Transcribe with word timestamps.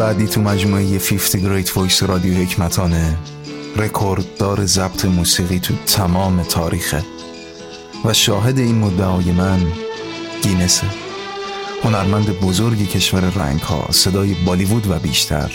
بعدی 0.00 0.26
تو 0.26 0.40
مجموعه 0.40 0.98
50 0.98 1.62
Great 1.62 1.66
Voice 1.66 2.02
رادیو 2.02 2.34
حکمتانه. 2.34 3.18
رکورددار 3.76 4.66
ضبط 4.66 5.04
موسیقی 5.04 5.58
تو 5.58 5.74
تمام 5.86 6.42
تاریخه. 6.42 7.04
و 8.04 8.12
شاهد 8.12 8.58
این 8.58 8.78
مدعای 8.78 9.32
من 9.32 9.72
گینسه. 10.42 10.86
هنرمند 11.84 12.40
بزرگی 12.40 12.86
کشور 12.86 13.20
رنگ 13.20 13.60
ها 13.60 13.86
صدای 13.90 14.34
بالیوود 14.34 14.90
و 14.90 14.98
بیشتر. 14.98 15.52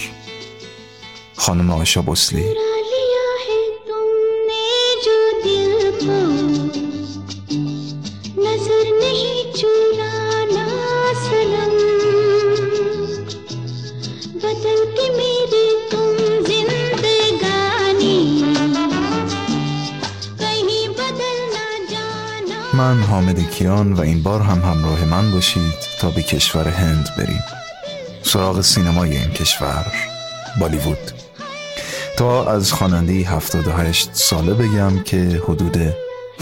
خانم 1.36 1.70
آشا 1.70 2.02
بسلی 2.02 2.46
حامد 23.68 23.86
کیان 23.86 23.94
و 23.94 24.02
این 24.02 24.24
بار 24.24 24.42
هم 24.42 24.62
همراه 24.62 25.06
من 25.06 25.32
باشید 25.32 25.74
تا 26.00 26.10
به 26.10 26.22
کشور 26.22 26.68
هند 26.68 27.10
بریم. 27.18 27.44
سراغ 28.24 28.62
سینمای 28.62 29.18
این 29.18 29.30
کشور 29.30 29.86
بالیوود. 30.60 31.12
تا 32.18 32.52
از 32.52 32.74
خواننده 32.74 33.14
78 33.14 34.10
ساله 34.14 34.54
بگم 34.54 35.04
که 35.04 35.42
حدود 35.48 35.78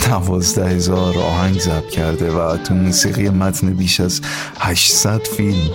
دوازده 0.07 0.69
هزار 0.69 1.17
آهنگ 1.17 1.59
ضبط 1.59 1.89
کرده 1.89 2.31
و 2.31 2.57
تو 2.57 2.73
موسیقی 2.73 3.29
متن 3.29 3.73
بیش 3.73 3.99
از 3.99 4.21
800 4.59 5.21
فیلم 5.27 5.69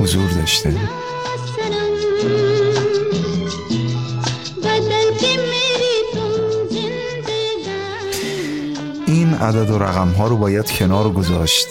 حضور 0.00 0.30
داشته. 0.30 0.74
عدد 9.44 9.70
و 9.70 9.78
رقم 9.78 10.08
ها 10.08 10.28
رو 10.28 10.36
باید 10.36 10.70
کنار 10.70 11.12
گذاشت. 11.12 11.66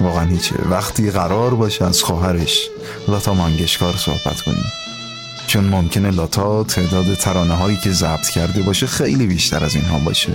واقعا 0.00 0.24
هیچه 0.24 0.54
وقتی 0.70 1.10
قرار 1.10 1.54
باشه 1.54 1.84
از 1.84 2.02
خواهرش 2.02 2.68
لاتا 3.08 3.34
مانگشکار 3.34 3.96
صحبت 3.96 4.40
کنیم. 4.40 4.72
چون 5.46 5.64
ممکنه 5.64 6.10
لاتا 6.10 6.64
تعداد 6.64 7.14
ترانه 7.14 7.54
هایی 7.54 7.76
که 7.76 7.92
ضبط 7.92 8.28
کرده 8.28 8.62
باشه 8.62 8.86
خیلی 8.86 9.26
بیشتر 9.26 9.64
از 9.64 9.74
اینها 9.74 9.98
باشه. 9.98 10.32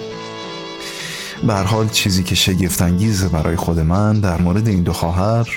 به 1.43 1.53
حال 1.53 1.89
چیزی 1.89 2.23
که 2.23 2.35
شگفتانگیزه 2.35 3.27
برای 3.27 3.55
خود 3.55 3.79
من 3.79 4.19
در 4.19 4.41
مورد 4.41 4.67
این 4.67 4.83
دو 4.83 4.93
خواهر 4.93 5.49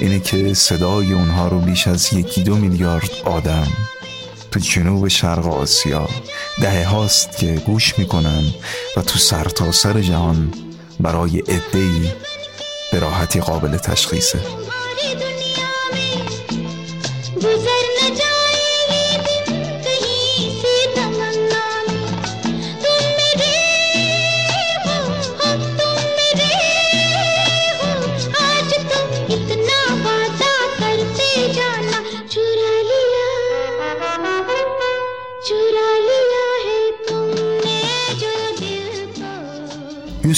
اینه 0.00 0.20
که 0.20 0.54
صدای 0.54 1.12
اونها 1.12 1.48
رو 1.48 1.60
بیش 1.60 1.88
از 1.88 2.12
یکی 2.12 2.42
دو 2.42 2.56
میلیارد 2.56 3.10
آدم 3.24 3.66
تو 4.50 4.60
جنوب 4.60 5.08
شرق 5.08 5.46
آسیا 5.46 6.08
دهه 6.58 6.84
هاست 6.88 7.36
که 7.36 7.46
گوش 7.66 7.98
می‌کنن 7.98 8.42
و 8.96 9.02
تو 9.02 9.18
سرتاسر 9.18 9.92
سر 9.92 10.00
جهان 10.00 10.54
برای 11.00 11.38
عدهای 11.38 12.12
به 12.92 12.98
راحتی 12.98 13.40
قابل 13.40 13.76
تشخیصه. 13.76 14.40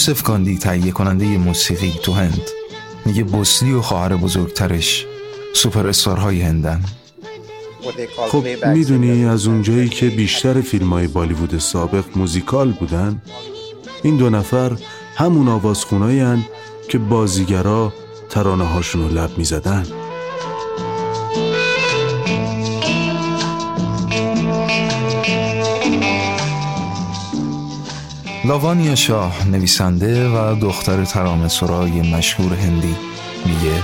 یوسف 0.09 0.23
گاندی 0.23 0.59
تهیه 0.59 0.93
کننده 0.93 1.25
موسیقی 1.39 1.95
تو 2.03 2.13
هند. 2.13 2.43
میگه 3.05 3.25
بوسلی 3.25 3.73
و 3.73 3.81
خواهر 3.81 4.17
بزرگترش 4.17 5.07
سوپر 5.55 5.87
استارهای 5.87 6.43
هندن. 6.43 6.85
خب 8.29 8.67
می‌دونی 8.67 9.25
از 9.25 9.47
اونجایی 9.47 9.89
که 9.89 10.07
بیشتر 10.07 10.61
فیلم 10.61 10.93
های 10.93 11.07
بالیوود 11.07 11.59
سابق 11.59 12.05
موزیکال 12.17 12.73
بودن 12.73 13.23
این 14.03 14.17
دو 14.17 14.31
نفر 14.31 14.77
همون 15.17 15.49
آوازخونایی 15.49 16.45
که 16.89 16.99
بازیگرا 16.99 17.93
ترانه 18.31 18.65
هاشون 18.65 19.03
رو 19.03 19.09
لب 19.09 19.39
می‌زدن. 19.39 19.87
لاوانیا 28.45 28.95
شاه 28.95 29.49
نویسنده 29.49 30.29
و 30.29 30.55
دختر 30.61 31.05
ترانه 31.05 31.49
سرای 31.49 32.15
مشهور 32.17 32.55
هندی. 32.55 32.97
میگه 33.47 33.83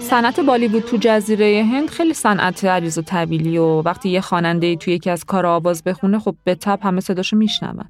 صنعت 0.00 0.40
بالیوود 0.40 0.82
تو 0.82 0.96
جزیره 1.00 1.64
هند 1.72 1.90
خیلی 1.90 2.14
صنعت 2.14 2.64
عریض 2.64 2.98
و 2.98 3.02
طویلی 3.02 3.58
و 3.58 3.82
وقتی 3.82 4.08
یه 4.08 4.20
خواننده 4.20 4.76
توی 4.76 4.94
یکی 4.94 5.10
از 5.10 5.24
کار 5.24 5.46
آواز 5.46 5.84
بخونه 5.84 6.18
خب 6.18 6.34
به 6.44 6.54
تب 6.54 6.78
همه 6.82 7.00
صداشو 7.00 7.36
میشنون 7.36 7.84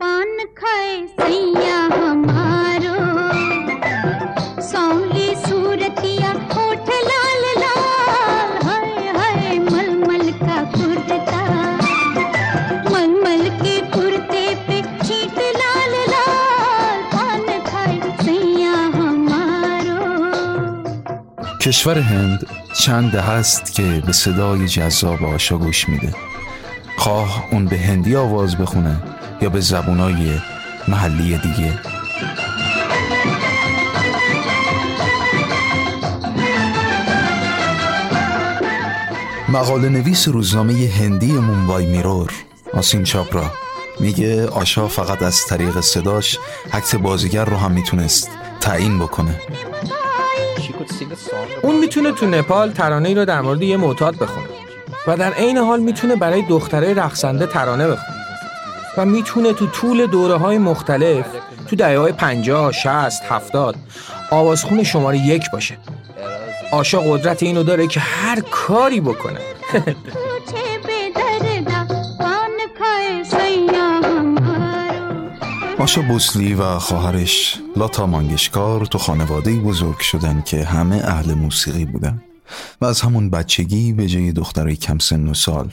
کشور 21.67 21.99
هند 21.99 22.47
چند 22.73 23.15
هست 23.15 23.73
که 23.73 24.03
به 24.07 24.13
صدای 24.13 24.69
جذاب 24.69 25.25
آشا 25.25 25.59
گوش 25.59 25.89
میده. 25.89 26.15
خواه 26.97 27.45
اون 27.51 27.65
به 27.65 27.79
هندی 27.79 28.17
آواز 28.17 28.57
بخونه 28.57 29.03
یا 29.43 29.49
به 29.49 29.61
زبونای 29.61 30.39
محلی 30.89 31.39
دیگه. 31.39 31.73
مقاله 39.49 39.89
نویس 39.89 40.29
روزنامه 40.29 40.91
هندی 41.01 41.33
مومبای 41.33 41.87
میرور 41.87 42.33
آسین 42.75 43.05
چاپرا 43.05 43.51
میگه 44.01 44.49
آشا 44.49 44.89
فقط 44.89 45.23
از 45.23 45.47
طریق 45.47 45.81
صداش 45.81 46.39
عکس 46.73 46.95
بازیگر 46.95 47.45
رو 47.45 47.57
هم 47.57 47.73
می‌تونست 47.73 48.31
تعیین 48.61 48.99
بکنه. 48.99 49.41
می‌تونه 51.87 52.13
تو 52.13 52.27
نپال 52.27 52.71
ترانه 52.71 53.09
ای 53.09 53.15
رو 53.15 53.25
در 53.25 53.41
مورد 53.41 53.63
یه 53.63 53.77
معتاد 53.77 54.15
بخونه 54.17 54.47
و 55.07 55.17
در 55.17 55.33
عین 55.33 55.59
حال 55.59 55.81
می‌تونه 55.81 56.17
برای 56.17 56.43
دختره 56.43 56.95
رقصنده 56.95 57.47
ترانه 57.47 57.89
بخونه 57.89 58.17
و 58.97 59.05
می‌تونه 59.05 59.53
تو 59.53 59.67
طول 59.67 60.07
دوره 60.07 60.35
های 60.35 60.59
مختلف 60.59 61.27
تو 61.67 61.77
دهه 61.77 61.99
های 61.99 62.13
50 62.13 62.73
60 62.73 63.23
70 63.29 63.77
آوازخون 64.31 64.83
شماره 64.83 65.19
یک 65.19 65.51
باشه. 65.53 65.79
آشا 66.73 67.01
قدرت 67.01 67.43
اینو 67.43 67.63
داره 67.63 67.87
که 67.87 68.01
هر 68.01 68.41
کاری 68.41 69.01
بکنه. 69.01 69.41
آشا 75.87 76.03
بوسلی 76.03 76.55
و 76.55 76.79
خواهرش 76.79 77.59
لاتا 77.77 78.07
مانگشکار 78.07 78.87
تو 78.87 78.99
خانواده 78.99 79.57
بزرگ 79.57 79.99
شدن 79.99 80.43
که 80.47 80.65
همه 80.65 80.97
اهل 80.97 81.35
موسیقی 81.35 81.85
بودن. 81.85 82.23
و 82.81 82.85
از 82.85 83.01
همون 83.01 83.31
بچگی 83.31 83.93
به 83.93 84.07
جای 84.07 84.33
دخترای 84.33 84.77
کم 84.77 84.99
سن 84.99 85.29
و 85.29 85.35
سال 85.35 85.71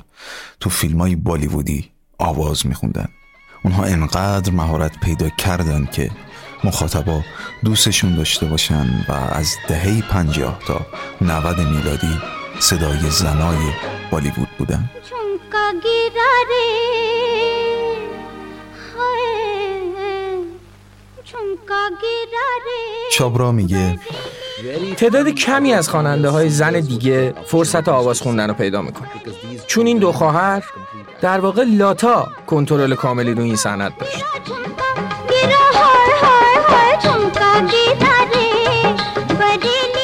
تو 0.59 0.69
فیلم 0.69 1.01
های 1.01 1.15
بالیوودی 1.15 1.91
آواز 2.17 2.67
میخوندن. 2.67 3.07
اونها 3.63 3.83
انقدر 3.83 4.51
مهارت 4.51 4.99
پیدا 4.99 5.29
کردن 5.29 5.85
که 5.91 6.11
مخاطبا 6.63 7.21
دوستشون 7.63 8.15
داشته 8.15 8.45
باشن 8.45 9.05
و 9.07 9.11
از 9.11 9.55
دهه 9.67 10.01
پنجاه 10.01 10.59
تا 10.67 10.85
90 11.21 11.59
میلادی 11.59 12.19
صدای 12.59 13.09
زنای 13.09 13.57
بالیوود 14.11 14.49
بودن. 14.57 14.89
چابرا 23.11 23.51
میگه. 23.51 23.99
تعداد 24.97 25.29
کمی 25.29 25.73
از 25.73 25.89
خواننده 25.89 26.29
های 26.29 26.49
زن 26.49 26.79
دیگه 26.79 27.33
فرصت 27.45 27.89
آواز 27.89 28.21
خوندن 28.21 28.47
رو 28.47 28.53
پیدا 28.53 28.81
می‌کنه 28.81 29.09
چون 29.67 29.85
این 29.85 29.97
دو 29.97 30.11
خواهر 30.11 30.63
در 31.21 31.39
واقع 31.39 31.63
لاتا 31.63 32.27
کنترل 32.47 32.95
کاملی 32.95 33.33
رو 33.33 33.41
این 33.41 33.55
صنعت 33.55 33.97
داشت. 33.99 34.23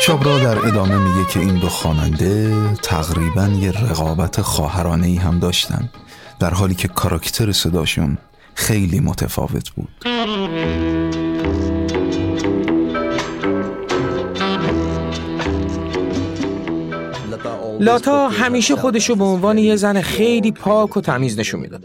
شابرا 0.02 0.40
در 0.40 0.68
ادامه 0.68 0.98
میگه 0.98 1.30
که 1.30 1.40
این 1.40 1.56
دو 1.56 1.70
خواننده 1.70 2.54
تقریبا 2.76 3.48
یه 3.48 3.72
رقابت 3.72 4.42
خواهرانه 4.42 5.08
ای 5.08 5.16
هم 5.16 5.40
داشتن 5.40 5.90
در 6.40 6.54
حالی 6.54 6.76
که 6.76 6.88
کاراکتر 6.88 7.52
صداشون 7.52 8.18
خیلی 8.54 9.00
متفاوت 9.00 9.70
بود. 9.70 9.90
لاتا 17.80 18.28
همیشه 18.28 18.76
خودشو 18.76 19.16
به 19.16 19.24
عنوان 19.24 19.58
یه 19.58 19.76
زن 19.76 20.02
خیلی 20.02 20.52
پاک 20.52 20.98
و 20.98 21.02
تمیز 21.02 21.40
نشون 21.40 21.60
می‌داد. 21.60 21.84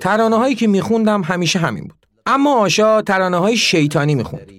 ترانه 0.00 0.36
هایی 0.36 0.54
که 0.54 0.66
میخوندم 0.66 1.22
همیشه 1.22 1.58
همین 1.58 1.84
بود. 1.84 2.06
اما 2.26 2.54
آشا 2.54 3.02
ترانه 3.02 3.36
های 3.36 3.56
شیطانی 3.56 4.14
می‌خوند. 4.14 4.52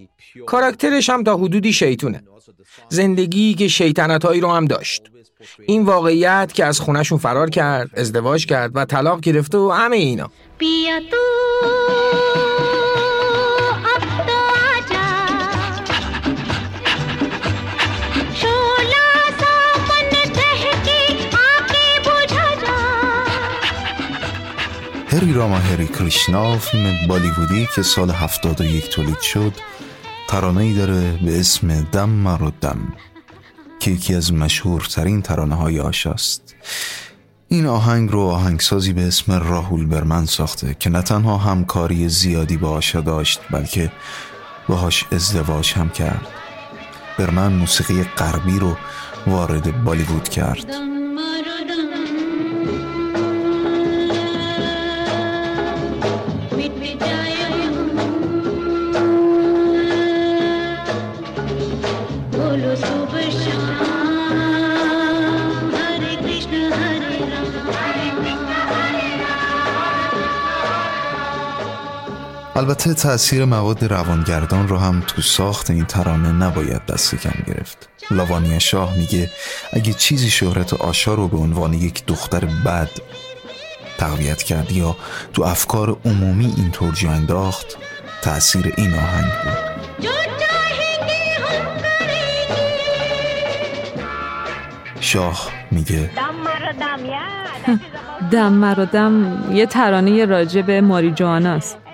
کاراکترش 0.45 1.09
هم 1.09 1.23
تا 1.23 1.37
حدودی 1.37 1.73
شیطونه. 1.73 2.23
زندگی 2.89 3.53
که 3.53 3.67
شیطنت 3.67 4.25
هایی 4.25 4.41
رو 4.41 4.51
هم 4.51 4.65
داشت. 4.65 5.01
این 5.67 5.85
واقعیت 5.85 6.51
که 6.53 6.65
از 6.65 6.79
خونشون 6.79 7.17
فرار 7.17 7.49
کرد، 7.49 7.89
ازدواج 7.93 8.45
کرد 8.45 8.71
و 8.75 8.85
طلاق 8.85 9.19
گرفته 9.19 9.57
و 9.57 9.71
همه 9.71 9.95
اینا. 9.95 10.29
بیا 10.57 10.99
تو 10.99 11.17
هری 25.15 25.33
راما 25.33 25.57
هری 25.57 25.87
کریشنا 25.87 26.57
فیلم 26.57 27.07
بالیوودی 27.07 27.67
که 27.75 27.81
سال 27.81 28.09
71 28.11 28.89
تولید 28.89 29.19
شد 29.19 29.53
ترانه 30.27 30.73
داره 30.73 31.19
به 31.25 31.39
اسم 31.39 31.81
دم 31.81 32.09
مرو 32.09 32.51
دم 32.61 32.93
که 33.79 33.91
یکی 33.91 34.15
از 34.15 34.33
مشهورترین 34.33 35.21
ترانه 35.21 35.55
های 35.55 35.79
آشاست. 35.79 36.55
این 37.47 37.65
آهنگ 37.65 38.11
رو 38.11 38.19
آهنگسازی 38.19 38.93
به 38.93 39.07
اسم 39.07 39.31
راهول 39.31 39.85
برمن 39.85 40.25
ساخته 40.25 40.75
که 40.79 40.89
نه 40.89 41.01
تنها 41.01 41.37
همکاری 41.37 42.09
زیادی 42.09 42.57
با 42.57 42.69
آشا 42.69 43.01
داشت 43.01 43.39
بلکه 43.51 43.91
باهاش 44.67 45.05
ازدواج 45.11 45.73
هم 45.73 45.89
کرد. 45.89 46.27
برمن 47.19 47.53
موسیقی 47.53 48.03
غربی 48.03 48.59
رو 48.59 48.77
وارد 49.27 49.83
بالیوود 49.83 50.29
کرد. 50.29 50.94
البته 72.65 72.93
تأثیر 72.93 73.45
مواد 73.45 73.85
روانگردان 73.85 74.67
رو 74.67 74.77
هم 74.77 75.03
تو 75.07 75.21
ساخت 75.21 75.69
این 75.69 75.85
ترانه 75.85 76.31
نباید 76.31 76.85
دست 76.85 77.15
کم 77.15 77.43
گرفت. 77.47 77.89
لاوانیا 78.11 78.59
شاه 78.59 78.97
میگه 78.97 79.31
اگه 79.73 79.93
چیزی 79.93 80.29
شهرت 80.29 80.73
آشا 80.73 81.13
رو 81.13 81.27
به 81.27 81.37
عنوان 81.37 81.73
یک 81.73 82.05
دختر 82.05 82.45
بد 82.65 82.89
تقویت 83.97 84.43
کرد 84.43 84.71
یا 84.71 84.95
تو 85.33 85.43
افکار 85.43 85.97
عمومی 86.05 86.53
اینطور 86.57 86.93
جا 86.93 87.09
انداخت 87.09 87.77
تأثیر 88.21 88.73
این 88.77 88.93
آهنگ 88.93 89.31
بود. 89.43 89.75
شاه 94.99 95.49
میگه 95.71 96.09
دم 98.31 98.53
مرا 98.53 98.85
دم 98.85 99.51
یه 99.51 99.65
ترانه 99.65 100.25
راجع 100.25 100.61
به 100.61 100.81
ماری 100.81 101.11
جواناست 101.11 101.84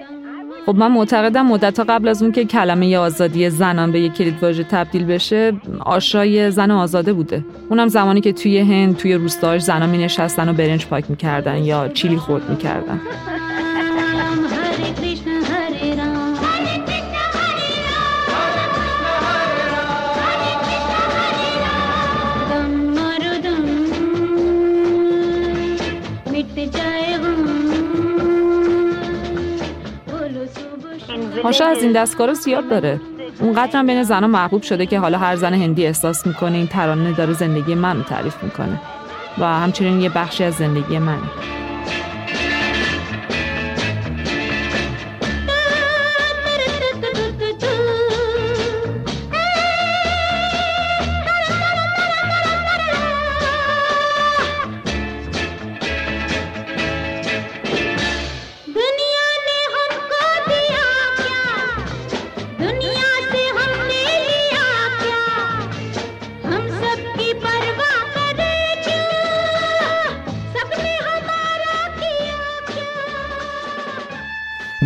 خب 0.65 0.75
من 0.75 0.91
معتقدم 0.91 1.45
مدت 1.45 1.79
قبل 1.79 2.07
از 2.07 2.23
اون 2.23 2.31
که 2.31 2.45
کلمه 2.45 2.97
آزادی 2.97 3.49
زنان 3.49 3.91
به 3.91 3.99
یک 3.99 4.13
کلید 4.13 4.43
واژه 4.43 4.63
تبدیل 4.63 5.05
بشه 5.05 5.53
آشای 5.79 6.51
زن 6.51 6.71
آزاده 6.71 7.13
بوده. 7.13 7.45
اونم 7.69 7.87
زمانی 7.87 8.21
که 8.21 8.33
توی 8.33 8.59
هند 8.59 8.97
توی 8.97 9.13
روستاش 9.13 9.61
زنان 9.61 9.89
می 9.89 9.97
نشستن 9.97 10.49
و 10.49 10.53
برنج 10.53 10.85
پاک 10.85 11.05
می‌کردن 11.09 11.57
یا 11.57 11.87
چیلی 11.87 12.17
خورد 12.17 12.49
می‌کردن. 12.49 12.99
هاشا 31.43 31.65
از 31.65 31.83
این 31.83 31.91
دستگاه 31.91 32.27
رو 32.27 32.33
زیاد 32.33 32.69
داره. 32.69 33.01
اونقدر 33.39 33.83
بین 33.83 34.03
زنها 34.03 34.27
محبوب 34.27 34.61
شده 34.61 34.85
که 34.85 34.99
حالا 34.99 35.17
هر 35.17 35.35
زن 35.35 35.53
هندی 35.53 35.85
احساس 35.85 36.27
می‌کنه 36.27 36.57
این 36.57 36.67
ترانه 36.67 37.11
داره 37.11 37.33
زندگی 37.33 37.75
من 37.75 37.97
رو 37.97 38.03
تعریف 38.03 38.43
می‌کنه. 38.43 38.81
و 39.39 39.45
همچنین 39.45 40.01
یه 40.01 40.09
بخشی 40.09 40.43
از 40.43 40.53
زندگی 40.53 40.99
من 40.99 41.19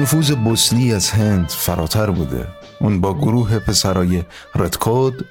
نفوذ 0.06 0.32
بوسنی 0.32 0.94
از 0.94 1.10
هند 1.10 1.50
فراتر 1.50 2.12
بوده. 2.12 2.48
اون 2.80 3.02
با 3.02 3.14
گروه 3.14 3.60
پسرای 3.60 4.24
ردکود 4.56 5.26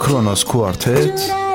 کرونوس 0.00 0.44
کوارتت 0.44 1.45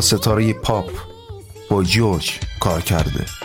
ستاره 0.00 0.52
پاپ 0.52 0.90
با 1.70 1.82
جورج 1.82 2.40
کار 2.60 2.80
کرده. 2.80 3.37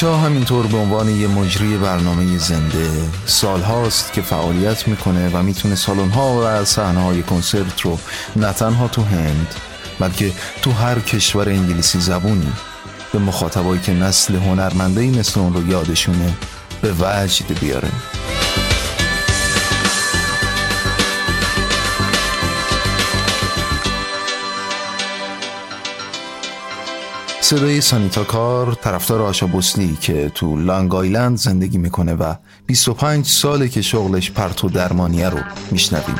آشا 0.00 0.16
همینطور 0.16 0.66
به 0.66 0.76
عنوان 0.76 1.08
یه 1.08 1.26
مجری 1.26 1.76
برنامه 1.76 2.38
زنده 2.38 2.90
سال 3.26 3.60
هاست 3.60 4.12
که 4.12 4.22
فعالیت 4.22 4.88
می‌کنه 4.88 5.30
و 5.32 5.42
می‌تونه 5.42 5.74
سالن 5.74 6.10
ها 6.10 6.40
و 6.42 6.64
صحنه 6.64 7.00
های 7.00 7.22
کنسرت 7.22 7.80
رو 7.80 7.98
نه 8.36 8.52
تنها 8.52 8.88
تو 8.88 9.02
هند 9.02 9.54
بلکه 9.98 10.32
تو 10.62 10.72
هر 10.72 11.00
کشور 11.00 11.48
انگلیسی 11.48 12.00
زبونی 12.00 12.52
به 13.12 13.18
مخاطبایی 13.18 13.80
که 13.80 13.92
نسل 13.92 14.36
هنرمنده 14.36 15.06
مثل 15.06 15.40
اون 15.40 15.54
رو 15.54 15.68
یادشونه 15.68 16.36
به 16.82 16.92
وجد 16.92 17.58
بیاره. 17.60 17.90
صدای 27.50 27.80
سانیتا 27.80 28.24
کار 28.24 28.74
طرفدار 28.74 29.22
آشا 29.22 29.46
بوسلی 29.46 29.98
که 30.00 30.32
تو 30.34 30.56
لانگ 30.56 30.94
آیلند 30.94 31.36
زندگی 31.36 31.78
می‌کنه 31.78 32.14
و 32.14 32.34
25 32.66 33.26
ساله 33.26 33.68
که 33.68 33.82
شغلش 33.82 34.30
پرتو 34.30 34.68
درمانیه 34.68 35.28
رو 35.28 35.38
میشنویم. 35.70 36.14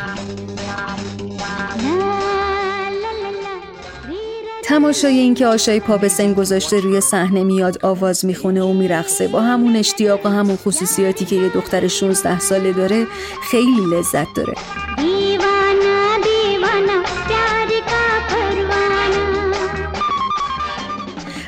تماشای 4.64 5.18
این 5.18 5.34
که 5.34 5.46
آشای 5.46 5.80
پا 5.80 5.96
به 5.96 6.08
سن 6.08 6.32
گذاشته 6.32 6.80
روی 6.80 7.00
صحنه 7.00 7.44
میاد 7.44 7.84
آواز 7.84 8.24
می‌خونه 8.24 8.62
و 8.62 8.72
میرقصه 8.72 9.28
با 9.28 9.40
همون 9.40 9.76
اشتیاق 9.76 10.26
و 10.26 10.28
همون 10.28 10.56
خصوصیاتی 10.56 11.24
که 11.24 11.36
یه 11.36 11.48
دختر 11.48 11.88
16 11.88 12.40
ساله 12.40 12.72
داره 12.72 13.06
خیلی 13.50 13.86
لذت 13.92 14.26
داره. 14.34 14.54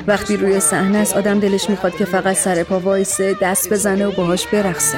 وقتی 0.07 0.37
روی 0.37 0.59
صحنه 0.59 0.97
است 0.97 1.17
آدم 1.17 1.39
دلش 1.39 1.69
می‌خواد 1.69 1.95
که 1.95 2.05
فقط 2.05 2.35
سر 2.35 2.63
پا 2.63 2.79
وایسه 2.79 3.37
دست 3.41 3.69
بزنه 3.69 4.05
و 4.05 4.11
باهاش 4.11 4.47
برقصه. 4.47 4.97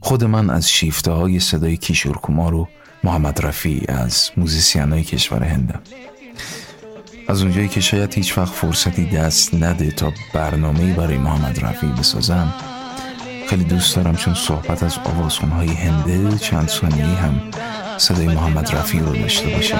خود 0.00 0.24
من 0.24 0.50
از 0.50 0.70
شیفته 0.70 1.10
های 1.10 1.40
صدای 1.40 1.76
کیشور 1.76 2.16
کمار 2.22 2.54
و 2.54 2.68
محمد 3.04 3.46
رفی 3.46 3.82
از 3.88 4.30
موزیسین 4.36 4.92
های 4.92 5.02
کشور 5.02 5.42
هندم. 5.42 5.82
از 7.28 7.42
اونجایی 7.42 7.68
که 7.68 7.80
شاید 7.80 8.14
هیچ 8.14 8.38
وقت 8.38 8.52
فرصتی 8.52 9.04
دست 9.04 9.54
نده 9.54 9.90
تا 9.90 10.12
برنامه 10.34 10.92
برای 10.94 11.18
محمد 11.18 11.64
رفی 11.64 11.86
بسازم 11.86 12.54
خیلی 13.48 13.64
دوست 13.64 13.96
دارم 13.96 14.16
چون 14.16 14.34
صحبت 14.34 14.82
از 14.82 14.98
آوازخونهای 15.04 15.68
هنده 15.68 16.38
چند 16.38 16.68
ثانیه 16.68 17.04
هم 17.04 17.40
صدای 17.96 18.26
محمد 18.26 18.74
رفی 18.74 18.98
رو 18.98 19.16
داشته 19.16 19.48
باشه 19.48 19.76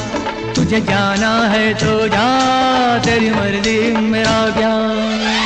तुझे 0.55 0.81
जाना 0.81 1.47
है 1.47 1.73
तो 1.73 2.07
जा, 2.07 2.27
तेरी 2.99 3.29
मर्ज़ी, 3.29 3.97
मेरा 3.97 4.49
ज्ञान। 4.49 5.44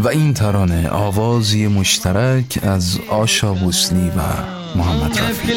و 0.00 0.08
این 0.08 0.34
ترانه 0.34 0.88
آوازی 0.88 1.66
مشترک 1.66 2.58
از 2.62 2.98
آشا 3.08 3.54
بوسلی 3.54 4.08
و 4.08 4.20
محمد 4.78 5.18
رفی 5.18 5.52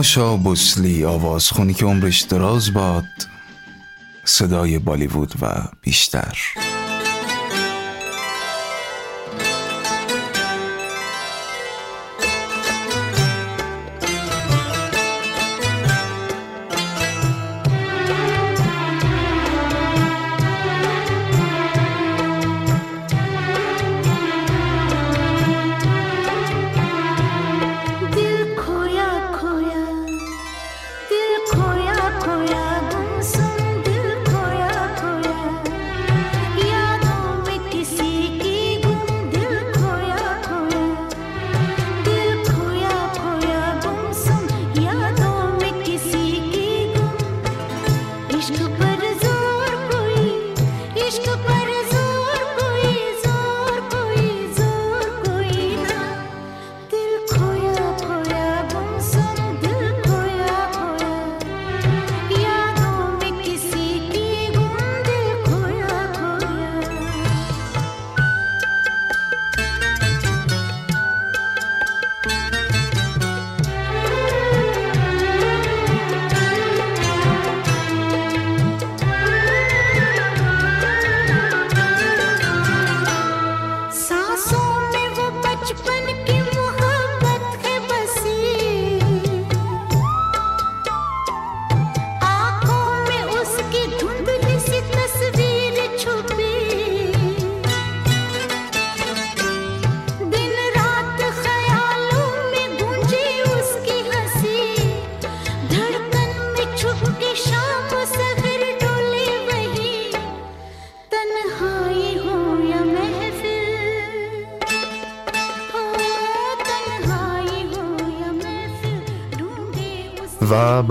آشا 0.00 0.36
بوسلی 0.36 1.04
آواز 1.04 1.50
خونی 1.50 1.74
که 1.74 1.84
عمرش 1.84 2.20
دراز 2.20 2.72
باد. 2.72 3.04
صدای 4.24 4.78
بالیوود 4.78 5.34
و 5.42 5.68
بیشتر. 5.82 6.38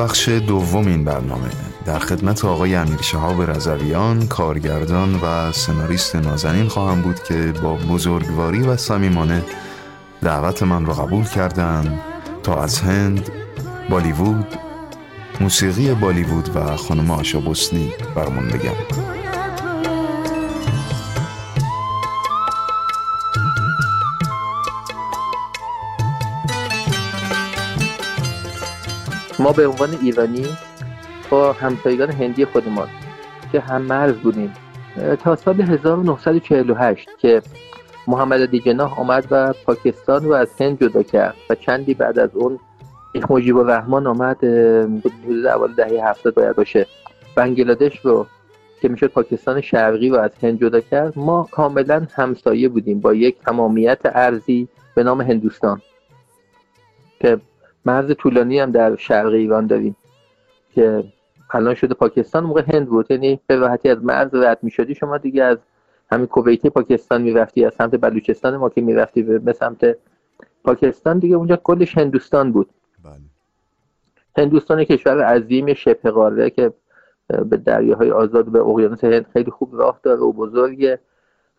بخش 0.10 0.30
دوم 0.30 0.88
این 0.88 1.04
برنامه. 1.04 1.50
در 1.86 2.00
خدمت 2.00 2.46
آقای 2.46 2.76
امیر 2.76 3.02
شهاب 3.02 3.42
رضویان 3.42 4.28
کارگردان 4.28 5.16
و 5.16 5.52
سناریست 5.52 6.16
نازنین 6.16 6.68
خواهم 6.68 7.02
بود 7.02 7.24
که 7.24 7.54
با 7.64 7.76
بزرگواری 7.76 8.62
و 8.62 8.78
صمیمانه 8.78 9.44
دعوت 10.22 10.64
من 10.64 10.86
را 10.86 10.94
قبول 10.94 11.26
کردند 11.26 12.00
تا 12.44 12.64
از 12.64 12.80
هند 12.80 13.30
بالیوود 13.90 14.48
موسیقی 15.42 15.94
بالیوود 15.94 16.56
و 16.56 16.76
خانم 16.76 17.12
آشا 17.12 17.40
بسنی 17.40 17.94
برمون 18.16 18.48
بگم. 18.48 19.09
به 29.54 29.68
عنوان 29.68 29.90
ایرانی 30.02 30.46
با 31.30 31.54
همسایگان 31.54 32.12
هندی 32.12 32.46
خودمان 32.46 32.88
که 33.52 33.60
هم 33.60 33.82
مرز 33.82 34.16
بودیم 34.16 34.54
تا 35.24 35.36
سال 35.36 35.62
1948 35.62 37.10
که 37.18 37.42
محمد 38.08 38.42
علی 38.42 38.60
جناح 38.60 39.00
آمد 39.00 39.28
و 39.32 39.54
پاکستان 39.66 40.24
رو 40.24 40.34
از 40.34 40.48
هند 40.60 40.84
جدا 40.84 41.04
کرد 41.04 41.36
و 41.50 41.56
چندی 41.56 41.94
بعد 41.94 42.20
از 42.20 42.30
اون 42.34 42.60
شیخ 43.14 43.32
مجیب 43.32 43.58
الرحمن 43.58 44.08
آمد 44.08 44.44
حدود 44.44 45.46
اول 45.46 45.74
دهه 45.74 46.10
هفتاد 46.10 46.34
باید 46.34 46.56
باشه. 46.56 46.88
بنگلادش 47.36 48.00
رو 48.00 48.28
که 48.82 48.90
می‌شد 48.90 49.08
پاکستان 49.08 49.62
شرقی 49.62 50.10
رو 50.10 50.18
از 50.18 50.32
هند 50.44 50.60
جدا 50.60 50.82
کرد 50.82 51.14
ما 51.20 51.48
کاملا 51.52 52.08
همسایه 52.14 52.70
بودیم 52.70 53.00
با 53.00 53.14
یک 53.14 53.40
تمامیت 53.40 54.00
ارزی 54.06 54.68
به 54.96 55.04
نام 55.04 55.22
هندوستان 55.22 55.82
که 57.20 57.38
مرز 57.86 58.12
طولانی 58.12 58.60
هم 58.60 58.72
در 58.72 58.96
شرق 58.96 59.34
ایران 59.34 59.68
داریم 59.68 59.96
که 60.76 61.04
الان 61.52 61.74
شده 61.74 61.94
پاکستان 61.94 62.44
موقع 62.44 62.64
هند 62.74 62.90
بود. 62.90 63.12
یعنی 63.12 63.40
به 63.48 63.56
راحتی 63.56 63.90
از 63.90 64.04
مرز 64.04 64.36
رد 64.36 64.60
می‌شدی 64.62 64.96
شما 64.96 65.18
دیگه 65.18 65.44
از 65.44 65.58
همین 66.12 66.28
کویتی 66.28 66.70
پاکستان 66.70 67.22
می‌رفتی 67.22 67.66
از 67.66 67.74
سمت 67.74 67.96
بلوچستان 67.96 68.58
ما 68.58 68.70
که 68.70 68.82
می‌رفتی 68.82 69.24
به 69.24 69.54
سمت 69.54 69.96
پاکستان 70.64 71.20
دیگه. 71.20 71.36
اونجا 71.36 71.56
کلش 71.56 71.98
هندوستان 71.98 72.52
بود. 72.52 72.70
بله. 73.04 73.14
هندوستان 74.38 74.84
کشور 74.84 75.24
عظیم 75.24 75.74
شبه 75.74 76.12
قاره 76.12 76.50
که 76.50 76.74
به 77.28 77.58
دریاهای 77.58 78.12
آزاد 78.12 78.46
به 78.46 78.60
اقیانوس 78.60 79.04
هند 79.04 79.26
خیلی 79.34 79.52
خوب 79.52 79.80
راه 79.80 80.00
داره 80.04 80.20
و 80.20 80.34
بزرگه. 80.34 81.00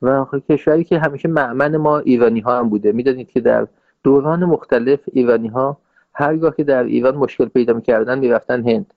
و 0.03 0.25
کشوری 0.49 0.85
که 0.85 0.99
همیشه 0.99 1.29
معمن 1.29 1.77
ما 1.77 1.99
ایرانی 1.99 2.41
ها 2.41 2.59
هم 2.59 2.69
بوده. 2.69 2.93
می‌دانید 2.93 3.31
که 3.31 3.41
در 3.41 3.67
دوران 4.03 4.45
مختلف 4.45 5.01
ایرانی 5.13 5.49
ها 5.49 5.79
هرگاه 6.21 6.57
که 6.57 6.65
در 6.65 6.85
ایران 6.85 7.15
مشکل 7.15 7.49
پیدا 7.49 7.73
می‌کردن 7.73 8.19
می‌رفتن 8.19 8.69
هند. 8.69 8.95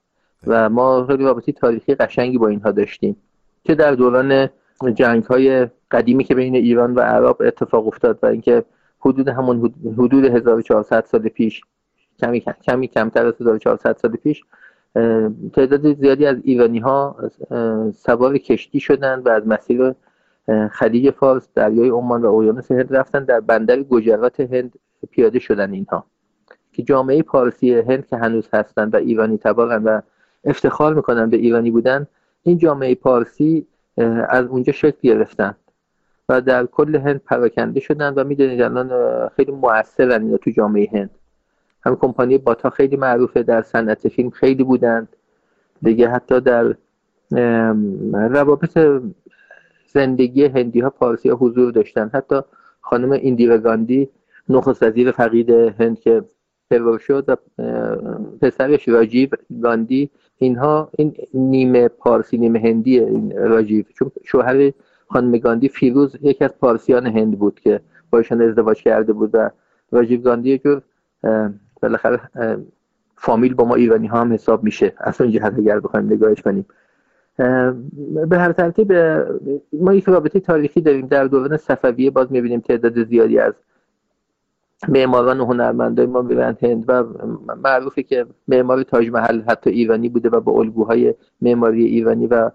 و 0.48 0.70
ما 0.70 1.06
خیلی 1.06 1.24
رابطی 1.24 1.52
تاریخی 1.52 1.96
قشنگی 1.96 2.38
با 2.38 2.48
اینها 2.48 2.72
داشتیم 2.72 3.16
که 3.64 3.76
در 3.76 3.92
دوران 3.92 4.50
جنگ 4.94 5.24
های 5.24 5.68
قدیمی 5.92 6.24
که 6.24 6.36
بین 6.36 6.56
ایران 6.56 6.96
و 6.96 7.00
عرب 7.00 7.38
اتفاق 7.40 7.88
افتاد 7.88 8.20
و 8.24 8.26
اینکه 8.26 8.64
حدود 9.00 9.28
همون 9.28 9.74
حدود 9.98 10.26
1400 10.26 11.06
سال 11.06 11.22
پیش 11.22 11.62
کمی 12.20 12.40
کمی 12.40 12.88
کمتر 12.88 13.26
از 13.26 13.34
1400 13.42 13.98
سال 13.98 14.12
پیش 14.12 14.44
تعداد 15.54 15.94
زیادی 15.94 16.26
از 16.26 16.38
ایرانی 16.44 16.80
ها 16.80 17.16
سوار 17.96 18.38
کشتی 18.38 18.80
شدند 18.80 19.26
و 19.26 19.30
از 19.30 19.48
مسیر 19.48 19.94
خلیج 20.72 21.12
فارس 21.12 21.50
دریای 21.56 21.90
عمان 21.90 22.22
و 22.22 22.36
اقیانوس 22.36 22.72
هند 22.72 22.96
رفتن 22.96 23.24
در 23.24 23.40
بندر 23.40 23.84
گجرات 23.84 24.40
هند 24.40 24.74
پیاده 25.12 25.40
شدن 25.40 25.74
اینها. 25.74 26.06
که 26.74 26.84
جامعه 26.84 27.22
پارسی 27.22 27.74
هند 27.74 28.08
که 28.08 28.18
هنوز 28.18 28.48
هستند 28.54 28.94
و 28.94 28.98
ایرانی 28.98 29.38
تبارن 29.38 29.84
و 29.84 30.02
افتخار 30.46 30.94
می‌کنن 30.94 31.30
به 31.30 31.38
ایرانی 31.38 31.72
بودن 31.72 32.08
این 32.44 32.58
جامعه 32.58 32.96
پارسی 32.96 33.68
از 34.30 34.46
اونجا 34.46 34.74
شکل 34.74 34.98
گرفتن 35.02 35.56
و 36.30 36.42
در 36.42 36.66
کل 36.66 36.96
هند 36.96 37.22
پراکنده 37.26 37.80
شدن 37.80 38.14
و 38.14 38.24
می‌دونید 38.24 38.62
الان 38.62 38.90
خیلی 39.36 39.52
موثرن 39.52 40.22
اینا 40.24 40.38
تو 40.38 40.52
جامعه 40.52 40.90
هند. 40.94 41.10
هم 41.86 41.96
کمپانی 41.96 42.38
باتا 42.38 42.70
خیلی 42.70 42.98
معروفه 42.98 43.44
در 43.44 43.62
صنعت 43.62 44.08
فیلم 44.08 44.30
خیلی 44.30 44.64
بودند 44.64 45.08
دیگه 45.82 46.10
حتی 46.10 46.42
در 46.42 46.76
روابط 48.12 48.80
زندگی 49.88 50.46
هندی 50.46 50.80
ها 50.80 50.90
پارسی 50.90 51.30
ها 51.30 51.36
حضور 51.36 51.72
داشتن. 51.72 52.12
حتی 52.14 52.42
خانم 52.82 53.12
ایندیرا 53.12 53.58
گاندی 53.58 54.10
نخست 54.50 54.84
وزیر 54.84 55.12
فقید 55.12 55.50
هند 55.50 56.00
که 56.00 56.24
ترور 56.70 56.98
شد 56.98 57.26
و 57.28 57.36
پسرش 58.42 58.88
راجیو 58.88 59.30
گاندی 59.64 60.10
اینها 60.38 60.90
این 60.98 61.16
نیمه 61.34 61.88
پارسی 61.88 62.38
نیمه 62.38 62.60
هندی 62.60 63.00
راجیو. 63.36 63.86
چون 63.94 64.12
شوهر 64.24 64.72
خانم 65.08 65.38
گاندی 65.38 65.70
فیروز 65.70 66.18
یکی 66.22 66.44
از 66.46 66.58
پارسیان 66.58 67.08
هند 67.08 67.40
بود 67.40 67.60
که 67.60 67.80
باشن 68.12 68.42
ازدواج 68.42 68.84
کرده 68.84 69.14
بود 69.14 69.30
و 69.34 69.50
راجیو 69.92 70.22
گاندی 70.22 70.50
یک 70.50 70.64
جور 70.64 70.82
بالاخره 71.82 72.20
فامیل 73.16 73.54
با 73.54 73.66
ما 73.66 73.76
ایرانی 73.76 74.08
ها 74.08 74.22
هم 74.22 74.34
حساب 74.34 74.64
میشه. 74.64 74.94
از 74.98 75.22
اون 75.22 75.32
جهت 75.32 75.54
اگر 75.58 75.80
بخوایم 75.80 76.06
نگاهش 76.06 76.42
کنیم. 76.42 76.66
به 78.30 78.38
هر 78.38 78.52
ترتیب 78.52 78.94
ما 79.74 79.94
یک 79.94 80.04
رابطه 80.04 80.40
تاریخی 80.40 80.82
داریم 80.82 81.08
در 81.08 81.26
دوران 81.26 81.58
صفویه. 81.58 82.12
باز 82.12 82.32
می‌بینیم 82.32 82.60
تعداد 82.60 83.04
زیادی 83.04 83.40
از 83.40 83.54
معماران 84.88 85.40
و 85.40 85.46
هنرمندای 85.46 86.06
ما 86.06 86.22
میرن 86.22 86.58
هند 86.62 86.86
و 86.88 87.04
معروفه 87.64 88.04
که 88.04 88.26
معمار 88.48 88.84
تاج 88.84 89.10
محل 89.10 89.42
حتی 89.42 89.70
ایرانی 89.70 90.10
بوده 90.10 90.30
و 90.30 90.40
با 90.40 90.52
الگوهای 90.52 91.14
معماری 91.42 91.86
ایرانی 91.86 92.28
و 92.28 92.52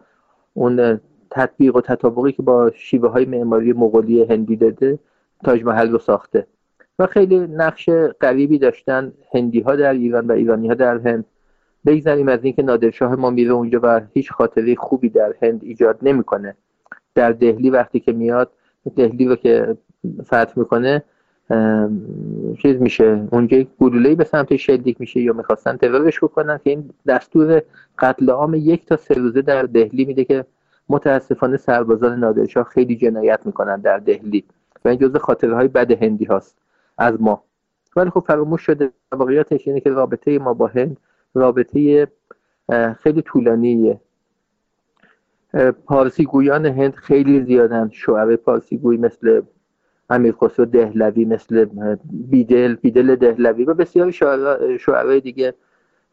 اون 0.55 1.01
تطبیق 1.31 1.77
و 1.77 1.81
تطابقی 1.81 2.33
که 2.33 2.43
با 2.43 2.71
شیوه 2.75 3.09
های 3.09 3.25
معماری 3.25 3.73
مغولی 3.73 4.23
هندی 4.23 4.57
داده 4.57 4.99
تاج 5.45 5.65
محل 5.65 5.91
رو 5.91 5.99
ساخته. 5.99 6.47
و 6.99 7.07
خیلی 7.07 7.39
نقش 7.39 7.89
قریبی 8.21 8.59
داشتن 8.59 9.13
هندی 9.35 9.61
ها 9.61 9.77
در 9.77 9.93
ایران 9.93 10.27
و 10.27 10.33
ایرانی 10.33 10.69
ها 10.69 10.75
در 10.75 10.99
هند. 10.99 11.25
بگذاریم 11.87 12.29
از 12.29 12.45
اینکه 12.45 12.63
نادرشاه 12.63 13.15
ما 13.15 13.31
میره 13.31 13.53
اونجا 13.53 13.81
و 13.83 14.01
هیچ 14.15 14.33
خاطره 14.33 14.75
خوبی 14.75 15.09
در 15.09 15.35
هند 15.43 15.61
ایجاد 15.65 15.99
نمی‌کنه. 16.03 16.57
در 17.15 17.33
دهلی 17.33 17.71
وقتی 17.71 18.01
که 18.01 18.13
میاد 18.13 18.51
دهلی 18.97 19.25
رو 19.25 19.37
که 19.37 19.77
فتح 20.23 20.53
می‌کنه 20.57 21.05
چیز 22.63 22.81
میشه 22.81 23.29
اونجا 23.31 23.57
یک 23.57 23.69
گلوله 23.81 24.15
به 24.15 24.25
سمت 24.25 24.57
شلیک 24.57 25.01
میشه 25.01 25.21
یا 25.21 25.33
می‌خواستن 25.33 25.77
ترورش 25.77 26.19
بکنن 26.25 26.61
که 26.65 26.71
این 26.71 26.91
دستور 27.07 27.63
قتل 27.99 28.31
عام 28.31 28.55
یک 28.55 28.87
تا 28.87 28.97
سه 28.97 29.15
روزه 29.15 29.43
در 29.43 29.63
دهلی 29.63 30.05
میده 30.05 30.25
که 30.25 30.45
متاسفانه 30.89 31.57
سربازان 31.57 32.19
نادرشاه 32.19 32.65
خیلی 32.65 32.97
جنایت 32.97 33.41
می‌کنن 33.45 33.81
در 33.81 33.99
دهلی 33.99 34.45
و 34.85 34.89
این 34.89 34.99
جزء 34.99 35.19
خاطره 35.19 35.55
های 35.55 35.69
بد 35.69 36.03
هندی 36.03 36.25
هاست 36.25 36.59
از 36.99 37.23
ما. 37.23 37.43
ولی 37.97 38.11
خب 38.11 38.25
فراموش 38.27 38.63
شده 38.63 38.91
واقعیتش 39.13 39.69
اینه 39.69 39.81
که 39.81 39.91
رابطه 39.91 40.39
ما 40.39 40.55
با 40.55 40.67
هند 40.67 40.97
رابطه 41.35 42.09
خیلی 42.99 43.23
طولانیه. 43.23 44.01
پارسی 45.87 46.25
گویان 46.25 46.67
هند 46.67 46.95
خیلی 46.95 47.45
زیادن 47.45 47.91
شعر 47.93 48.37
پارسی 48.37 48.79
گوی 48.79 48.97
مثل 48.97 49.43
امیر 50.11 50.35
خسرو 50.41 50.65
دهلوی 50.65 51.25
مثل 51.25 51.67
بیدل 52.05 52.75
بیدل 52.75 53.17
دهلوی 53.17 53.65
و 53.65 53.75
بسیاری 53.75 54.13
شعرهای 54.79 55.21
دیگه 55.21 55.55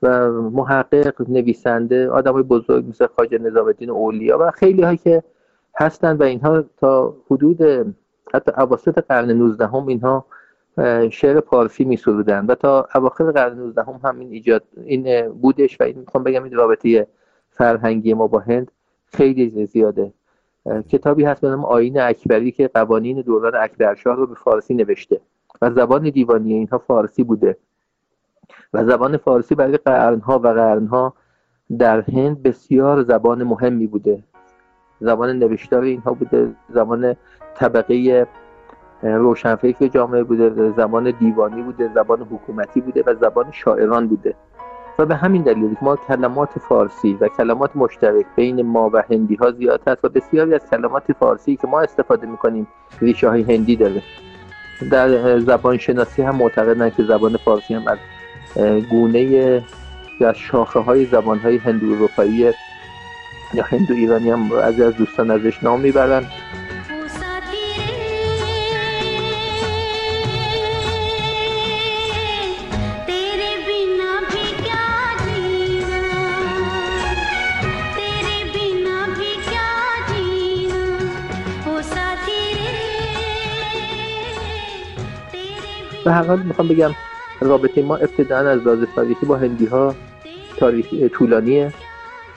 و 0.02 0.32
محقق 0.32 1.30
نویسنده 1.30 2.10
آدم 2.10 2.42
بزرگ 2.42 2.86
مثل 2.90 3.08
خاجه 3.08 3.38
نظام 3.38 3.66
الدین 3.66 3.90
اولیا 3.90 4.38
و 4.40 4.52
خیلی 4.52 4.82
هایی 4.82 4.98
که 4.98 5.24
هستند 5.76 6.22
و 6.22 6.24
اینها 6.24 6.64
تا 6.78 7.16
حدود 7.32 7.62
حتی 8.34 8.52
اواسط 8.58 8.98
قرن 9.08 9.32
19 9.32 9.68
هم 9.68 9.88
اینها 9.88 10.26
شعر 11.12 11.40
پارسی 11.40 11.86
می 11.86 11.98
سرودن 11.98 12.46
و 12.46 12.56
تا 12.56 12.88
اواخر 12.96 13.32
قرن 13.32 13.58
19 13.58 13.84
هم 13.84 14.00
همین 14.04 14.32
ایجاد 14.32 14.64
این 14.86 15.30
بودش 15.30 15.82
و 15.82 15.84
این 15.84 16.00
می‌خوام 16.00 16.24
بگم 16.24 16.44
این 16.44 16.54
رابطه 16.54 17.08
فرهنگی 17.50 18.14
ما 18.14 18.28
با 18.28 18.40
هند 18.40 18.72
خیلی 19.06 19.66
زیاده. 19.66 20.14
کتابی 20.90 21.24
هست 21.24 21.42
به 21.42 21.50
نام 21.50 21.66
آین 21.66 22.00
اکبری 22.00 22.52
که 22.52 22.68
قوانین 22.68 23.22
دوران 23.22 23.56
اکبرشاه 23.56 24.16
رو 24.16 24.28
به 24.28 24.36
فارسی 24.36 24.74
نوشته 24.74 25.22
و 25.62 25.72
زبان 25.72 26.10
دیوانی 26.10 26.54
اینها 26.54 26.78
فارسی 26.78 27.24
بوده. 27.24 27.58
و 28.74 28.86
زبان 28.86 29.18
فارسی 29.18 29.56
برای 29.56 29.78
قرنها 29.78 30.40
و 30.40 30.48
قرنها 30.48 31.14
در 31.80 32.02
هند 32.02 32.44
بسیار 32.44 33.04
زبان 33.04 33.44
مهمی 33.44 33.88
بوده. 33.88 34.24
زبان 35.00 35.40
نوشتار 35.40 35.82
اینها 35.82 36.14
بوده 36.14 36.56
زبان 36.70 37.16
طبقه 37.56 38.28
روشنفکر 39.02 39.88
جامعه 39.88 40.24
بوده 40.24 40.72
زبان 40.72 41.12
دیوانی 41.12 41.62
بوده 41.62 41.92
زبان 41.94 42.22
حکومتی 42.22 42.82
بوده 42.82 43.04
و 43.06 43.16
زبان 43.16 43.52
شاعران 43.52 44.08
بوده. 44.08 44.36
و 45.00 45.06
به 45.06 45.16
همین 45.16 45.42
دلیل 45.42 45.76
ما 45.82 45.96
کلمات 45.96 46.60
فارسی 46.70 47.14
و 47.14 47.28
کلمات 47.28 47.76
مشترک 47.76 48.26
بین 48.36 48.62
ما 48.62 48.90
و 48.94 49.04
هندی 49.12 49.36
ها 49.36 49.52
زیاد 49.52 49.82
هست 49.88 50.06
و 50.06 50.10
بسیاری 50.10 50.54
از 50.54 50.70
کلمات 50.72 51.12
فارسی 51.20 51.56
که 51.56 51.68
ما 51.68 51.82
استفاده 51.82 52.28
می‌کنیم 52.28 52.68
ریشه 53.02 53.30
های 53.30 53.42
هندی 53.42 53.76
داره. 53.76 54.02
در 54.92 55.40
زبان 55.40 55.78
شناسی 55.78 56.22
هم 56.22 56.36
معتقدن 56.36 56.90
که 56.90 57.04
زبان 57.04 57.38
فارسی 57.38 57.74
هم 57.74 57.84
از 57.88 57.98
گونه 58.90 59.22
یا 60.20 60.34
شاخه 60.34 60.80
های 60.80 61.06
زبان 61.06 61.40
های 61.40 61.58
هندو 61.58 61.94
اروپایی 61.94 62.54
یا 63.54 63.64
هندو 63.64 63.94
ایرانی 63.94 64.30
هم 64.30 64.52
از 64.52 64.82
از 64.82 64.96
دوستان 64.96 65.32
ازش 65.32 65.64
نام 65.64 65.80
می‌برن. 65.80 66.24
به 86.06 86.12
هر 86.12 86.24
حال 86.24 86.40
می‌خوام 86.40 86.68
بگم 86.68 86.92
رابطه 87.42 87.84
ما 87.84 87.96
ابتدا 87.96 88.38
از 88.38 88.60
لحاظ 88.62 88.80
تاریخی 88.96 89.26
با 89.26 89.36
هندی 89.36 89.66
ها 89.66 89.96
تاریخی 90.58 91.10
طولانیه. 91.10 91.74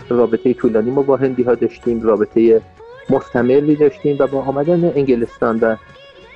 رابطه 0.09 0.55
طولانی 0.55 0.91
ما 0.91 1.03
با 1.03 1.17
هندی 1.17 1.43
ها 1.43 1.55
داشتیم 1.55 2.03
رابطه 2.03 2.63
مستمری 3.11 3.77
داشتیم 3.77 4.17
و 4.19 4.27
با 4.27 4.43
آمدن 4.43 4.93
انگلستان 4.97 5.59
و 5.61 5.77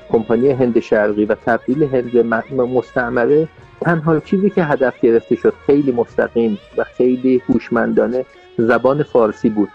کمپانی 0.09 0.51
هند 0.51 0.81
شرقی 0.81 1.25
و 1.25 1.35
تبدیل 1.35 1.83
هند 1.83 2.16
مستعمره. 2.57 3.49
تنها 3.81 4.21
چیزی 4.21 4.51
که 4.51 4.64
هدف 4.64 5.01
گرفته 5.01 5.37
شد 5.37 5.55
خیلی 5.66 5.92
مستقیم 5.92 6.59
و 6.77 6.85
خیلی 6.85 7.42
هوشمندانه 7.49 8.25
زبان 8.59 9.03
فارسی 9.03 9.49
بود. 9.49 9.68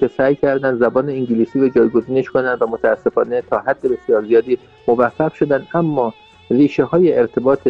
که 0.00 0.10
سعی 0.16 0.34
کردن 0.34 0.76
زبان 0.76 1.08
انگلیسی 1.08 1.60
رو 1.60 1.68
جایگزینش 1.68 2.30
کنن 2.30 2.56
و 2.60 2.66
متاسفانه 2.66 3.42
تا 3.42 3.58
حد 3.58 3.80
بسیار 3.82 4.24
زیادی 4.24 4.58
موفق 4.88 5.32
شدن. 5.32 5.66
اما 5.74 6.14
ریشه 6.50 6.84
های 6.84 7.18
ارتباط 7.18 7.68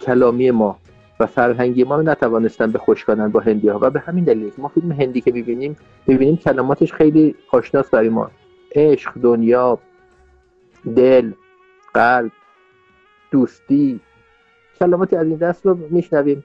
کلامی 0.00 0.50
ما 0.50 0.78
و 1.20 1.26
فرهنگی 1.26 1.84
ما 1.84 2.02
نتوانستن 2.02 2.70
به 2.70 2.78
خوش 2.78 3.04
کنن 3.04 3.28
با 3.28 3.40
هندی 3.40 3.68
ها 3.68 3.78
و 3.82 3.90
به 3.90 4.00
همین 4.00 4.24
دلیل 4.24 4.52
ما 4.58 4.68
فیلم 4.68 4.92
هندی 4.92 5.20
که 5.20 5.32
ببینیم 5.32 5.76
ببینیم 6.08 6.36
کلماتش 6.36 6.92
خیلی 6.92 7.34
آشناس 7.50 7.90
برای 7.90 8.08
ما. 8.08 8.30
عشق 8.74 9.12
دنیا 9.22 9.78
دل 10.96 11.32
قلب 11.94 12.32
دوستی. 13.30 14.00
کلماتی 14.78 15.16
از 15.16 15.26
این 15.26 15.36
دست 15.36 15.66
رو 15.66 15.78
میشنویم. 15.90 16.44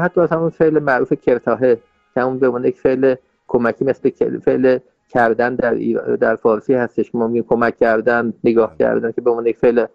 حتی 0.00 0.20
از 0.20 0.32
همون 0.32 0.50
فعل 0.50 0.78
معروف 0.78 1.12
کرتاهه 1.12 1.78
که 2.14 2.20
همون 2.20 2.38
به 2.38 2.68
یک 2.68 2.80
فعل 2.80 3.14
کمکی 3.52 3.84
مثل 3.84 4.10
فعل 4.38 4.78
کردن 5.08 5.54
در, 5.54 5.74
در 6.16 6.36
فارسی 6.36 6.74
هستش. 6.74 7.10
که 7.10 7.18
ما 7.18 7.26
میگیم 7.26 7.44
کمک 7.48 7.76
کردن 7.76 8.32
نگاه 8.44 8.76
کردن 8.78 9.12
که 9.12 9.20
به 9.20 9.30
عنوان 9.30 9.46
یک 9.46 9.58
فعل 9.58 9.86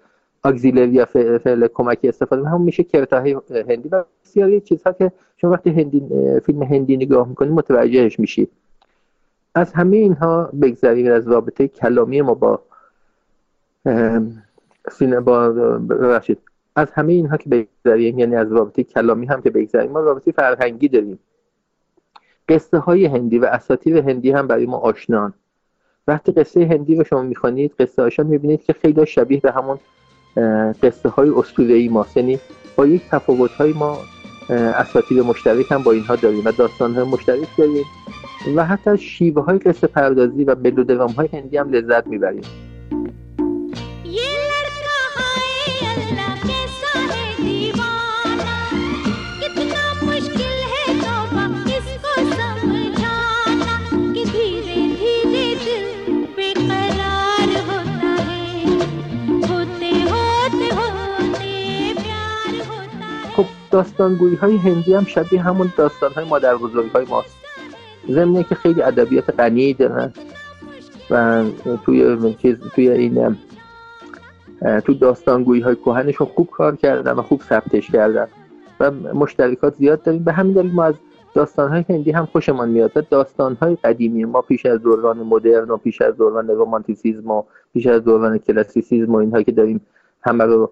اگزیلری 0.44 0.92
یا 0.92 1.06
فعل 1.44 1.68
کمکی 1.68 2.10
استفاده 2.10 2.48
همون 2.48 2.62
میشه 2.62 2.84
کرتاهای 2.84 3.38
هندی. 3.70 3.90
و 3.90 4.04
بسیاری 4.24 4.62
چیزها 4.62 4.94
که 4.94 5.12
شما 5.38 5.52
وقتی 5.52 5.70
هندی 5.70 6.04
فیلم 6.46 6.64
هندی 6.64 6.98
نگاه 6.98 7.30
می‌کنید 7.30 7.52
متوجهش 7.52 8.20
میشید 8.20 8.52
از 9.56 9.74
همه 9.74 9.98
اینها 9.98 10.50
بگذریم. 10.62 11.12
از 11.12 11.28
رابطه 11.28 11.68
کلامی 11.68 12.22
ما 12.22 12.34
با 12.34 12.62
با 15.26 15.50
ببخشید. 15.90 16.38
از 16.76 16.92
همه 16.92 17.14
اینها 17.14 17.38
که 17.38 17.50
بگذریم 17.50 18.20
یعنی 18.20 18.36
از 18.36 18.52
رابطه 18.52 18.84
کلامی 18.84 19.26
هم 19.26 19.42
که 19.42 19.50
بگذریم 19.50 19.92
ما 19.92 20.00
رابطه 20.00 20.32
فرهنگی 20.32 20.88
داریم. 20.88 21.20
قصه 22.50 22.78
های 22.78 23.06
هندی 23.06 23.40
و 23.40 23.46
اساطیر 23.46 23.98
هندی 23.98 24.32
هم 24.32 24.48
برای 24.48 24.66
ما 24.66 24.78
آشنان. 24.78 25.34
وقتی 26.08 26.32
قصه 26.32 26.66
هندی 26.66 26.96
رو 26.96 27.04
شما 27.04 27.22
می‌خوانید 27.22 27.74
قصه 27.80 28.02
هاشان 28.02 28.28
می‌بینید 28.28 28.64
که 28.64 28.74
خیلی 28.74 29.06
شبیه 29.06 29.40
به 29.40 29.52
همون 29.52 29.80
قصه 30.84 31.10
های 31.10 31.34
ای 31.58 31.90
ماست. 31.90 32.18
یعنی 32.18 32.40
با 32.76 32.86
یک 32.86 33.02
تفاوت 33.10 33.52
های 33.52 33.74
ما 33.74 33.98
اساطیر 34.50 35.22
مشترک 35.22 35.72
هم 35.72 35.84
با 35.84 35.92
اینها 35.92 36.16
داریم 36.16 36.42
و 36.46 36.52
داستان 36.52 36.96
های 36.96 37.04
مشترک 37.04 37.48
داریم 37.58 37.86
و 38.56 38.66
حتی 38.66 38.98
شیوه 38.98 39.44
های 39.44 39.58
قصه 39.58 39.88
پردازی 39.88 40.44
و 40.44 40.56
ملودرام 40.56 41.12
های 41.12 41.30
هندی 41.34 41.58
هم 41.58 41.70
لذت 41.70 42.08
می‌بریم. 42.08 42.44
داستانگویی 63.78 64.36
های 64.36 64.58
هندی 64.58 64.94
هم 64.94 65.06
شبیه 65.06 65.42
همون 65.42 65.74
داستان 65.78 66.12
های 66.14 66.26
مادر 66.26 66.56
بزرگ 66.56 66.92
های 66.92 67.06
ماست. 67.10 67.38
ضمنه 68.10 68.44
که 68.44 68.56
خیلی 68.56 68.82
ادبیات 68.82 69.40
غنی 69.40 69.74
دارن 69.74 70.14
و 71.10 71.44
توی 71.86 72.34
چیز 72.34 72.60
توی 72.76 72.90
این 72.90 73.38
تو 74.86 74.94
داستانگویی 74.94 75.62
های 75.62 75.76
کوهنشون 75.76 76.28
خوب 76.28 76.50
کار 76.50 76.76
کردن 76.76 77.12
و 77.12 77.22
خوب 77.22 77.42
ثبتش 77.42 77.92
کردن 77.92 78.28
و 78.80 78.92
مشترکات 78.92 79.76
زیاد 79.76 80.04
داریم. 80.04 80.24
به 80.24 80.34
همین 80.34 80.54
دلیل 80.54 80.72
ما 80.72 80.84
از 80.84 80.96
داستان 81.34 81.70
های 81.70 81.86
هندی 81.90 82.12
هم 82.12 82.26
خوشمان 82.26 82.70
میاد 82.70 82.92
و 82.96 83.02
داستان 83.02 83.58
های 83.62 83.76
قدیمی 83.84 84.26
ما 84.26 84.42
پیش 84.42 84.66
از 84.66 84.82
دوران 84.82 85.18
مدرن 85.18 85.70
و 85.70 85.78
پیش 85.78 86.02
از 86.02 86.18
دوران 86.18 86.48
رومانتیسیزم 86.48 87.32
و 87.32 87.44
پیش 87.74 87.88
از 87.88 88.04
دوران 88.04 88.38
کلاسیسیزم 88.38 89.14
و 89.14 89.18
اینها 89.18 89.44
که 89.44 89.52
داریم 89.52 89.82
همه 90.22 90.44
رو 90.44 90.72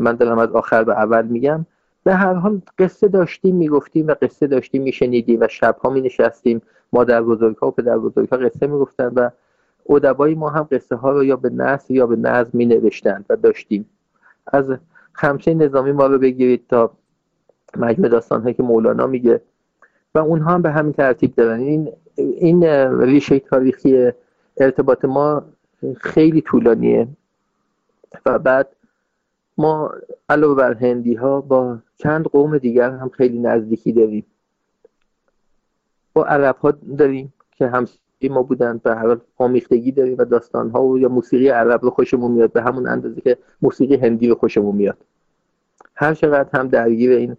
من 0.00 0.16
دارم 0.16 0.38
از 0.38 0.50
آخر 0.50 0.84
به 0.84 0.92
اول 0.92 1.26
میگم. 1.26 1.66
به 2.04 2.14
هر 2.14 2.34
حال 2.34 2.60
قصه 2.78 3.08
داشتیم 3.08 3.56
می‌گفتیم 3.56 4.06
و 4.06 4.14
قصه 4.22 4.46
داشتیم 4.46 4.82
میشنیدیم 4.82 5.40
و 5.40 5.48
شبها 5.48 5.90
می 5.90 6.00
نشستیم 6.00 6.62
مادر 6.92 7.22
بزرگها 7.22 7.68
و 7.68 7.70
پدر 7.70 7.98
بزرگها 7.98 8.36
قصه 8.36 8.66
می‌گفتن 8.66 9.08
و 9.08 9.30
ادبای 9.90 10.34
ما 10.34 10.50
هم 10.50 10.68
قصه 10.72 10.96
ها 10.96 11.12
رو 11.12 11.24
یا 11.24 11.36
به 11.36 11.50
نصر 11.50 11.94
یا 11.94 12.06
به 12.06 12.16
نظم 12.16 12.50
می 12.52 12.66
نوشتن 12.66 13.24
و 13.30 13.36
داشتیم. 13.36 13.88
از 14.46 14.64
خمسه 15.12 15.54
نظامی 15.54 15.92
ما 15.92 16.06
رو 16.06 16.18
بگیرید 16.18 16.64
تا 16.68 16.90
مجموع 17.76 18.08
داستان 18.08 18.42
هایی 18.42 18.54
که 18.54 18.62
مولانا 18.62 19.06
میگه 19.06 19.40
و 20.14 20.18
اونها 20.18 20.50
هم 20.50 20.62
به 20.62 20.70
همین 20.70 20.92
ترتیب 20.92 21.34
دارن. 21.34 21.60
این 21.60 21.92
این 22.16 22.64
ریشه 23.00 23.38
تاریخی 23.38 24.12
ارتباط 24.56 25.04
ما 25.04 25.44
خیلی 26.00 26.40
طولانیه 26.40 27.08
و 28.26 28.38
بعد 28.38 28.68
ما 29.58 29.92
علاوه 30.28 30.54
بر 30.54 30.74
هندی 30.74 31.14
ها 31.14 31.40
با 31.40 31.78
چند 31.96 32.24
قوم 32.24 32.58
دیگر 32.58 32.90
هم 32.90 33.08
خیلی 33.08 33.38
نزدیکی 33.38 33.92
داریم. 33.92 34.26
با 36.12 36.24
عرب 36.24 36.56
ها 36.56 36.70
داریم 36.70 37.32
که 37.50 37.66
هم 37.66 37.86
ما 38.30 38.42
بودن 38.42 38.80
به 38.84 38.94
هر 38.94 39.16
آمیختگی 39.36 39.92
داریم 39.92 40.16
و 40.18 40.24
داستان 40.24 40.70
ها 40.70 40.84
و 40.84 40.98
یا 40.98 41.08
موسیقی 41.08 41.48
عرب 41.48 41.84
رو 41.84 41.90
خوشمون 41.90 42.30
میاد 42.30 42.52
به 42.52 42.62
همون 42.62 42.88
اندازه 42.88 43.20
که 43.20 43.38
موسیقی 43.62 43.96
هندی 43.96 44.28
رو 44.28 44.34
خوشمون 44.34 44.76
میاد. 44.76 44.98
هر 45.94 46.14
چقدر 46.14 46.58
هم 46.58 46.68
درگیر 46.68 47.10
این 47.12 47.36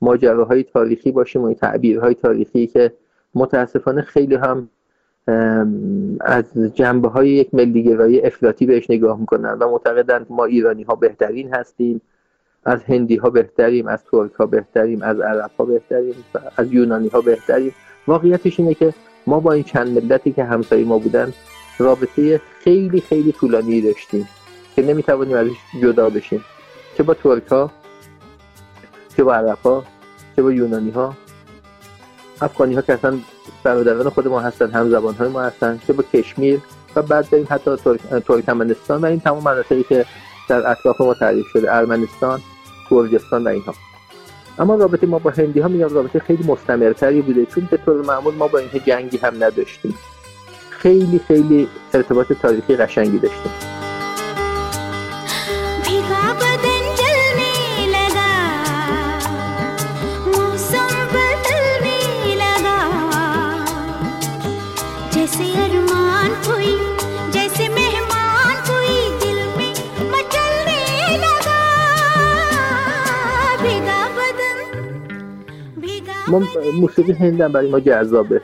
ماجراهای 0.00 0.62
تاریخی 0.62 1.12
باشیم 1.12 1.42
و 1.42 1.44
این 1.44 1.54
تعبیرهای 1.54 2.14
تاریخی 2.14 2.66
که 2.66 2.92
متاسفانه 3.34 4.02
خیلی 4.02 4.34
هم 4.34 4.68
از 6.20 6.44
جنبه 6.74 7.08
های 7.08 7.30
یک 7.30 7.54
ملیگرایی 7.54 8.20
افراطی 8.20 8.66
بهش 8.66 8.90
نگاه 8.90 9.20
می‌کنن 9.20 9.52
و 9.52 9.70
معتقدند 9.70 10.26
ما 10.30 10.44
ایرانی 10.44 10.82
ها 10.82 10.94
بهترین 10.94 11.54
هستیم 11.54 12.00
از 12.64 12.84
هندی 12.84 13.16
ها 13.16 13.30
بهتریم 13.30 13.86
از 13.86 14.04
ترک 14.04 14.32
ها 14.32 14.46
بهتریم 14.46 15.02
از 15.02 15.20
عرب 15.20 15.50
ها 15.58 15.64
بهتریم 15.64 16.14
از 16.56 16.72
یونانی 16.72 17.08
ها 17.08 17.20
بهتریم. 17.20 17.74
واقعیتش 18.06 18.60
اینه 18.60 18.74
که 18.74 18.94
ما 19.26 19.40
با 19.40 19.52
این 19.52 19.64
چند 19.64 19.88
ملتی 19.88 20.32
که 20.32 20.44
همسایه 20.44 20.84
ما 20.84 20.98
بودن 20.98 21.32
رابطه 21.78 22.40
خیلی 22.60 23.00
خیلی 23.00 23.32
طولانی 23.32 23.80
داشتیم 23.80 24.28
که 24.76 24.82
نمی‌توانیم 24.82 25.36
ازش 25.36 25.56
جدا 25.82 26.10
بشیم. 26.10 26.44
چه 26.96 27.02
با 27.02 27.14
ترک 27.14 27.46
ها 27.46 27.70
چه 29.16 29.24
با 29.24 29.34
عرب 29.34 29.58
ها 29.64 29.84
چه 30.36 30.42
با 30.42 30.52
یونانی 30.52 30.90
ها 30.90 31.14
افغانی 32.40 32.74
ها 32.74 32.82
که 32.82 32.92
اصلا 32.92 33.18
برادران 33.64 34.08
خود 34.08 34.28
ما 34.28 34.40
هستن 34.40 34.70
هم 34.70 34.90
زبان 34.90 35.14
های 35.14 35.28
ما 35.28 35.42
هستن 35.42 35.80
چه 35.86 35.92
با 35.92 36.02
کشمیر 36.12 36.60
و 36.96 37.02
بعد 37.02 37.30
داریم 37.30 37.46
حتی 37.50 37.76
ترکمنستان 38.26 39.00
و 39.00 39.04
این 39.04 39.20
تمام 39.20 39.44
مناطقی 39.44 39.82
که 39.82 40.06
در 40.48 40.70
اطراف 40.70 41.00
ما 41.00 41.14
تعریف 41.14 41.46
شده 41.52 41.74
ارمنستان 41.74 42.40
گرجستان 42.90 43.44
و 43.44 43.48
اینها. 43.48 43.74
اما 44.58 44.74
رابطه 44.74 45.06
ما 45.06 45.18
با 45.18 45.30
هندی 45.30 45.60
ها 45.60 45.68
میگم 45.68 45.88
رابطه 45.88 46.18
خیلی 46.18 46.44
مستمرتری 46.44 47.22
بوده 47.22 47.46
چون 47.46 47.68
به 47.70 47.76
طور 47.76 48.02
معمول 48.02 48.34
ما 48.34 48.48
با 48.48 48.58
اینها 48.58 48.78
جنگی 48.78 49.16
هم 49.16 49.44
نداشتیم. 49.44 49.94
خیلی 50.70 51.20
خیلی 51.28 51.68
ارتباط 51.94 52.32
تاریخی 52.32 52.76
قشنگی 52.76 53.18
داشتیم. 53.18 53.52
ما 76.32 76.42
موسیقی 76.80 77.12
هندم 77.12 77.52
برای 77.52 77.70
ما 77.70 77.80
جذابه. 77.80 78.40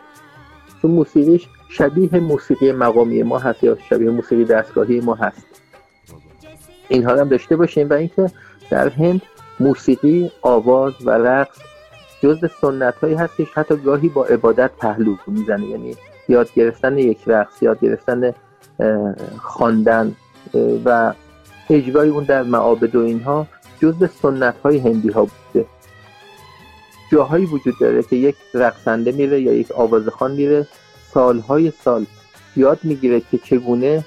چون 0.83 0.91
موسیقیش 0.91 1.49
شبیه 1.69 2.21
موسیقی 2.21 2.73
مقامی 2.73 3.23
ما 3.23 3.39
هست 3.39 3.65
یا 3.65 3.77
شبیه 3.91 4.11
موسیقی 4.11 4.45
دستگاهی 4.45 5.01
ما 5.01 5.15
هست. 5.15 5.47
اینها 6.89 7.17
هم 7.17 7.29
داشته 7.29 7.57
باشیم 7.57 7.91
و 7.91 7.93
اینکه 7.93 8.31
در 8.71 8.89
هند 8.89 9.23
موسیقی 9.61 10.31
آواز 10.43 10.93
و 11.05 11.11
رقص 11.11 11.59
جز 12.23 12.45
سنت 12.61 12.95
هایی 12.95 13.15
هستش 13.15 13.47
حتی 13.55 13.77
گاهی 13.77 14.09
با 14.09 14.25
عبادت 14.25 14.71
پهلو 14.79 15.17
می‌زنه. 15.27 15.67
یعنی 15.67 15.97
یاد 16.29 16.53
گرفتن 16.55 16.99
یک 16.99 17.19
رقص 17.27 17.63
یاد 17.63 17.81
گرفتن 17.81 18.35
خواندن 19.43 20.15
و 20.85 21.13
اجرای 21.71 22.09
اون 22.09 22.25
در 22.25 22.43
معابد 22.43 22.97
و 22.97 23.01
اینها 23.01 23.47
جز 23.81 24.11
سنت 24.23 24.55
های 24.59 24.79
هندی 24.79 25.09
ها 25.09 25.25
بوده. 25.25 25.67
جاهایی 27.13 27.47
وجود 27.47 27.75
داره 27.81 28.03
که 28.03 28.17
یک 28.17 28.35
رقصنده 28.55 29.13
میره 29.13 29.41
یا 29.41 29.53
یک 29.53 29.73
آوازخان 29.73 30.33
میره 30.33 30.67
سالهای 31.15 31.73
سال 31.85 32.07
یاد 32.57 32.79
می‌گیره 32.83 33.23
که 33.31 33.39
چگونه 33.39 34.05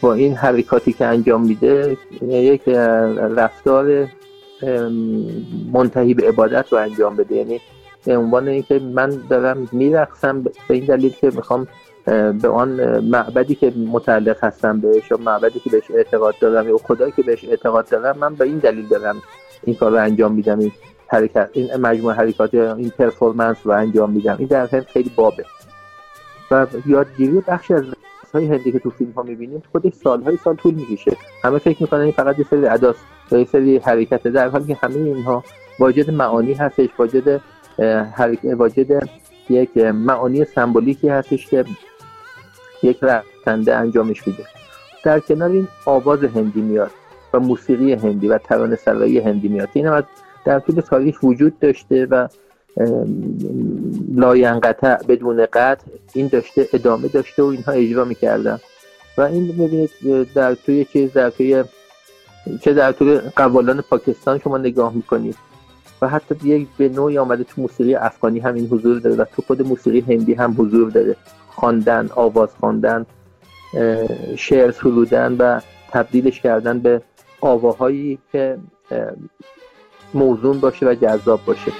با 0.00 0.14
این 0.14 0.34
حرکاتی 0.34 0.92
که 0.92 1.04
انجام 1.04 1.46
میده 1.46 1.96
یک 2.22 2.68
رفتار 3.36 4.08
منتهی 5.72 6.14
به 6.14 6.28
عبادت 6.28 6.72
رو 6.72 6.78
انجام 6.78 7.16
بده. 7.16 7.34
یعنی 7.34 7.60
به 8.04 8.16
عنوان 8.16 8.48
اینکه 8.48 8.78
من 8.78 9.22
دارم 9.30 9.68
میرقصم 9.72 10.42
به 10.42 10.50
این 10.68 10.84
دلیل 10.84 11.12
که 11.20 11.30
می‌خوام 11.30 11.68
به 12.42 12.48
آن 12.48 13.00
معبدی 13.00 13.54
که 13.54 13.70
متعلق 13.70 14.44
هستم 14.44 14.80
بهش 14.80 15.12
و 15.12 15.16
معبدی 15.16 15.60
که 15.60 15.70
بهش 15.70 15.90
اعتقاد 15.90 16.34
دارم 16.40 16.68
یا 16.68 16.78
خدایی 16.78 17.12
که 17.16 17.22
بهش 17.22 17.44
اعتقاد 17.44 17.88
دارم 17.88 18.18
من 18.18 18.34
به 18.34 18.44
این 18.44 18.58
دلیل 18.58 18.88
دارم 18.88 19.22
این 19.64 19.76
کار 19.76 19.90
رو 19.90 19.96
انجام 19.96 20.32
میدم. 20.32 20.60
حرکت 21.08 21.50
این 21.52 21.76
مجموعه 21.76 22.16
حرکات 22.16 22.54
این 22.54 22.90
پرفورمنس 22.98 23.56
رو 23.64 23.72
انجام 23.72 24.10
میدم 24.10 24.36
این 24.38 24.48
در 24.48 24.66
خیلی 24.66 25.10
بابه. 25.16 25.44
و 26.50 26.66
یادگیری 26.86 27.42
بخشی 27.48 27.74
از 27.74 27.84
های 28.34 28.46
هندی 28.46 28.72
که 28.72 28.78
تو 28.78 28.90
فیلم 28.90 29.10
ها 29.10 29.22
می‌بینیم 29.22 29.62
خودش 29.72 29.92
سالهای 29.92 30.36
سال 30.36 30.56
طول 30.56 30.74
می‌کشه. 30.74 31.16
همه 31.44 31.58
فکر 31.58 31.82
می‌کنن 31.82 32.00
این 32.00 32.12
فقط 32.12 32.38
یه 32.38 32.46
سری 32.50 32.66
اداست 32.66 33.00
یا 33.30 33.38
یه 33.38 33.44
سری 33.44 33.78
حرکت 33.78 34.22
در 34.22 34.48
حالی 34.48 34.66
که 34.66 34.78
همه 34.82 34.96
اینها 34.96 35.44
واجد 35.78 36.10
معانی 36.10 36.52
هستش 36.52 36.88
واجد 36.98 37.40
واجد 38.44 39.08
یک 39.48 39.76
معانی 39.78 40.44
سمبولیکی 40.44 41.08
هستش 41.08 41.46
که 41.46 41.64
یک 42.82 42.98
رقصنده 43.02 43.76
انجامش 43.76 44.26
میده. 44.26 44.44
در 45.04 45.20
کنار 45.20 45.50
این 45.50 45.68
آواز 45.84 46.24
هندی 46.24 46.60
میاد 46.60 46.90
و 47.32 47.40
موسیقی 47.40 47.92
هندی 47.92 48.28
و 48.28 48.38
ترانه 48.38 48.76
سرایی 48.76 49.18
هندی 49.18 49.48
میاد. 49.48 49.68
این 49.72 49.86
هم 49.86 50.04
در 50.46 50.60
طول 50.60 50.80
تاریخ 50.80 51.22
وجود 51.22 51.58
داشته 51.58 52.06
و 52.06 52.28
لاینقطع 54.14 54.96
بدون 55.08 55.46
قطع 55.46 55.86
این 56.14 56.28
داشته 56.28 56.68
ادامه 56.72 57.08
داشته 57.08 57.42
و 57.42 57.46
اینها 57.46 57.72
اجرا 57.72 58.04
می‌کردن. 58.04 58.58
و 59.18 59.22
این 59.22 59.48
ببینید 59.48 59.90
در 60.34 60.54
توی 60.54 60.84
چیز 60.84 61.12
در 61.12 61.30
توی 61.30 61.64
چه 62.60 62.74
در 62.74 62.92
طول 62.92 63.20
قوالان 63.36 63.80
پاکستان 63.80 64.38
شما 64.38 64.58
نگاه 64.58 64.94
می‌کنید 64.94 65.36
و 66.02 66.08
حتی 66.08 66.34
یک 66.44 66.68
به 66.78 66.88
نوعی 66.88 67.18
آمده 67.18 67.44
تو 67.44 67.62
موسیقی 67.62 67.94
افغانی 67.94 68.38
هم 68.38 68.54
این 68.54 68.66
حضور 68.66 68.98
داره 68.98 69.16
و 69.16 69.24
تو 69.24 69.42
خود 69.42 69.62
موسیقی 69.62 70.00
هندی 70.00 70.34
هم 70.34 70.54
حضور 70.58 70.90
داره. 70.90 71.16
خواندن 71.48 72.08
آواز 72.14 72.48
خواندن 72.60 73.06
شعر 74.36 74.70
سرودن 74.70 75.36
و 75.38 75.60
تبدیلش 75.90 76.40
کردن 76.40 76.78
به 76.78 77.02
آواهایی 77.40 78.18
که 78.32 78.58
موزون 80.14 80.60
باشه 80.60 80.86
و 80.86 80.94
جذاب 80.94 81.40
باشه. 81.44 81.72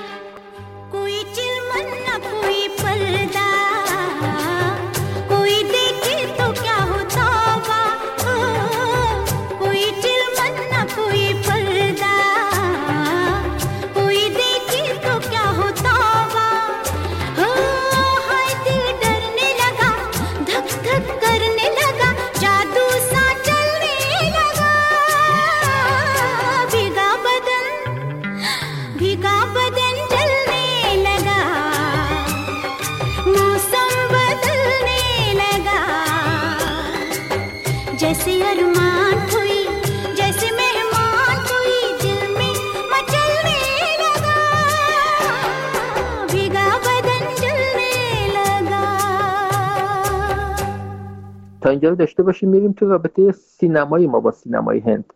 تا 51.66 51.70
اینجا 51.70 51.88
رو 51.88 51.94
داشته 51.94 52.22
باشیم 52.22 52.48
میریم 52.48 52.72
تو 52.72 52.88
رابطه 52.88 53.33
سینمای 53.33 54.07
ما 54.07 54.20
با 54.20 54.31
سینمای 54.31 54.79
هند. 54.79 55.12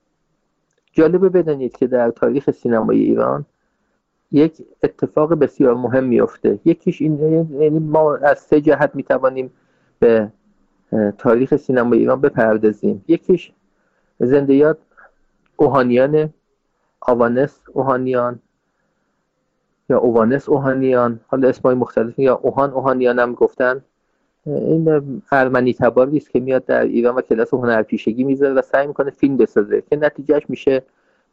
جالبه 0.93 1.29
بدانید 1.29 1.77
که 1.77 1.87
در 1.87 2.11
تاریخ 2.11 2.51
سینمای 2.51 2.99
ایران 2.99 3.47
یک 4.33 4.67
اتفاق 4.83 5.35
بسیار 5.35 5.75
مهم 5.75 6.05
میفته 6.05 6.59
یکیش 6.65 7.03
این 7.03 7.19
یعنی 7.61 7.79
ما 7.79 8.17
از 8.17 8.39
سه 8.39 8.61
جهت 8.61 8.91
می‌توانیم 8.95 9.53
به 9.99 10.33
تاریخ 11.19 11.57
سینمای 11.57 11.99
ایران 11.99 12.21
بپردازیم. 12.21 13.05
یکیش 13.09 13.53
زندیات 14.19 14.79
اوهانیان 15.57 16.35
آوانس 17.01 17.61
اوهانیان 17.73 18.39
یا 19.89 19.99
اوانس 19.99 20.49
اوهانیان. 20.49 21.21
حالا 21.27 21.49
اسمای 21.49 21.75
مختلف 21.75 22.19
یا 22.19 22.35
اوهان 22.35 22.71
اوهانیان 22.71 23.19
هم 23.19 23.35
گفتن. 23.35 23.85
این 24.47 25.23
ارمنی 25.33 25.75
تباری 25.75 26.17
است 26.17 26.31
که 26.31 26.41
میاد 26.41 26.65
در 26.65 26.83
ایران 26.83 27.15
و 27.15 27.21
کلاس 27.21 27.55
هنرپیشگی 27.55 28.25
می‌ذاره 28.25 28.55
و 28.55 28.63
سعی 28.63 28.87
می‌کنه 28.87 29.11
فیلم 29.11 29.37
بسازه 29.37 29.83
که 29.91 29.97
نتیجهش 29.97 30.43
میشه 30.49 30.83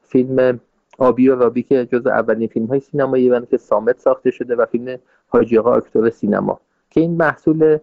فیلم 0.02 0.60
آبی 0.98 1.30
و 1.30 1.36
رابی 1.36 1.64
که 1.64 1.86
جز 1.86 2.08
اولین 2.08 2.48
فیلم 2.48 2.66
های 2.66 2.80
سینما 2.80 3.16
ایران 3.16 3.46
که 3.46 3.58
سامت 3.58 4.00
ساخته 4.00 4.32
شده 4.32 4.56
و 4.56 4.66
فیلم 4.66 5.00
حاجی 5.28 5.58
آقا 5.58 5.74
اکتور 5.74 6.10
سینما 6.10 6.60
که 6.90 7.02
این 7.02 7.18
محصول 7.18 7.78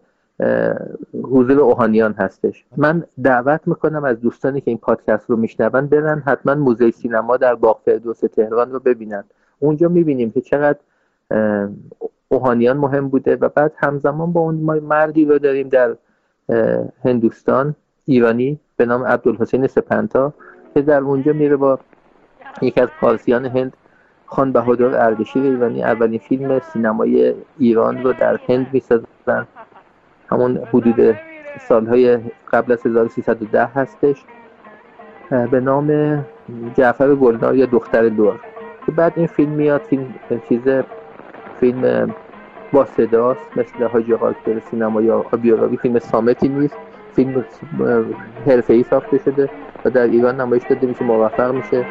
حضور 1.23 1.61
اوهانیان 1.61 2.13
هستش. 2.13 2.65
من 2.77 3.05
دعوت 3.23 3.61
می‌کنم 3.67 4.05
از 4.05 4.21
دوستانی 4.21 4.61
که 4.61 4.71
این 4.71 4.79
پادکست 4.79 5.31
رو 5.31 5.37
میشنون 5.37 5.87
برن 5.87 6.23
حتما 6.27 6.55
موزه 6.55 6.91
سینما 6.91 7.37
در 7.37 7.55
باغ 7.55 7.81
فردوس 7.85 8.21
تهران 8.21 8.73
رو 8.73 8.81
ببینن. 8.81 9.25
اونجا 9.59 9.89
می‌بینیم 9.89 10.31
که 10.31 10.41
چقدر 10.41 10.79
اوهانیان 12.35 12.77
مهم 12.77 13.09
بوده 13.09 13.37
و 13.37 13.49
بعد 13.49 13.73
همزمان 13.77 14.33
با 14.33 14.41
اون 14.41 14.55
ما 14.55 14.75
مردی 14.75 15.25
رو 15.25 15.39
داریم 15.39 15.69
در 15.69 15.97
هندوستان 17.05 17.75
ایرانی 18.05 18.61
به 18.77 18.87
نام 18.87 19.05
عبدالحسین 19.05 19.67
سپنتا 19.67 20.33
که 20.75 20.83
در 20.83 21.01
اونجا 21.01 21.33
میره 21.33 21.57
با 21.57 21.79
یکی 22.63 22.81
از 22.81 22.89
پارسیان 23.01 23.47
هند 23.47 23.73
خان 24.27 24.53
بهادر 24.53 25.07
اردشیر 25.07 25.43
ایرانی. 25.43 25.83
اولین 25.83 26.19
فیلم 26.19 26.59
سینمای 26.59 27.35
ایران 27.59 28.03
رو 28.03 28.13
در 28.13 28.41
هند 28.49 28.67
می‌سازن. 28.73 29.47
همون 30.31 30.57
حدود 30.73 31.17
سالهای 31.69 32.19
قبل 32.53 32.73
از 32.73 32.87
1310 32.87 33.65
هستش. 33.67 34.25
به 35.51 35.61
نام 35.61 36.19
جعفر 36.75 37.15
گلنار 37.15 37.55
یا 37.57 37.67
دختر 37.67 38.09
دور. 38.09 38.41
که 38.87 38.93
بعد 38.93 39.13
این 39.17 39.27
فیلم 39.27 39.53
میاد 39.53 39.81
فیلم 39.81 40.15
چیز 40.49 40.63
فیلم 41.61 42.15
با 42.75 42.85
صداست 42.85 43.41
مثل 43.57 43.85
حاجی 43.85 44.15
آقای 44.15 44.35
سینما 44.71 45.03
یا 45.03 45.21
بیوگرافی 45.21 45.77
فیلم 45.77 45.99
سامتی 45.99 46.49
نیست. 46.49 46.77
فیلم 47.17 47.45
حرفه 48.47 48.75
ای 48.75 48.83
ساخته 48.83 49.19
شده 49.25 49.51
و 49.85 49.91
در 49.91 50.03
ایران 50.03 50.41
نمایش 50.41 50.63
داده 50.71 50.87
میشه 50.87 51.05
موفق 51.05 51.55
میشه. 51.55 51.87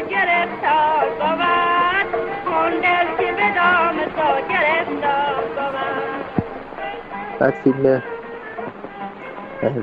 گرفتار 0.00 1.04
بود. 1.18 1.32
که 3.18 3.32
به 3.32 3.54
دام 3.54 3.96
گرفتار 4.48 5.42
بعد 7.40 7.54
فیلم 7.54 8.02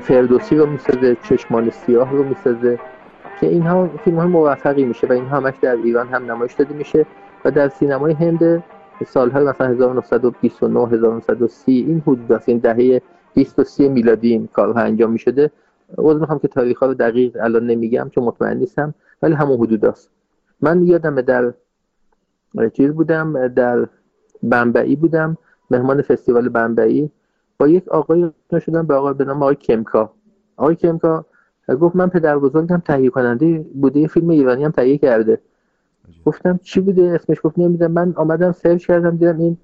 فردوسی 0.00 0.56
رو 0.56 0.66
می‌سازه 0.66 1.16
چشمان 1.22 1.70
سیاه 1.70 2.12
رو 2.12 2.24
می‌سازه 2.24 2.78
که 3.40 3.46
اینها 3.46 3.90
فیلم 4.04 4.16
های 4.16 4.26
موفقی 4.26 4.84
میشه 4.84 5.06
و 5.06 5.12
اینها 5.12 5.36
همش 5.36 5.54
در 5.62 5.76
ایران 5.76 6.08
هم 6.08 6.30
نمایش 6.30 6.52
داده 6.52 6.74
میشه 6.74 7.06
و 7.44 7.50
در 7.50 7.68
سینمای 7.68 8.12
هند 8.12 8.64
سالهای 9.06 9.44
مثلا 9.44 9.66
1929 9.66 10.88
1930 10.88 11.72
این 11.88 12.02
حدود 12.06 12.42
این 12.46 12.58
دهه 12.58 13.00
20 13.34 13.58
و 13.58 13.64
30 13.64 13.88
میلادی 13.88 14.32
این 14.32 14.48
کارها 14.52 14.80
انجام 14.80 15.10
می‌شده. 15.10 15.50
عذر 15.98 16.20
می‌خوام 16.20 16.38
که 16.38 16.48
تاریخ 16.48 16.78
ها 16.78 16.86
رو 16.86 16.94
دقیق 16.94 17.36
الان 17.40 17.66
نمیگم 17.66 18.10
چون 18.14 18.24
مطمئن 18.24 18.56
نیستم. 18.56 18.94
ولی 19.22 19.34
همون 19.34 19.58
حدود 19.58 19.84
است. 19.84 20.10
من 20.60 20.82
یادم 20.82 21.20
در 21.20 21.54
چیز 22.72 22.90
بودم 22.90 23.48
در 23.48 23.88
بمبئی 24.42 24.96
بودم 24.96 25.36
مهمان 25.70 26.02
فستیوال 26.02 26.48
بمبئی. 26.48 27.10
با 27.58 27.68
یک 27.68 27.88
آقای 27.88 28.30
شدم 28.66 28.86
به 28.86 28.94
آقای 28.94 29.14
به 29.14 29.24
نام 29.24 29.42
آقای 29.42 29.54
کمکا 29.54 30.12
آقای 30.56 30.74
کمکا 30.74 31.24
گفت 31.80 31.96
من 31.96 32.08
پدر 32.08 32.38
بزرگم 32.38 32.82
تهیه 32.86 33.10
کننده 33.10 33.66
بوده 33.74 34.00
یه 34.00 34.08
فیلم 34.08 34.28
ایرانی 34.28 34.64
هم 34.64 34.70
تهیه 34.70 34.98
کرده. 34.98 35.40
گفتم 36.24 36.60
چی 36.62 36.80
بوده؟ 36.80 37.02
اسمش 37.02 37.36
گفت 37.42 37.58
نمی‌دونم. 37.58 37.92
من 37.92 38.12
آمدم 38.16 38.52
سرچ 38.52 38.86
کردم 38.86 39.16
دیدم 39.16 39.38
این 39.38 39.56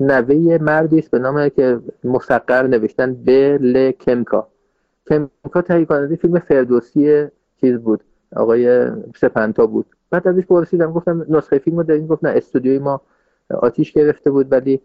نوه 0.00 0.58
مردی 0.60 0.98
است 0.98 1.10
به 1.10 1.18
نام 1.18 1.48
که 1.48 1.80
مسقر 2.04 2.66
نوشتن 2.66 3.10
ل 3.60 3.90
کمکا 3.90 4.48
کمکا 5.08 5.62
تهیه 5.62 5.84
کننده 5.84 6.16
فیلم 6.16 6.38
فردوسی 6.38 7.26
چیز 7.60 7.78
بود. 7.78 8.04
آقای 8.36 8.90
سپنتا 9.16 9.66
بود. 9.66 9.86
بعد 10.10 10.28
ازش 10.28 10.46
پرسیدم 10.46 10.92
گفتم 10.92 11.26
نسخه 11.28 11.58
فیلم 11.58 11.76
رو 11.76 11.82
دارین؟ 11.82 12.06
گفت 12.06 12.24
نه 12.24 12.30
استودیوی 12.30 12.78
ما 12.78 13.00
آتیش 13.50 13.92
گرفته 13.92 14.30
بود 14.30 14.52
ولی 14.52 14.80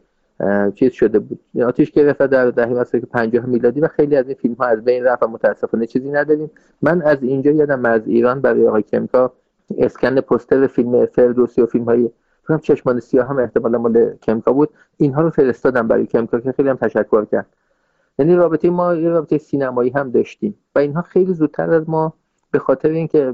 چیز 0.76 0.92
شده 0.92 1.20
بود. 1.20 1.40
آتیش 1.66 1.92
گرفته 1.92 2.28
در 2.28 2.50
دهه 2.50 2.74
مثلا 2.74 3.02
50 3.12 3.46
میلادی 3.46 3.80
و 3.80 3.88
خیلی 3.88 4.16
از 4.16 4.28
این 4.28 4.36
فیلم 4.36 4.54
ها 4.54 4.66
از 4.66 4.84
بین 4.84 5.04
رفت 5.04 5.24
و 5.24 5.28
متاسفانه 5.28 5.86
چیزی 5.86 6.10
نداریم. 6.10 6.52
من 6.82 7.02
از 7.02 7.24
اینجا 7.24 7.52
یادم 7.52 7.86
از 7.86 8.08
ایران 8.08 8.42
برای 8.42 8.68
آقای 8.68 8.82
کمکا 8.82 9.34
اسکن 9.78 10.22
پوستر 10.22 10.68
فیلم 10.68 11.06
فردوسی 11.06 11.62
و 11.62 11.66
فیلم 11.66 11.86
های 11.86 12.10
فکر 12.44 12.58
چشمان 12.58 13.00
سیاه 13.00 13.28
هم 13.28 13.38
احتمالا 13.38 13.78
مال 13.78 14.14
کمکا 14.24 14.54
بود. 14.54 14.70
اینها 14.98 15.22
رو 15.22 15.30
فرستادم 15.30 15.88
برای 15.88 16.06
کمکا 16.06 16.40
که 16.40 16.52
خیلی 16.52 16.70
هم 16.70 16.76
تشکر 16.76 17.26
کرد. 17.26 17.48
یعنی 18.20 18.36
رابطه 18.36 18.70
ما 18.70 18.96
یه 18.96 19.10
رابطه 19.10 19.38
سینمایی 19.38 19.90
هم 19.90 20.12
داشتیم 20.12 20.56
و 20.76 20.80
اینها 20.80 21.02
خیلی 21.02 21.34
زودتر 21.34 21.74
از 21.74 21.90
ما 21.90 22.14
به 22.52 22.60
خاطر 22.60 22.90
اینکه 22.90 23.34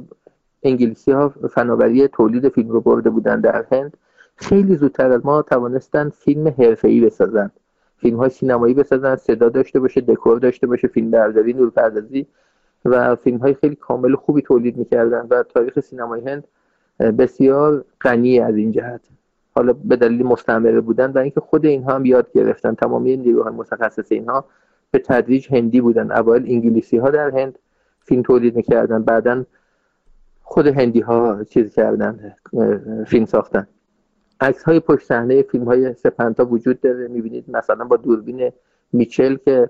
انگلیسی 0.63 1.12
ها 1.12 1.30
فناوری 1.30 2.08
تولید 2.08 2.49
فیلم 2.49 2.69
رو 2.69 2.82
برده 2.82 3.10
بودن 3.10 3.41
در 3.41 3.65
هند 3.71 3.97
خیلی 4.36 4.75
زودتر 4.75 5.12
از 5.12 5.25
ما 5.25 5.41
توانستن 5.41 6.10
فیلم 6.10 6.47
حرفه‌ای 6.47 7.01
بسازن 7.01 7.51
فیلم 7.97 8.17
های 8.17 8.30
سینمایی 8.30 8.73
بسازن 8.73 9.15
صدا 9.15 9.49
داشته 9.49 9.80
باشه 9.80 10.01
دکور 10.01 10.39
داشته 10.39 10.67
باشه 10.67 10.88
فیلم 10.88 11.12
برداری 11.12 11.54
نورپردازی 11.54 12.28
و 12.86 13.15
فیلم 13.15 13.38
های 13.38 13.54
خیلی 13.54 13.75
کامل 13.75 14.15
خوبی 14.15 14.41
تولید 14.41 14.78
می‌کردن 14.78 15.28
و 15.30 15.43
تاریخ 15.43 15.80
سینمای 15.80 16.21
هند 16.21 16.43
بسیار 16.99 17.86
غنی 18.01 18.39
از 18.39 18.56
این 18.56 18.71
جهت. 18.71 19.01
حالا 19.56 19.73
به 19.73 19.95
دلیل 19.95 20.25
مستعمره 20.25 20.82
بودن 20.82 21.12
و 21.12 21.17
اینکه 21.17 21.39
خود 21.39 21.65
اینها 21.65 21.95
هم 21.95 22.06
یاد 22.06 22.32
گرفتن 22.32 22.75
تمامی 22.75 23.17
نیروهای 23.17 23.54
متخصص 23.54 24.12
اینها 24.12 24.45
به 24.91 24.99
تدریج 24.99 25.47
هندی 25.54 25.82
بودن. 25.82 26.12
اول 26.12 26.45
انگلیسی 26.47 26.97
ها 26.97 27.10
در 27.10 27.30
هند 27.30 27.60
فیلم 28.05 28.21
تولید 28.21 28.55
می‌کردن. 28.55 29.03
بعدا 29.03 29.45
خود 30.41 30.67
هندی 30.67 30.99
ها 30.99 31.43
چیز 31.43 31.73
کردن 31.73 32.33
فیلم 33.07 33.25
ساختن. 33.25 33.67
عکس 34.39 34.63
های 34.63 34.79
پشت 34.79 35.05
صحنه 35.05 35.41
فیلم 35.41 35.63
های 35.63 35.93
سپنتا 35.93 36.45
وجود 36.45 36.81
داره. 36.81 37.07
می‌بینید 37.07 37.45
مثلا 37.47 37.85
با 37.85 37.97
دوربین 37.97 38.51
میچل 38.93 39.35
که 39.35 39.69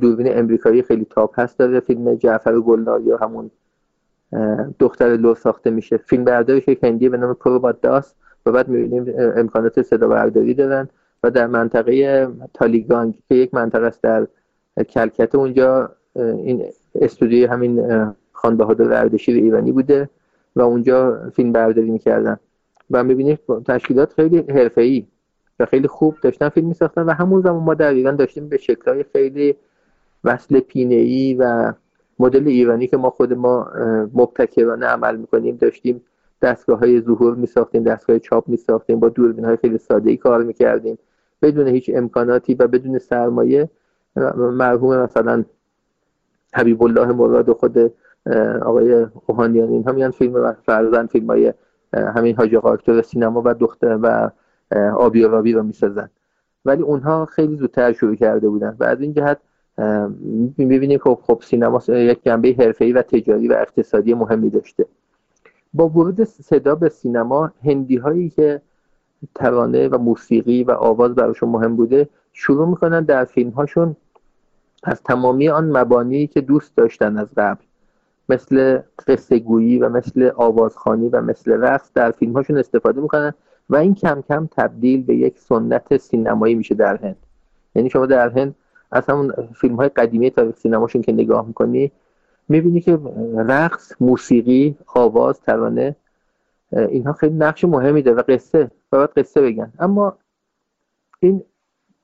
دوربین 0.00 0.38
امریکایی 0.38 0.82
خیلی 0.82 1.06
تاپ 1.10 1.40
هست 1.40 1.58
داره 1.58 1.80
فیلم 1.80 2.14
جعفر 2.14 2.60
گلنار 2.60 3.00
یا 3.00 3.16
همون 3.16 3.50
دختر 4.78 5.16
لر 5.16 5.34
ساخته 5.34 5.70
میشه. 5.70 5.96
فیلم 5.96 6.24
بردارش 6.24 6.68
یک 6.68 6.84
هندی 6.84 7.08
به 7.08 7.16
نام 7.16 7.34
پرو 7.34 7.72
داست. 7.72 8.16
و 8.46 8.52
بعد 8.52 8.68
می‌بینیم 8.68 9.14
امکانات 9.36 9.82
صدا 9.82 10.08
برداری 10.08 10.54
دارن. 10.54 10.88
و 11.22 11.30
در 11.30 11.46
منطقه 11.46 12.28
تالیگانج 12.54 13.18
که 13.28 13.34
یک 13.34 13.54
منطقه 13.54 13.86
است 13.86 14.02
در 14.02 14.26
کلکت 14.88 15.34
اونجا 15.34 15.90
این 16.16 16.64
استودیوی 17.00 17.44
همین 17.44 18.06
خان 18.32 18.56
بهادر 18.56 18.92
اردشیر 18.92 19.36
ایرانی 19.36 19.72
بوده 19.72 20.10
و 20.56 20.62
اونجا 20.62 21.30
فیلم 21.34 21.52
برداری 21.52 21.90
می‌کردن. 21.90 22.36
و 22.90 23.04
می‌بینید 23.04 23.38
تشکیلات 23.66 24.12
خیلی 24.12 24.38
حرفه‌ای 24.38 25.06
و 25.60 25.66
خیلی 25.66 25.88
خوب 25.88 26.16
داشتن 26.22 26.48
فیلم 26.48 26.68
میساختن 26.68 27.02
و 27.02 27.10
همون 27.10 27.40
زمان 27.42 27.62
ما 27.62 27.74
در 27.74 27.90
ایران 27.90 28.16
داشتیم 28.16 28.48
به 28.48 28.56
شکلهای 28.56 29.04
خیلی 29.12 29.56
وصل 30.24 30.60
پینه 30.60 31.36
و 31.38 31.72
مدل 32.18 32.48
ایرانی 32.48 32.86
که 32.86 32.96
ما 32.96 33.10
خود 33.10 33.32
ما 33.32 33.70
مبتکرانه 34.14 34.86
عمل 34.86 35.16
می‌کنیم 35.16 35.56
داشتیم 35.56 36.02
دستگاه 36.42 36.78
های 36.78 37.00
ظهور 37.00 37.34
میساختیم 37.34 37.82
دستگاه 37.82 38.18
چاپ 38.18 38.48
میساختیم 38.48 39.00
با 39.00 39.08
دوربین 39.08 39.44
های 39.44 39.56
خیلی 39.56 39.78
ساده 39.78 40.10
ای 40.10 40.16
کار 40.16 40.42
می‌کردیم. 40.42 40.98
بدون 41.42 41.68
هیچ 41.68 41.90
امکاناتی 41.94 42.54
و 42.54 42.66
بدون 42.66 42.98
سرمایه 42.98 43.70
مرحوم 44.36 44.96
مثلا 44.96 45.44
حبیب 46.56 46.82
الله 46.82 47.12
مراد 47.12 47.48
و 47.48 47.54
خود 47.54 47.92
آقای 48.62 49.06
اوهانیان 49.26 49.68
اینها 49.68 49.92
میان 49.92 50.10
فیلم 50.10 50.56
فرزن 50.66 51.06
فیلم 51.06 51.26
های 51.26 51.52
همین 51.94 52.36
حاج 52.36 52.54
آقا 52.54 53.02
سینما 53.02 53.42
و 53.44 53.54
دختر 53.54 53.98
و 54.02 54.30
آبی 54.96 55.24
و 55.24 55.28
رابی 55.28 55.52
رو 55.52 55.62
می‌سازن. 55.62 56.10
ولی 56.64 56.82
اونها 56.82 57.24
خیلی 57.24 57.56
زودتر 57.56 57.92
شروع 57.92 58.14
کرده 58.14 58.48
بودن. 58.48 58.76
و 58.80 58.84
از 58.84 59.00
این 59.00 59.12
جهت 59.12 59.38
می‌بینیم 60.58 60.98
که 61.04 61.18
خب 61.22 61.42
سینما 61.42 61.80
یک 61.88 62.24
جنبه 62.24 62.56
حرفه‌ای 62.58 62.92
و 62.92 63.02
تجاری 63.02 63.48
و 63.48 63.52
اقتصادی 63.52 64.14
مهمی 64.14 64.50
داشته. 64.50 64.86
با 65.74 65.88
ورود 65.88 66.24
صدا 66.24 66.74
به 66.74 66.88
سینما 66.88 67.52
هندی 67.64 67.96
هایی 67.96 68.30
که 68.30 68.60
ترانه 69.34 69.88
و 69.88 69.98
موسیقی 69.98 70.64
و 70.64 70.70
آواز 70.70 71.14
براشون 71.14 71.48
مهم 71.48 71.76
بوده 71.76 72.08
شروع 72.32 72.68
می‌کنن 72.68 73.04
در 73.04 73.24
فیلم 73.24 73.50
هاشون 73.50 73.96
از 74.82 75.02
تمامی 75.02 75.48
آن 75.48 75.76
مبانی 75.76 76.26
که 76.26 76.40
دوست 76.40 76.76
داشتن 76.76 77.18
از 77.18 77.28
قبل 77.36 77.64
مثل 78.28 78.78
قصه 79.08 79.38
و 79.80 79.88
مثل 79.88 80.30
آوازخانی 80.36 81.08
و 81.08 81.20
مثل 81.20 81.52
رقص 81.52 81.90
در 81.94 82.10
فیلم 82.10 82.32
هاشون 82.32 82.58
استفاده 82.58 83.00
می‌کنن 83.00 83.34
و 83.70 83.76
این 83.76 83.94
کم 83.94 84.22
کم 84.28 84.48
تبدیل 84.56 85.02
به 85.02 85.16
یک 85.16 85.38
سنت 85.38 85.96
سینمایی 85.96 86.54
میشه 86.54 86.74
در 86.74 86.96
هند. 86.96 87.16
یعنی 87.74 87.90
شما 87.90 88.06
در 88.06 88.28
هند 88.28 88.54
از 88.92 89.06
همون 89.06 89.32
فیلم 89.54 89.76
های 89.76 89.88
قدیمی 89.88 90.30
تاریخ 90.30 90.56
سینماشون 90.56 91.02
که 91.02 91.12
نگاه 91.12 91.46
می‌کنی 91.46 91.92
می‌بینی 92.48 92.80
که 92.80 92.98
رقص 93.36 93.92
موسیقی 94.00 94.76
آواز 94.86 95.40
ترانه 95.40 95.96
اینها 96.72 97.12
خیلی 97.12 97.34
نقش 97.34 97.64
مهمی 97.64 98.02
داره 98.02 98.18
و 98.18 98.22
قصه 98.28 98.70
باید 98.90 99.10
قصه 99.10 99.40
بگن. 99.40 99.72
اما 99.78 100.18
این 101.20 101.42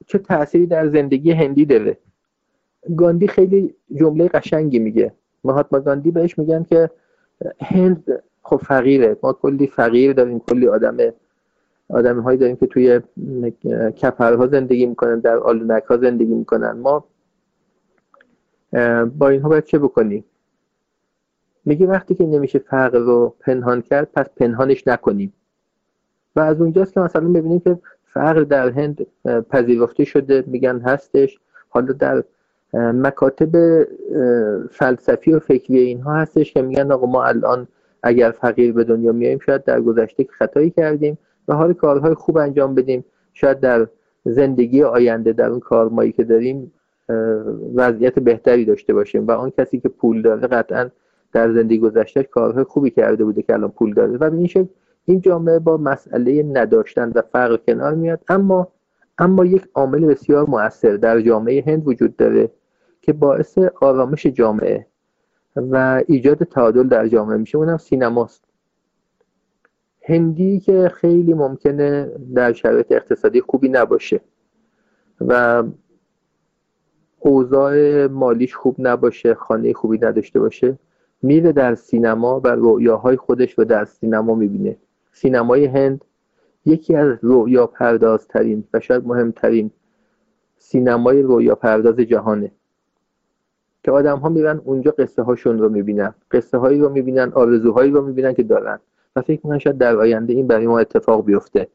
چه 0.06 0.18
تأثیری 0.18 0.66
در 0.66 0.88
زندگی 0.88 1.32
هندی 1.32 1.66
داره؟ 1.66 1.98
گاندی 2.96 3.28
خیلی 3.28 3.74
جمله 3.94 4.28
قشنگی 4.28 4.78
میگه. 4.78 5.12
مهاتما 5.44 5.80
گاندی 5.80 6.10
بهش 6.10 6.38
میگن 6.38 6.64
که 6.64 6.90
هند 7.60 8.22
خب 8.42 8.56
فقیره. 8.56 9.16
ما 9.22 9.32
کلی 9.32 9.66
فقیر 9.66 10.12
داریم 10.12 10.38
کلی 10.40 10.68
آدم 10.68 10.96
آدم 11.88 12.20
هایی 12.20 12.38
داریم 12.38 12.56
که 12.56 12.66
توی 12.66 13.00
کپرها 14.02 14.46
زندگی 14.46 14.86
می‌کنن 14.86 15.20
در 15.20 15.36
آلونک 15.36 15.82
ها 15.82 15.96
زندگی 15.96 16.34
می‌کنن. 16.34 16.72
ما 16.72 17.04
با 19.18 19.28
اینها 19.28 19.48
باید 19.48 19.64
چه 19.64 19.78
بکنیم 19.78 20.24
میگه 21.64 21.86
وقتی 21.86 22.14
که 22.14 22.26
نمیشه 22.26 22.58
فقر 22.58 22.98
رو 22.98 23.34
پنهان 23.40 23.82
کرد 23.82 24.08
پس 24.14 24.26
پنهانش 24.36 24.88
نکنیم. 24.88 25.32
و 26.36 26.40
از 26.40 26.60
اونجاست 26.60 26.94
که 26.94 27.00
مثلا 27.00 27.28
ببینیم 27.28 27.60
که 27.60 27.78
فقر 28.04 28.42
در 28.42 28.70
هند 28.70 29.06
پذیرفته 29.50 30.04
شده 30.04 30.44
میگن 30.46 30.80
هستش. 30.80 31.38
حالا 31.68 31.92
در 31.92 32.24
مکاتب 32.74 33.82
فلسفی 34.70 35.32
و 35.32 35.38
فکری 35.38 35.78
اینها 35.78 36.14
هستش 36.14 36.52
که 36.52 36.62
میگن 36.62 36.92
آقا 36.92 37.06
ما 37.06 37.24
الان 37.24 37.68
اگر 38.02 38.30
فقیر 38.30 38.72
به 38.72 38.84
دنیا 38.84 39.12
میاییم 39.12 39.38
شاید 39.38 39.64
در 39.64 39.80
گذشته 39.80 40.26
خطایی 40.30 40.70
کردیم 40.70 41.18
و 41.48 41.54
حال 41.54 41.72
کارهای 41.72 42.14
خوب 42.14 42.36
انجام 42.36 42.74
بدیم. 42.74 43.04
شاید 43.32 43.60
در 43.60 43.86
زندگی 44.24 44.82
آینده 44.82 45.32
در 45.32 45.48
اون 45.48 45.60
کارمایی 45.60 46.12
که 46.12 46.24
داریم 46.24 46.72
وضعیت 47.74 48.18
بهتری 48.18 48.64
داشته 48.64 48.94
باشیم 48.94 49.26
و 49.26 49.30
آن 49.30 49.50
کسی 49.50 49.80
که 49.80 49.88
پول 49.88 50.22
داره 50.22 50.46
قطعا 50.46 50.90
در 51.32 51.52
زندگی 51.52 51.78
گذشته 51.78 52.22
کارهای 52.22 52.64
خوبی 52.64 52.90
کرده 52.90 53.24
بوده 53.24 53.42
که 53.42 53.52
الان 53.52 53.70
پول 53.70 53.94
داره. 53.94 54.16
و 54.16 54.24
این 54.24 54.46
شکل 54.46 54.66
این 55.04 55.20
جامعه 55.20 55.58
با 55.58 55.76
مسئله 55.76 56.42
نداشتن 56.42 57.12
و 57.14 57.22
فقر 57.32 57.56
کنار 57.56 57.94
میاد. 57.94 58.20
اما 58.28 58.68
اما 59.18 59.44
یک 59.44 59.68
عامل 59.74 60.06
بسیار 60.06 60.50
مؤثر 60.50 60.96
در 60.96 61.20
جامعه 61.20 61.64
هند 61.66 61.88
وجود 61.88 62.16
داره. 62.16 62.50
که 63.02 63.12
باعث 63.12 63.58
آرامش 63.80 64.26
جامعه 64.26 64.86
و 65.56 66.02
ایجاد 66.06 66.44
تعادل 66.44 66.88
در 66.88 67.08
جامعه 67.08 67.36
میشه. 67.36 67.58
اونم 67.58 67.76
سینماست. 67.76 68.44
هندی 70.02 70.60
که 70.60 70.88
خیلی 70.94 71.34
ممکنه 71.34 72.10
در 72.34 72.52
شرایط 72.52 72.92
اقتصادی 72.92 73.40
خوبی 73.40 73.68
نباشه 73.68 74.20
و 75.20 75.62
اوضاع 77.18 78.06
مالیش 78.06 78.54
خوب 78.54 78.76
نباشه 78.78 79.34
خانه 79.34 79.72
خوبی 79.72 79.98
نداشته 79.98 80.40
باشه 80.40 80.78
میره 81.22 81.52
در 81.52 81.74
سینما 81.74 82.40
و 82.44 82.48
رویاهای 82.48 83.16
خودش 83.16 83.52
رو 83.58 83.64
در 83.64 83.84
سینما 83.84 84.34
می‌بینه. 84.34 84.76
سینمای 85.12 85.64
هند 85.64 86.04
یکی 86.66 86.96
از 86.96 87.18
رویا 87.22 87.66
پردازترین 87.66 88.64
و 88.74 88.80
شاید 88.80 89.06
مهمترین 89.06 89.70
سینمای 90.58 91.22
رویا 91.22 91.54
پرداز 91.54 91.96
جهانه. 91.96 92.52
که 93.84 93.90
آدم 93.90 94.18
ها 94.18 94.28
میرن 94.28 94.60
اونجا 94.64 94.90
قصه 94.90 95.22
هاشون 95.22 95.58
رو 95.58 95.68
می‌بینن. 95.68 96.14
قصه 96.30 96.58
هایی 96.58 96.78
رو 96.78 96.88
می‌بینن 96.88 97.32
آرزوهایی 97.32 97.90
رو 97.90 98.02
می‌بینن 98.02 98.32
که 98.32 98.42
دارن. 98.42 98.78
و 99.16 99.22
فکر 99.22 99.40
می‌کنن 99.44 99.58
شاید 99.58 99.78
در 99.78 99.96
آینده 99.96 100.32
این 100.32 100.46
برای 100.46 100.66
ما 100.66 100.78
اتفاق 100.78 101.24
بیفته. 101.24 101.68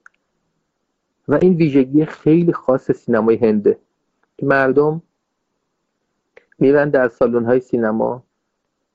و 1.28 1.40
این 1.42 1.54
ویژگی 1.54 2.06
خیلی 2.06 2.54
خاص 2.54 2.92
سینمای 2.92 3.36
هنده 3.36 3.78
که 4.38 4.46
مردم 4.46 5.02
میرن 6.60 6.90
در 6.90 7.08
سالن 7.08 7.46
های 7.46 7.60
سینما 7.60 8.24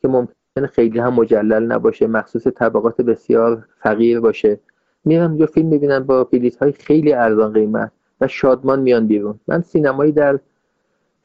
که 0.02 0.08
ممکنه 0.08 0.66
خیلی 0.66 0.98
هم 0.98 1.14
مجلل 1.14 1.72
نباشه 1.72 2.06
مخصوص 2.06 2.46
طبقات 2.46 3.00
بسیار 3.00 3.66
فقیر 3.78 4.20
باشه. 4.20 4.60
میرن 5.04 5.24
اونجا 5.24 5.46
فیلم 5.46 5.68
می‌بینن 5.68 6.00
با 6.00 6.24
بلیط 6.24 6.56
های 6.56 6.72
خیلی 6.72 7.12
ارزان 7.12 7.52
قیمت 7.52 7.92
و 8.20 8.28
شادمان 8.28 8.80
میان 8.80 9.06
بیرون. 9.06 9.40
من 9.48 9.62
سینمایی 9.62 10.12
در 10.12 10.40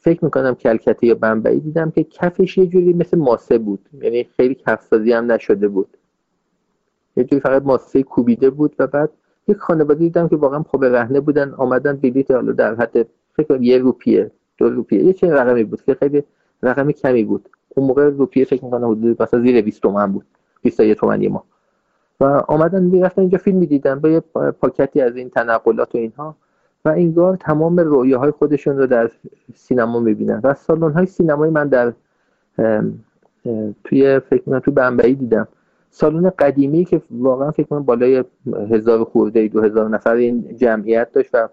فکر 0.07 0.25
می‌کنم 0.25 0.55
کلکته 0.55 1.07
یا 1.07 1.15
بمبئی 1.15 1.59
دیدم 1.59 1.91
که 1.91 2.03
کفش 2.03 2.57
یه 2.57 2.67
جوری 2.67 2.93
مثل 2.93 3.17
ماسه 3.17 3.57
بود. 3.57 3.89
یعنی 4.01 4.27
خیلی 4.37 4.55
کفسازی 4.55 5.11
هم 5.13 5.31
نشده 5.31 5.67
بود. 5.67 5.97
یه 7.17 7.23
جوری 7.23 7.41
فقط 7.41 7.63
ماسه 7.63 8.03
کوبیده 8.03 8.49
بود 8.49 8.75
و 8.79 8.87
بعد 8.87 9.09
یک 9.47 9.57
خانواده 9.57 9.99
دیدم 9.99 10.27
که 10.27 10.35
واقعا 10.35 10.59
به 10.79 10.89
رهنه 10.89 11.19
بودن 11.19 11.53
آمدن 11.53 11.95
بلیط 11.95 12.31
حالا 12.31 12.51
در 12.51 12.75
حد 12.75 13.07
فکر 13.33 13.61
یه 13.61 13.77
روپیه 13.77 14.31
دو 14.57 14.69
روپیه 14.69 15.03
یه 15.03 15.13
چه 15.13 15.31
رقمی 15.31 15.63
بود 15.63 15.81
که 15.81 15.93
خیلی 15.93 16.23
رقمی 16.63 16.93
کمی 16.93 17.23
بود. 17.23 17.49
اون 17.75 17.87
موقع 17.87 18.09
روپیه 18.09 18.45
فکر 18.45 18.65
می‌کنم 18.65 18.91
حدود 18.91 19.21
مثلا 19.21 19.41
زیر 19.41 19.61
20 19.61 19.81
تومن 19.81 20.11
بود 20.11 20.25
21 20.61 20.97
تومنی 20.97 21.27
ما. 21.27 21.43
و 22.19 22.23
آمدن 22.25 22.83
می‌رفتن 22.83 23.21
اینجا 23.21 23.37
فیلم 23.37 23.57
می‌دیدن 23.57 23.99
با 23.99 24.09
یه 24.09 24.19
پاکتی 24.61 25.01
از 25.01 25.15
این 25.15 25.29
تنقلات 25.29 25.95
و 25.95 25.97
اینها. 25.97 26.35
و 26.87 26.89
انگار 26.89 27.35
تمام 27.35 27.79
رویاهای 27.79 28.31
خودشون 28.31 28.77
رو 28.77 28.87
در 28.87 29.11
سینما 29.55 29.99
می‌بینن. 29.99 30.41
و 30.43 30.53
سالن 30.53 30.91
های 30.91 31.05
سینمای 31.05 31.49
من 31.49 31.67
در 31.67 31.93
توی 33.83 34.19
فکر 34.19 34.43
کنم 34.43 34.59
توی 34.59 35.15
دیدم. 35.15 35.47
سالن 35.89 36.29
قدیمی 36.29 36.85
که 36.85 37.01
واقعا 37.11 37.51
فکر 37.51 37.67
کنم 37.67 37.83
بالای 37.83 38.23
هزار 38.71 39.03
خورده 39.03 39.47
دو 39.47 39.61
هزار 39.61 39.89
نفر 39.89 40.13
این 40.13 40.55
جمعیت 40.57 41.11
داشت 41.11 41.29
و 41.35 41.47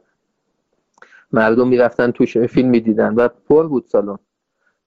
مردم 1.32 1.68
می‌رفتن 1.68 2.10
توش 2.10 2.38
فیلم 2.38 2.70
می‌دیدن 2.70 3.14
و 3.14 3.28
پر 3.48 3.66
بود 3.66 3.84
سالن. 3.88 4.18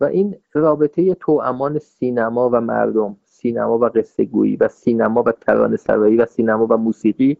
و 0.01 0.05
این 0.05 0.35
رابطه 0.53 1.13
تو 1.13 1.31
امان 1.31 1.79
سینما 1.79 2.49
و 2.49 2.61
مردم 2.61 3.17
سینما 3.23 3.77
و 3.77 3.85
قصه 3.85 4.25
گویی 4.25 4.55
و 4.55 4.67
سینما 4.67 5.23
و 5.23 5.31
ترانه 5.31 5.77
سرایی 5.77 6.17
و 6.17 6.25
سینما 6.25 6.67
و 6.69 6.77
موسیقی 6.77 7.37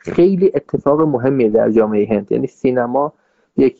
خیلی 0.00 0.52
اتفاق 0.54 1.00
مهمی 1.00 1.50
در 1.50 1.70
جامعه 1.70 2.08
هند. 2.10 2.32
یعنی 2.32 2.46
سینما 2.46 3.12
یک 3.56 3.78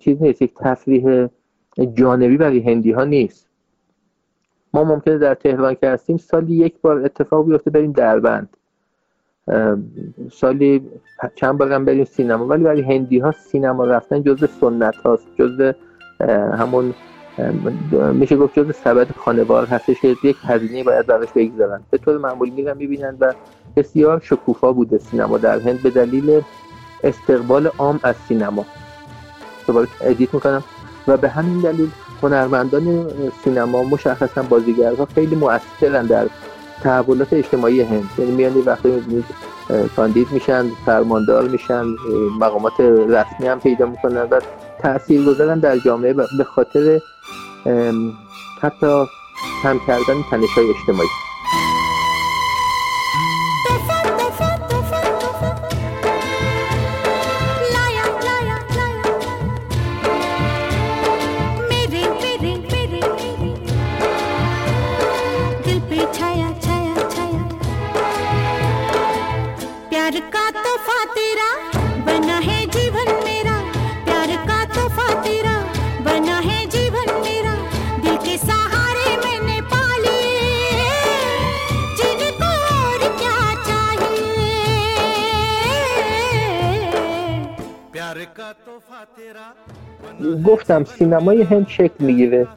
چیز 0.00 0.22
نیست 0.22 0.42
یک 0.42 0.54
تفریح 0.56 1.28
جانبی 1.94 2.36
برای 2.36 2.60
هندی 2.60 2.92
ها 2.92 3.04
نیست. 3.04 3.48
ما 4.74 4.84
ممکنه 4.84 5.18
در 5.18 5.34
تهران 5.34 5.74
که 5.74 5.88
هستیم 5.88 6.16
سالی 6.16 6.54
یک 6.54 6.80
بار 6.80 7.04
اتفاق 7.04 7.46
بیفته 7.46 7.70
بریم 7.70 7.92
دربند. 7.92 8.48
سالی 10.32 10.88
چند 11.34 11.58
بار 11.58 11.72
هم 11.72 11.84
بریم 11.84 12.04
سینما. 12.04 12.46
ولی 12.46 12.64
برای 12.64 12.82
هندی 12.82 13.18
ها 13.18 13.30
سینما 13.30 13.84
رفتن 13.84 14.22
جزء 14.22 14.46
سنت 14.46 14.96
هاست 14.96 15.26
جزء 15.38 15.72
همون 16.52 16.94
میشه 18.12 18.36
گفت 18.36 18.58
جزء 18.58 18.72
سبد 18.72 19.06
خانوار 19.16 19.66
هستش 19.66 20.00
که 20.00 20.16
یک 20.24 20.36
هزینه 20.42 20.84
باید 20.84 21.06
براش 21.06 21.28
بگذارن. 21.34 21.80
به 21.90 21.98
طور 21.98 22.18
معمولی 22.18 22.50
میرن 22.50 22.76
می‌بینن 22.76 23.16
و 23.20 23.32
بسیار 23.76 24.20
شکوفا 24.24 24.72
بوده 24.72 24.98
سینما. 24.98 25.38
در 25.38 25.58
هند 25.58 25.82
به 25.82 25.90
دلیل 25.90 26.42
استقبال 27.04 27.66
عام 27.66 28.00
از 28.02 28.14
سینما. 28.28 28.66
دوباره 29.66 29.88
ادیت 30.00 30.34
می‌کنم. 30.34 30.64
و 31.08 31.16
به 31.16 31.28
همین 31.28 31.60
دلیل 31.60 31.90
هنرمندان 32.22 33.06
سینما 33.44 33.82
مشخصا 33.82 34.42
بازیگرها 34.42 35.08
خیلی 35.14 35.36
مؤثرن 35.36 36.06
در 36.06 36.26
تحولات 36.82 37.32
اجتماعی 37.32 37.82
هند. 37.82 38.10
یعنی 38.18 38.30
میان 38.30 38.52
وقتی 38.66 38.88
می‌بینید 38.88 39.24
کاندید 39.96 40.32
میشن 40.32 40.70
فرماندار 40.86 41.48
میشن 41.48 41.84
مقامات 42.40 42.80
رسمی 42.80 43.46
هم 43.46 43.60
پیدا 43.60 43.86
می‌کنن 43.86 44.22
و 44.22 44.40
تأثیر 44.78 45.24
گذارن 45.24 45.58
در 45.58 45.78
جامعه 45.78 46.12
به 46.12 46.44
خاطر 46.44 47.00
حتی 48.60 49.04
کم 49.62 49.78
کردن 49.86 50.22
تنش 50.30 50.50
های 50.56 50.70
اجتماعی. 50.70 51.27
گفتم 90.46 90.84
سینمای 90.84 91.42
هند 91.42 91.68
شکل 91.68 92.04
می‌گیره. 92.04 92.48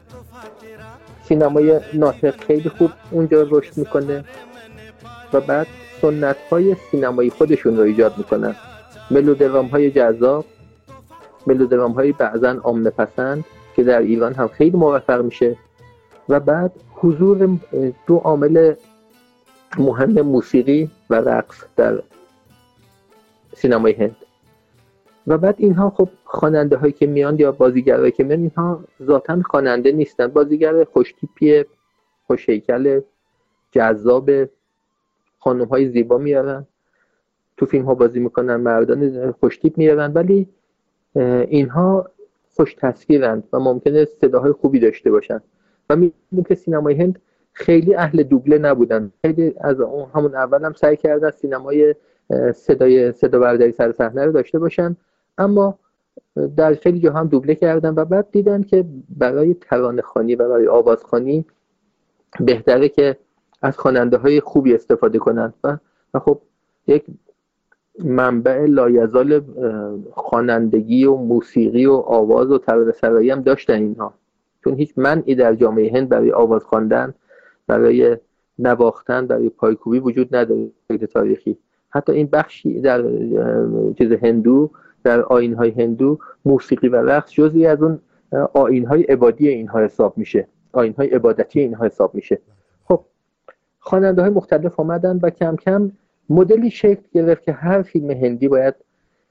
سینمای 1.24 1.80
ناطق 1.94 2.40
خیلی 2.40 2.68
خوب 2.68 2.90
اونجا 3.10 3.46
رشد 3.50 3.76
می‌کنه 3.76 4.24
و 5.32 5.40
بعد 5.40 5.66
سنت 6.02 6.36
های 6.50 6.76
سینمایی 6.90 7.30
خودشون 7.30 7.76
رو 7.76 7.82
ایجاد 7.82 8.18
می‌کنن 8.18 8.56
ملودرام 9.10 9.66
های 9.66 9.90
جذاب 9.90 10.44
ملودرام 11.46 11.92
های 11.92 12.12
بعضا 12.12 12.50
عامه 12.50 12.90
پسند 12.90 13.44
که 13.76 13.82
در 13.82 13.98
ایران 13.98 14.34
هم 14.34 14.48
خیلی 14.48 14.76
موفق 14.76 15.22
میشه. 15.22 15.56
و 16.28 16.40
بعد 16.40 16.72
حضور 16.94 17.58
دو 18.06 18.16
عامل 18.16 18.74
مهم 19.78 20.20
موسیقی 20.20 20.90
و 21.10 21.14
رقص 21.14 21.64
در 21.76 22.02
سینمای 23.56 23.92
هند. 23.92 24.16
و 25.26 25.38
بعد 25.38 25.54
اینها 25.58 25.90
خب 25.90 26.08
خواننده 26.24 26.76
هایی 26.76 26.92
که 26.92 27.06
میان 27.06 27.38
یا 27.38 27.52
بازیگرایی 27.52 28.12
که 28.12 28.24
میان 28.24 28.40
اینها 28.40 28.84
ذاتا 29.02 29.42
خواننده 29.44 29.92
نیستن. 29.92 30.26
بازیگر 30.26 30.84
خوشتیپی 30.84 31.64
خوشیکل 32.26 33.00
جذاب 33.70 34.30
خانم 35.38 35.64
های 35.64 35.88
زیبا 35.88 36.18
میارن 36.18 36.66
تو 37.56 37.66
فیلم 37.66 37.84
ها 37.84 37.94
بازی 37.94 38.20
می‌کنن 38.20 38.56
مردان 38.56 39.32
خوشتیپ 39.32 39.78
میارن 39.78 40.12
ولی 40.12 40.48
اینها 41.48 42.10
خوش 42.56 42.74
تصویرند 42.74 43.44
و 43.52 43.58
ممکنه 43.58 44.04
صداهای 44.04 44.52
خوبی 44.52 44.80
داشته 44.80 45.10
باشن. 45.10 45.40
و 45.90 45.96
می‌بینیم 45.96 46.44
که 46.48 46.54
سینمای 46.54 46.94
هند 46.94 47.18
خیلی 47.52 47.94
اهل 47.94 48.22
دوبله 48.22 48.58
نبودن. 48.58 49.12
خیلی 49.22 49.54
از 49.60 49.80
اون 49.80 50.08
همون 50.14 50.34
اول 50.34 50.64
هم 50.64 50.72
سعی 50.72 50.96
کردن 50.96 51.30
سینمای 51.30 51.94
صدای 52.54 53.12
صدا 53.12 53.38
برداری 53.38 53.72
سر 53.72 53.92
صحنه 53.92 54.24
رو 54.24 54.32
داشته 54.32 54.58
باشن. 54.58 54.96
اما 55.38 55.78
در 56.56 56.74
خیلی 56.74 57.06
هم 57.06 57.28
دوبله 57.28 57.54
کردن 57.54 57.94
و 57.94 58.04
بعد 58.04 58.30
دیدن 58.30 58.62
که 58.62 58.84
برای 59.08 59.54
ترانه 59.54 60.02
خانی 60.02 60.34
و 60.34 60.48
برای 60.48 60.68
آوازخانی 60.68 61.44
بهتره 62.40 62.88
که 62.88 63.16
از 63.62 63.78
خواننده 63.78 64.16
های 64.16 64.40
خوبی 64.40 64.74
استفاده 64.74 65.18
کنند 65.18 65.54
و, 65.64 65.78
خب 66.18 66.40
یک 66.86 67.04
منبع 68.04 68.64
لایزال 68.64 69.42
خوانندگی 70.12 71.04
و 71.04 71.16
موسیقی 71.16 71.86
و 71.86 71.92
آواز 71.92 72.50
و 72.50 72.58
ترانه 72.58 72.92
سرایی 72.92 73.30
هم 73.30 73.42
داشتن 73.42 73.74
اینها. 73.74 74.14
چون 74.64 74.74
هیچ 74.74 74.92
منعی 74.96 75.34
در 75.34 75.54
جامعه 75.54 75.92
هند 75.92 76.08
برای 76.08 76.32
آواز 76.32 76.64
خواندن 76.64 77.14
برای 77.66 78.16
نواختن 78.58 79.26
برای 79.26 79.48
پایکوبی 79.48 79.98
وجود 79.98 80.36
نداره 80.36 80.70
تاریخی. 81.12 81.58
حتی 81.90 82.12
این 82.12 82.26
بخشی 82.26 82.80
در 82.80 83.02
چیز 83.98 84.12
هندو 84.12 84.70
در 85.04 85.22
آین 85.22 85.54
های 85.54 85.70
هندو 85.70 86.18
موسیقی 86.44 86.88
و 86.88 86.96
رقص 86.96 87.32
جزی 87.32 87.66
از 87.66 87.82
اون 87.82 87.98
آین 88.52 88.86
های 88.86 89.02
عبادی 89.02 89.48
اینها 89.48 89.80
حساب 89.80 90.18
میشه. 90.18 90.46
آین 90.72 90.94
های 90.98 91.08
عبادتی 91.08 91.60
اینها 91.60 91.84
حساب 91.84 92.14
میشه. 92.14 92.38
خب 92.84 93.04
خواننده 93.78 94.22
های 94.22 94.30
مختلف 94.30 94.80
آمدن 94.80 95.18
و 95.22 95.30
کم 95.30 95.56
کم 95.56 95.92
مدلی 96.30 96.70
شکل 96.70 97.02
گرفت 97.12 97.42
که 97.42 97.52
هر 97.52 97.82
فیلم 97.82 98.10
هندی 98.10 98.48
باید 98.48 98.74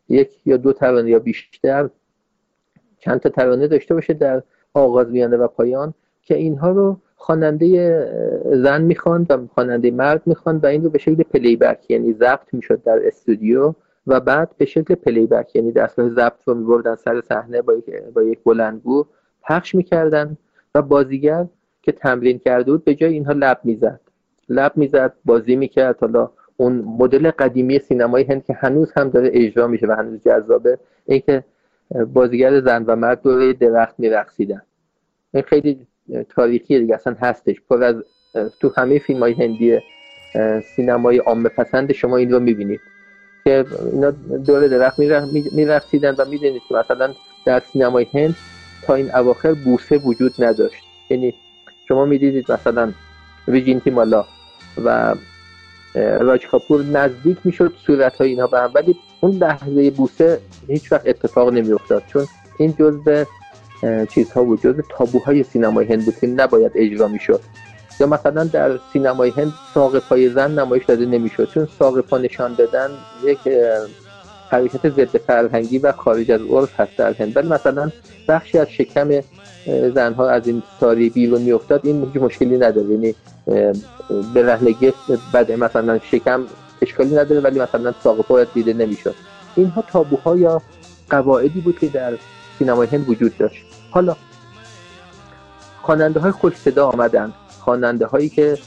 یک 0.10 0.42
یا 0.46 0.58
دو 0.58 0.74
ترانه 0.74 1.10
یا 1.10 1.20
بیشتر 1.20 1.90
چند 3.00 3.20
تا 3.20 3.30
ترانه 3.30 3.68
داشته 3.68 3.94
باشه 3.94 4.14
در 4.14 4.44
آغاز 4.74 5.12
میانه 5.12 5.38
و 5.38 5.48
پایان 5.48 5.94
که 6.24 6.36
اینها 6.36 6.70
رو 6.70 6.98
خواننده 7.16 7.68
زن 8.46 8.82
می‌خواند 8.82 9.32
و 9.32 9.48
خواننده 9.48 9.92
مرد 9.92 10.22
می‌خواند 10.26 10.64
و 10.64 10.68
این 10.68 10.84
رو 10.84 10.90
به 10.90 10.98
شکل 10.98 11.24
playback 11.24 11.92
یعنی 11.92 12.14
ضبط 12.14 12.54
می‌شد 12.54 12.84
در 12.84 13.08
استودیو. 13.08 13.74
و 14.08 14.20
بعد 14.20 14.52
به 14.58 14.66
شکل 14.66 14.96
playback 14.96 15.56
یعنی 15.56 15.72
دستگاه 15.72 16.10
ضبط 16.10 16.44
رو 16.46 16.54
میبردن 16.54 16.96
سر 16.96 17.22
صحنه 17.22 17.62
با 17.62 17.74
با 18.14 18.24
یک 18.24 18.40
بلندگو 18.44 19.06
پخش 19.44 19.76
می‌کردن 19.76 20.38
و 20.76 20.82
بازیگر 20.82 21.46
که 21.82 21.92
تمرین 21.92 22.40
کرده 22.40 22.72
بود 22.72 22.84
به 22.84 22.96
جای 22.96 23.14
اینها 23.14 23.34
لب 23.34 23.60
می‌زد. 23.64 24.00
لب 24.50 24.72
می‌زد 24.76 25.14
بازی 25.26 25.56
می‌کرد. 25.56 26.00
حالا 26.00 26.32
اون 26.58 26.74
مدل 26.74 27.32
قدیمی 27.32 27.80
سینمای 27.80 28.24
هند 28.24 28.46
که 28.46 28.54
هنوز 28.54 28.92
هم 28.96 29.10
داره 29.10 29.30
اجرا 29.34 29.68
میشه 29.68 29.88
و 29.88 29.92
هنوز 29.92 30.24
جذابه 30.24 30.78
اینکه 31.06 31.44
بازیگر 32.14 32.62
زن 32.62 32.84
و 32.84 32.96
مرد 32.96 33.22
دوره 33.22 33.54
درخت 33.54 33.96
میرقصیدن. 33.98 34.62
این 35.34 35.44
خیلی 35.44 35.88
تاریخی 36.30 36.80
دیگه 36.80 36.96
اصلا 36.96 37.16
هستش. 37.20 37.62
پر 37.70 37.84
از 37.84 37.96
تو 38.60 38.72
همه 38.78 39.00
فیلم 39.00 39.20
های 39.20 39.34
هندی 39.34 39.80
سینمای 40.76 41.18
عامه 41.18 41.50
پسند 41.50 41.92
شما 41.92 42.18
این 42.18 42.32
رو 42.32 42.40
می‌بینید. 42.40 42.80
که 43.44 43.66
اینا 43.92 44.12
دور 44.46 44.68
درخت 44.68 45.00
میرقصیدن 45.52 46.16
و 46.18 46.26
می‌دونید 46.26 46.62
که 46.70 46.76
مثلا 46.76 47.14
در 47.46 47.62
سینمای 47.74 48.08
هند 48.14 48.36
تا 48.84 48.94
این 48.94 49.16
اواخر 49.16 49.54
بوسه 49.54 49.98
وجود 49.98 50.34
نداشت. 50.40 50.84
یعنی 51.10 51.34
شما 51.88 52.06
می‌دیدید 52.06 52.52
مثلا 52.52 52.94
ویجینتی 53.48 53.90
مالا 53.90 54.26
و 54.86 55.16
راج 55.96 56.48
کاپور 56.48 56.84
نزدیک 56.84 57.38
می‌شد 57.44 57.74
صورت 57.86 58.16
های 58.16 58.30
اینها 58.30 58.48
به 58.48 58.60
هم 58.60 58.72
ولی 58.74 58.96
اون 59.22 59.32
لحظه 59.32 59.92
بوسه 59.92 60.40
هیچ 60.68 60.92
وقت 60.92 61.08
اتفاق 61.08 61.54
نمیافتاد. 61.54 62.04
چون 62.08 62.26
این 62.58 62.76
جزء 62.80 63.24
چیزها 64.10 64.44
بود 64.44 64.62
جزء 64.62 64.82
تابوهای 64.90 65.44
سینمای 65.44 65.86
هند 65.86 66.06
بود 66.06 66.16
که 66.22 66.28
نباید 66.28 66.72
اجرا 66.76 67.08
می‌شد. 67.08 67.42
یا 68.02 68.08
مثلا 68.08 68.44
در 68.44 68.80
سینمای 68.94 69.30
هند 69.30 69.54
ساق 69.74 70.00
پای 70.00 70.30
زن 70.30 70.60
نمایش 70.60 70.86
داده 70.86 71.06
نمی‌شد 71.06 71.50
چون 71.54 71.68
ساق 71.80 72.02
پا 72.02 72.18
نشان 72.18 72.54
دادن 72.54 72.90
یک 73.24 73.40
حرکت 74.50 74.90
ضد 74.90 75.18
فرهنگی 75.18 75.78
و 75.78 75.92
خارج 75.92 76.32
از 76.32 76.42
عرف 76.42 76.80
هست 76.80 76.98
در 76.98 77.14
هند. 77.14 77.38
ولی 77.38 77.48
مثلا 77.48 77.92
بخشی 78.28 78.58
از 78.58 78.68
شکم 78.70 79.10
زنها 79.96 80.30
از 80.30 80.48
این 80.48 80.64
ساری 80.80 81.10
بیرون 81.10 81.42
میافتاد 81.42 81.82
این 81.84 82.12
هیچ 82.14 82.24
مشکلی 82.24 82.58
نداره. 82.58 82.90
یعنی 82.90 83.16
به 84.34 84.44
رهنگی 84.44 84.94
بده 85.34 85.56
مثلا 85.56 86.00
شکم 86.00 86.44
اشکالی 86.82 87.16
نداره 87.16 87.42
ولی 87.42 87.60
مثلا 87.60 87.94
ساق 88.04 88.22
پا 88.22 88.44
دیده 88.44 88.74
نمی‌شد. 88.74 89.16
اینها 89.56 89.84
تابوها 89.88 90.36
یا 90.36 90.62
قواعدی 91.10 91.62
بود 91.62 91.80
که 91.80 91.88
در 91.88 92.14
سینمای 92.60 92.88
هند 92.88 93.10
وجود 93.10 93.38
داشت. 93.38 93.66
حالا 93.92 94.16
خواننده 95.82 96.20
های 96.20 96.32
خوش 96.32 96.56
صدا 96.56 96.88
آمدن. 96.88 97.34
خواننده 97.64 98.06
هایی 98.06 98.30
که 98.30 98.58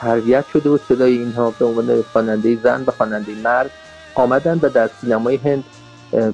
تربیت 0.00 0.44
شده 0.52 0.70
بود 0.70 0.80
صدای 0.88 1.18
اینها 1.18 1.50
به 1.58 1.64
عنوان 1.64 2.02
خواننده 2.02 2.58
زن 2.62 2.84
و 2.86 2.90
خواننده 2.90 3.32
مرد 3.44 3.70
آمدن 4.14 4.58
و 4.62 4.68
در 4.68 4.90
سینمای 5.00 5.36
هند 5.36 5.64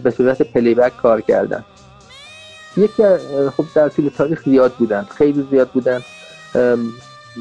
به 0.03 0.11
صورت 0.11 0.43
پلیبک 0.43 0.97
کار 0.97 1.21
کردن. 1.21 1.65
یکی 2.77 3.03
خب 3.57 3.65
در 3.75 3.89
طول 3.89 4.09
تاریخ 4.09 4.45
زیاد 4.45 4.73
بودن 4.73 5.07
خیلی 5.19 5.49
زیاد 5.51 5.69
بودن. 5.69 6.01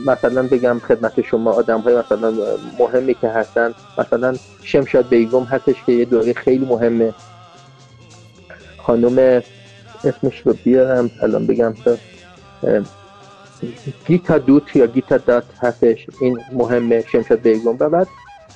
مثلا 0.06 0.44
بگم 0.44 0.82
خدمت 0.88 1.22
شما 1.22 1.52
آدم 1.52 1.80
های 1.80 1.96
مثلا 1.96 2.34
مهمی 2.80 3.14
که 3.14 3.28
هستن 3.30 3.74
مثلا 3.98 4.36
شمشاد 4.64 5.08
بیگم 5.10 5.44
هستش 5.44 5.76
که 5.86 5.92
یه 5.92 6.06
دوره 6.06 6.34
خیلی 6.34 6.66
مهمه. 6.66 7.14
خانم 8.78 9.42
اسمش 10.04 10.42
رو 10.46 10.54
بیارم 10.64 11.12
الان 11.22 11.48
بگم 11.48 11.74
گیتا 14.08 14.38
دوت 14.38 14.76
یا 14.76 14.86
گیتا 14.88 15.18
دات 15.18 15.44
هستش. 15.62 16.08
این 16.22 16.40
مهمه 16.54 17.04
شمشاد 17.12 17.40
بیگم. 17.40 17.76
و 17.80 17.90
بعد 17.90 18.08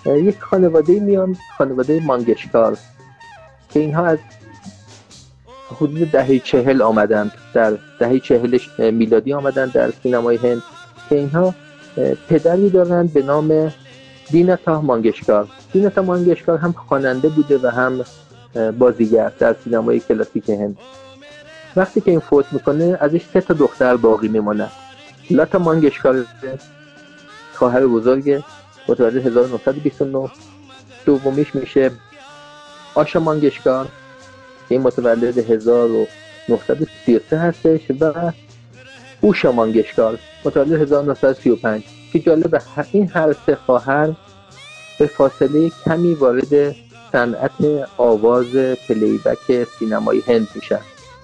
یک 0.05 0.39
خانواده 0.39 0.99
میان 0.99 1.36
خانواده 1.58 1.99
مانگشکار 2.05 2.78
که 3.70 3.80
اینها 3.80 4.05
از 4.05 4.18
حدود 5.76 6.12
دهه 6.12 6.39
چهل 6.39 6.82
آمدند. 6.82 7.32
در 7.53 7.78
دهه 7.99 8.20
چهل 8.20 8.60
میلادی 8.91 9.34
آمدند 9.34 9.72
در 9.72 9.91
سینمای 10.03 10.38
هند 10.38 10.64
که 11.10 11.16
اینها 11.16 11.53
پدری 12.30 12.70
دارند 12.70 13.14
به 13.14 13.22
نام 13.22 13.74
دینتا 14.32 14.82
مانگشکار. 14.82 15.47
دینتا 15.74 16.01
مانگشکار 16.01 16.58
هم 16.58 16.72
خواننده 16.72 17.30
بوده 17.30 17.58
و 17.58 17.68
هم 17.68 18.03
بازیگر 18.80 19.32
در 19.39 19.55
سینمای 19.64 19.99
کلاسیک 19.99 20.49
هند. 20.49 20.78
وقتی 21.76 22.01
که 22.01 22.12
این 22.12 22.20
فوت 22.20 22.53
می‌کنه 22.53 22.97
ازش 23.01 23.22
سه 23.34 23.41
تا 23.41 23.53
دختر 23.53 23.97
باقی 23.97 24.28
میماند. 24.28 24.72
لاتا 25.32 25.59
مانگشکار 25.59 26.25
خواهر 27.53 27.88
بزرگ 27.88 28.43
متولد 28.88 29.28
1929 29.28 30.30
دومیش 31.05 31.55
میشه 31.55 31.91
آشا 32.95 33.19
مانگشکار 33.19 33.88
این 34.69 34.82
متولد 34.82 35.38
1933 35.38 37.38
هستش 37.38 37.82
و 37.99 38.32
اوشا 39.21 39.51
مانگشکار 39.51 40.19
متولد 40.45 40.82
1935 40.82 41.84
که 42.13 42.19
جالب 42.19 42.61
این 42.91 43.07
هر 43.07 43.36
سه 43.45 43.55
خواهر 43.55 44.13
به 44.99 45.07
فاصله 45.07 45.71
کمی 45.86 46.13
وارد 46.13 46.75
صنعت 47.11 47.88
آواز 47.97 48.55
پلیبک 48.88 49.67
سینمایی 49.80 50.23
هند 50.28 50.47
میشن. 50.55 50.80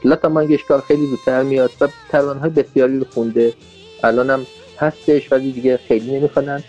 لاتا 0.06 0.30
مانگشکار 0.30 0.82
خیلی 0.82 1.08
زودتر 1.08 1.44
میاد 1.44 1.72
و 1.82 1.88
های 2.42 2.50
بسیاری 2.50 3.00
رو 3.00 3.06
خونده. 3.14 3.54
الانم 4.04 4.46
هستش 4.80 5.32
ولی 5.32 5.52
دیگه 5.52 5.78
خیلی 5.78 6.20
نمی‌خوانن. 6.20 6.64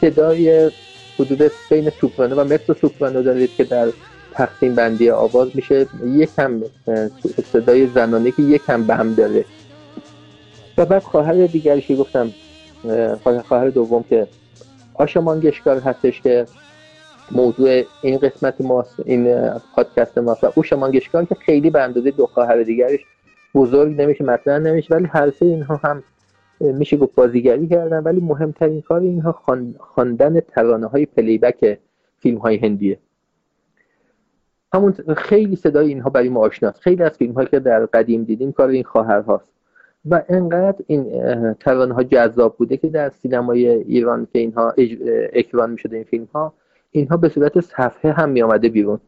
صدای 0.00 0.70
حدود 1.18 1.50
بین 1.70 1.90
سوپرانو 1.90 2.36
و 2.36 2.44
مترو 2.44 2.74
سوپرانو 2.80 3.22
دارید 3.22 3.50
که 3.56 3.64
در 3.64 3.88
تقسیم 4.32 4.74
بندی 4.74 5.10
آواز 5.10 5.48
میشه. 5.54 5.86
یکم 6.06 6.62
صدای 7.52 7.86
زنانه 7.86 8.30
که 8.30 8.42
یکم 8.42 8.84
بم 8.84 9.14
داره. 9.14 9.44
و 10.78 10.86
بعد 10.86 11.02
خواهر 11.02 11.46
دیگری 11.46 11.80
که 11.80 11.96
گفتم 11.96 12.30
خواهر 13.48 13.68
دوم 13.68 14.04
که 14.10 14.26
آشا 14.94 15.20
مانگشکار 15.20 15.78
هستش 15.78 16.20
که 16.20 16.46
موضوع 17.30 17.82
این 18.02 18.18
قسمت 18.18 18.60
ما 18.60 18.86
این 19.04 19.50
پادکست 19.76 20.18
ما 20.18 20.36
و 20.42 20.52
اوشا 20.54 20.90
که 20.90 21.34
خیلی 21.46 21.70
به 21.70 21.82
اندازه 21.82 22.10
دو 22.10 22.26
خواهر 22.26 22.62
دیگرش 22.62 23.00
بزرگ 23.54 24.00
نمیشه 24.00 24.24
مطرح 24.24 24.58
نمیشه 24.58 24.94
ولی 24.94 25.06
هر 25.06 25.30
سه 25.30 25.46
اینها 25.46 25.80
هم 25.84 26.02
میشه 26.60 26.96
گفت 26.96 27.14
بازیگری 27.14 27.68
کردن 27.68 28.02
ولی 28.02 28.20
مهمترین 28.20 28.80
کار 28.80 29.00
اینها 29.00 29.32
خواندن 29.78 30.40
ترانه 30.40 30.86
های 30.86 31.06
پلیبک 31.06 31.78
فیلم 32.18 32.38
های 32.38 32.56
هندیه. 32.56 32.98
همون 34.74 34.94
خیلی 35.16 35.56
صدای 35.56 35.88
اینها 35.88 36.10
برای 36.10 36.28
ما 36.28 36.40
آشناست 36.40 36.80
خیلی 36.80 37.02
از 37.02 37.10
فیلم 37.10 37.32
هایی 37.32 37.48
که 37.48 37.60
در 37.60 37.86
قدیم 37.86 38.24
دیدیم 38.24 38.52
کار 38.52 38.68
این 38.68 38.84
خواهر 38.84 39.20
هاست. 39.20 39.52
و 40.10 40.22
انقدر 40.28 40.84
این 40.86 41.54
ترانه 41.54 41.94
ها 41.94 42.02
جذاب 42.02 42.56
بوده 42.56 42.76
که 42.76 42.88
در 42.88 43.10
سینمای 43.10 43.68
ایران 43.68 44.26
که 44.32 44.38
اینها 44.38 44.74
اکران 45.32 45.70
می 45.70 45.78
شده 45.78 45.96
این 45.96 46.04
فیلم 46.04 46.28
ها 46.34 46.54
اینها 46.90 47.16
به 47.16 47.28
صورت 47.28 47.60
صفحه 47.60 48.12
هم 48.12 48.30
می 48.30 48.42
آمده 48.42 48.68
بیرون. 48.68 49.00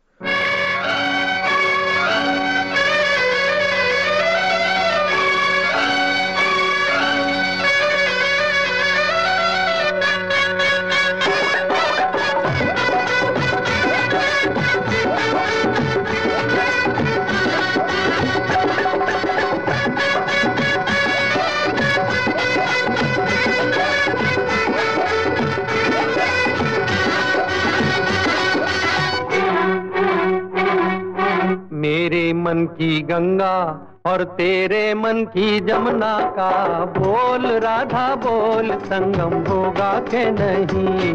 की 32.78 33.00
गंगा 33.00 33.86
और 34.06 34.24
तेरे 34.24 34.94
मन 34.94 35.24
की 35.24 35.60
जमुना 35.60 36.20
का 36.20 36.84
बोल, 36.84 37.46
राधा 37.46 38.14
बोल, 38.14 38.72
संगम 38.72 39.52
होगा 39.52 39.98
के 40.00 40.30
नहीं? 40.30 41.14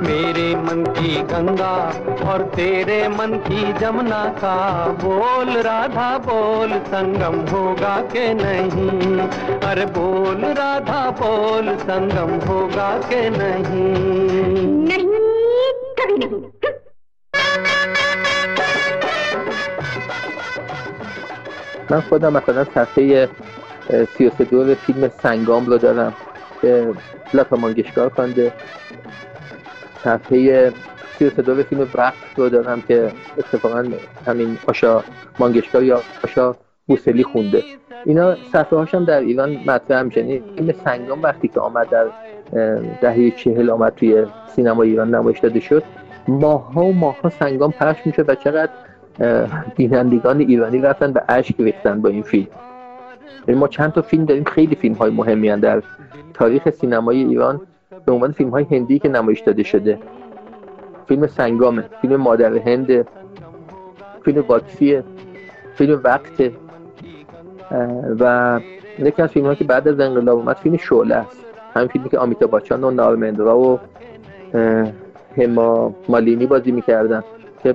मेरे 0.00 0.56
मन 0.56 0.84
की 0.98 1.22
गंगा 1.22 1.74
और 2.32 2.42
तेरे 2.42 3.08
मन 3.08 3.42
की 3.46 3.72
जमुना 3.72 4.24
का 4.24 4.86
बोल, 5.04 5.62
राधा 5.62 6.18
बोल, 6.18 6.78
संगम 6.78 7.56
होगा 7.56 7.96
के 8.00 8.34
नहीं? 8.34 9.18
अरे 9.60 9.86
बोल, 9.86 10.44
राधा 10.44 11.10
बोल, 11.10 11.76
संगम 11.76 12.48
होगा 12.48 12.98
के 12.98 13.30
नहीं? 13.30 13.94
नहीं। 14.88 16.77
من 21.90 22.00
خودم 22.00 22.32
مثلا 22.32 22.64
صفحه 22.64 23.28
سیاسه 24.16 24.44
دور 24.44 24.74
فیلم 24.74 25.08
سنگام 25.08 25.66
رو 25.66 25.78
دارم 25.78 26.12
که 26.62 26.92
لتا 27.34 27.56
مانگشکار 27.56 28.08
خونده 28.08 28.52
صفحه 30.04 30.72
سیاسه 31.18 31.42
دور 31.42 31.62
فیلم 31.62 31.88
وقت 31.94 32.14
رو 32.36 32.48
دارم 32.48 32.82
که 32.88 33.12
اتفاقا 33.38 33.84
همین 34.26 34.58
آشا 34.66 35.04
مانگشکار 35.38 35.82
یا 35.82 36.00
آشا 36.24 36.54
بوسلی 36.86 37.24
خونده. 37.24 37.62
اینا 38.04 38.36
صفحه 38.52 38.78
هاشم 38.78 39.04
در 39.04 39.20
ایران 39.20 39.56
مطرح 39.66 40.02
میشه. 40.02 40.20
یعنی 40.20 40.42
فیلم 40.56 40.74
سنگام 40.84 41.22
وقتی 41.22 41.48
که 41.48 41.60
آمد 41.60 41.88
در 41.90 42.06
دهه 43.00 43.30
چهل 43.30 43.70
آمد 43.70 43.92
توی 43.96 44.26
سینما 44.56 44.82
ایران 44.82 45.14
نمایش 45.14 45.38
داده 45.38 45.60
شد 45.60 45.82
ماها 46.28 46.84
و 46.84 46.92
ماها 46.92 47.28
سنگام 47.28 47.72
پخش 47.72 48.06
میشه 48.06 48.22
و 48.22 48.34
چقدر 48.34 48.70
بینندگان 49.76 50.40
ایرانی 50.40 50.78
رفتن 50.78 51.12
به 51.12 51.22
اشک 51.28 51.54
ریختن 51.58 52.02
با 52.02 52.08
این 52.08 52.22
فیلم. 52.22 52.46
یعنی 53.48 53.60
ما 53.60 53.68
چند 53.68 53.92
تا 53.92 54.02
فیلم 54.02 54.24
داریم 54.24 54.44
خیلی 54.44 54.74
فیلم 54.74 54.94
های 54.94 55.10
مهمی 55.10 55.56
در 55.56 55.82
تاریخ 56.34 56.70
سینمای 56.70 57.24
ایران 57.24 57.60
به 58.06 58.12
عنوان 58.12 58.32
فیلم 58.32 58.50
های 58.50 58.66
هندی 58.70 58.98
که 58.98 59.08
نمایش 59.08 59.40
داده 59.40 59.62
شده. 59.62 59.98
فیلم 61.06 61.26
سنگامه 61.26 61.84
فیلم 62.00 62.16
مادر 62.16 62.56
هند 62.56 63.06
فیلم 64.24 64.44
واکسیه 64.48 65.04
فیلم 65.74 66.00
وقته. 66.04 66.52
و 68.20 68.60
یکی 68.98 69.22
از 69.22 69.30
فیلم 69.30 69.54
که 69.54 69.64
بعد 69.64 69.88
از 69.88 70.00
انقلاب 70.00 70.38
اومد 70.38 70.56
فیلم 70.56 70.76
شعله 70.76 71.14
است. 71.14 71.44
همین 71.74 71.88
فیلمی 71.88 72.08
که 72.08 72.18
آمیتا 72.18 72.46
باچان 72.46 72.84
و 72.84 72.90
نارمندرا 72.90 73.58
و 73.58 73.78
هما 75.36 75.94
مالینی 76.08 76.46
بازی 76.46 76.72
می‌کردن 76.72 77.22
که 77.62 77.74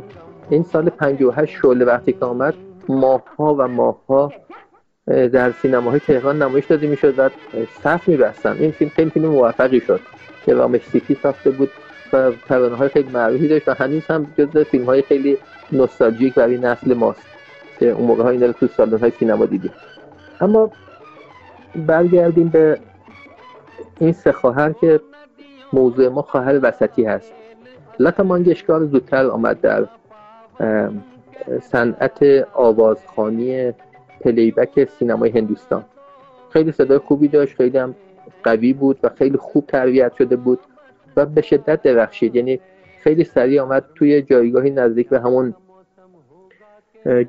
این 0.50 0.64
سال 0.64 0.90
58 0.90 1.58
شعله 1.62 1.86
وقتی 1.86 2.14
که 2.14 2.26
آمد 2.26 2.54
ماهها 2.90 3.56
و 3.60 3.68
ماهها 3.68 4.34
در 5.08 5.52
سینماهای 5.52 6.00
تهران 6.00 6.42
نمایش 6.42 6.66
داده 6.66 6.88
می‌شد 6.88 7.20
و 7.20 7.30
صف 7.84 8.08
میبستن. 8.08 8.58
این 8.60 8.72
فیلم 8.72 8.92
خیلی 8.96 9.10
فیلم 9.10 9.26
موفقی 9.26 9.80
شد 9.80 10.00
که 10.46 10.54
رامش 10.54 10.82
سیتی 10.82 11.18
ساخته 11.24 11.52
بود 11.52 11.70
و 12.14 12.32
ترانه 12.48 12.76
های 12.76 12.90
خیلی 12.90 13.12
معروفی 13.12 13.48
داشت 13.48 13.68
و 13.68 13.74
هنوز 13.74 14.06
هم 14.06 14.28
جز 14.38 14.58
فیلم 14.58 14.86
های 14.86 15.02
خیلی 15.02 15.38
نوستالژیک 15.72 16.34
برای 16.34 16.58
نسل 16.58 16.94
ماست 16.94 17.28
که 17.80 17.90
اون 17.90 18.08
موقع 18.08 18.24
ها 18.24 18.30
این 18.30 18.52
تو 18.52 18.68
سالن 18.68 18.98
های 18.98 19.12
سینما 19.12 19.46
دیدیم 19.46 19.72
اما 20.42 20.72
برگردیم 21.76 22.50
به 22.50 22.80
این 24.00 24.12
سه 24.12 24.32
خواهر 24.32 24.74
که 24.74 25.00
موضوع 25.74 26.08
ما 26.08 26.22
خواهر 26.22 26.60
وسطی 26.64 27.06
هست. 27.06 27.34
لتا 28.00 28.24
مانگشکار 28.24 28.86
زودتر 28.86 29.26
آمد 29.28 29.62
در 29.62 29.88
صنعت 31.62 32.24
آوازخانی 32.54 33.74
پلیبک 34.22 34.90
سینمای 34.90 35.30
هندوستان. 35.30 35.86
خیلی 36.50 36.72
صدای 36.72 36.98
خوبی 36.98 37.28
داشت 37.28 37.56
خیلی 37.56 37.78
هم 37.78 37.96
قوی 38.44 38.74
بود 38.74 39.00
و 39.04 39.10
خیلی 39.10 39.38
خوب 39.38 39.66
تربیت 39.68 40.14
شده 40.14 40.36
بود 40.36 40.60
و 41.18 41.26
به 41.26 41.42
شدت 41.42 41.82
درخشید. 41.82 42.36
یعنی 42.36 42.60
خیلی 43.00 43.24
سریع 43.24 43.62
آمد 43.62 43.86
توی 43.96 44.22
جایگاهی 44.22 44.72
نزدیک 44.72 45.10
به 45.10 45.20
همون 45.20 45.56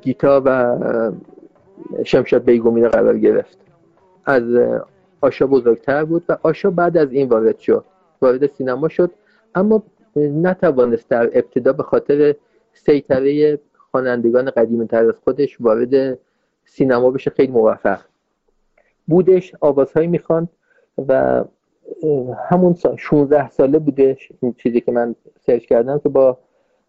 گیتا 0.01 0.41
و 0.45 0.77
شمشاد 2.05 2.43
بیگومی 2.43 2.87
قرار 2.87 3.17
گرفت. 3.17 3.57
از 4.25 4.43
آشا 5.21 5.47
بزرگتر 5.47 6.05
بود 6.05 6.23
و 6.29 6.37
آشا 6.43 6.71
بعد 6.71 6.97
از 6.97 7.11
این 7.11 7.29
وارد 7.29 7.59
شد 7.59 7.85
وارد 8.21 8.51
سینما 8.51 8.87
شد. 8.87 9.11
اما 9.55 9.83
نتوانست 10.15 11.09
در 11.09 11.23
ابتدا 11.23 11.73
به 11.73 11.83
خاطر 11.83 12.35
سیطره 12.75 13.59
خوانندگان 13.91 14.49
قدیم 14.49 14.85
تر 14.85 15.05
از 15.09 15.15
خودش 15.23 15.61
وارد 15.61 16.19
سینما 16.65 17.11
بشه 17.11 17.29
خیلی 17.29 17.51
موفق. 17.51 17.99
بودش 19.07 19.53
آوازهایی 19.61 20.07
می‌خواند 20.07 20.49
و 21.07 21.43
همون 22.49 22.75
16 22.97 23.49
ساله 23.49 23.79
بودش 23.79 24.31
این 24.41 24.53
چیزی 24.53 24.81
که 24.81 24.91
من 24.91 25.15
سرچ 25.39 25.65
کردم 25.65 25.99
که 25.99 26.09
با 26.09 26.37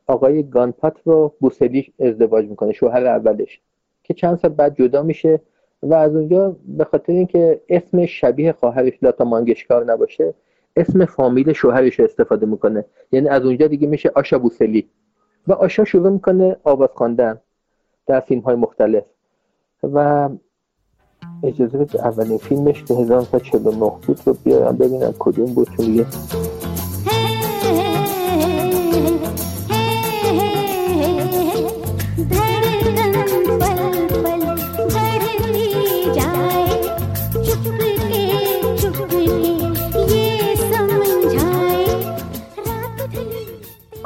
آقای 0.07 0.51
گانپات 0.51 0.97
رو 1.05 1.35
بوسلی 1.41 1.93
ازدواج 2.01 2.47
می‌کنه 2.47 2.73
شوهر 2.73 3.07
اولش 3.07 3.61
که 4.03 4.15
چند 4.15 4.39
سال 4.39 4.51
بعد 4.51 4.77
جدا 4.77 5.03
میشه 5.03 5.41
و 5.83 5.95
از 5.95 6.17
اونجا 6.17 6.57
به 6.65 6.85
خاطر 6.85 7.13
اینکه 7.13 7.61
اسم 7.69 8.07
شبیه 8.07 8.53
خواهرش 8.53 8.93
لاتا 9.03 9.25
مانگشکار 9.25 9.85
نباشه 9.85 10.35
اسم 10.77 11.05
فامیل 11.05 11.53
شوهرش 11.53 12.01
استفاده 12.01 12.47
می‌کنه. 12.47 12.85
یعنی 13.13 13.29
از 13.29 13.45
اونجا 13.45 13.67
دیگه 13.67 13.89
میشه 13.89 14.13
آشا 14.15 14.39
بوسلی. 14.39 14.89
و 15.47 15.53
آشا 15.53 15.85
شروع 15.85 16.11
می‌کنه 16.11 16.57
آواز 16.65 16.89
خواندن 16.95 17.41
در 18.07 18.21
فیلم 18.21 18.41
های 18.41 18.57
مختلف. 18.57 19.05
و 19.83 20.29
اجازه 21.43 21.79
بده 21.79 22.07
اولین 22.07 22.39
فیلمش 22.39 22.85
که 22.85 22.95
1949 22.95 23.93
بود 24.07 24.21
رو 24.27 24.33
بیارم 24.45 24.77
ببینم 24.77 25.15
کدوم 25.19 25.55
بود 25.55 25.69
چون 25.77 25.87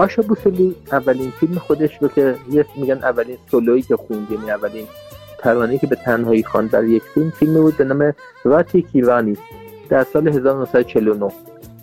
آشا 0.01 0.23
بوسلی 0.23 0.77
اولین 0.93 1.31
فیلم 1.31 1.55
خودش 1.55 1.91
رو 2.01 2.09
که 2.09 2.35
میگن 2.77 2.95
اولین 2.95 3.37
سولویی 3.51 3.83
که 3.83 3.97
خوند 3.97 4.29
یعنی 4.31 4.51
اولین 4.51 4.87
ترانه 5.39 5.79
که 5.79 5.87
به 5.87 5.97
تنهایی 5.97 6.43
خواند 6.43 6.71
در 6.71 6.85
یک 6.85 7.03
فیلم 7.03 7.31
فیلم 7.31 7.55
بود 7.55 7.77
به 7.77 7.85
نام 7.85 8.15
راتی 8.45 8.83
کیوانی 8.83 9.37
در 9.89 10.07
سال 10.13 10.29
1949 10.29 11.29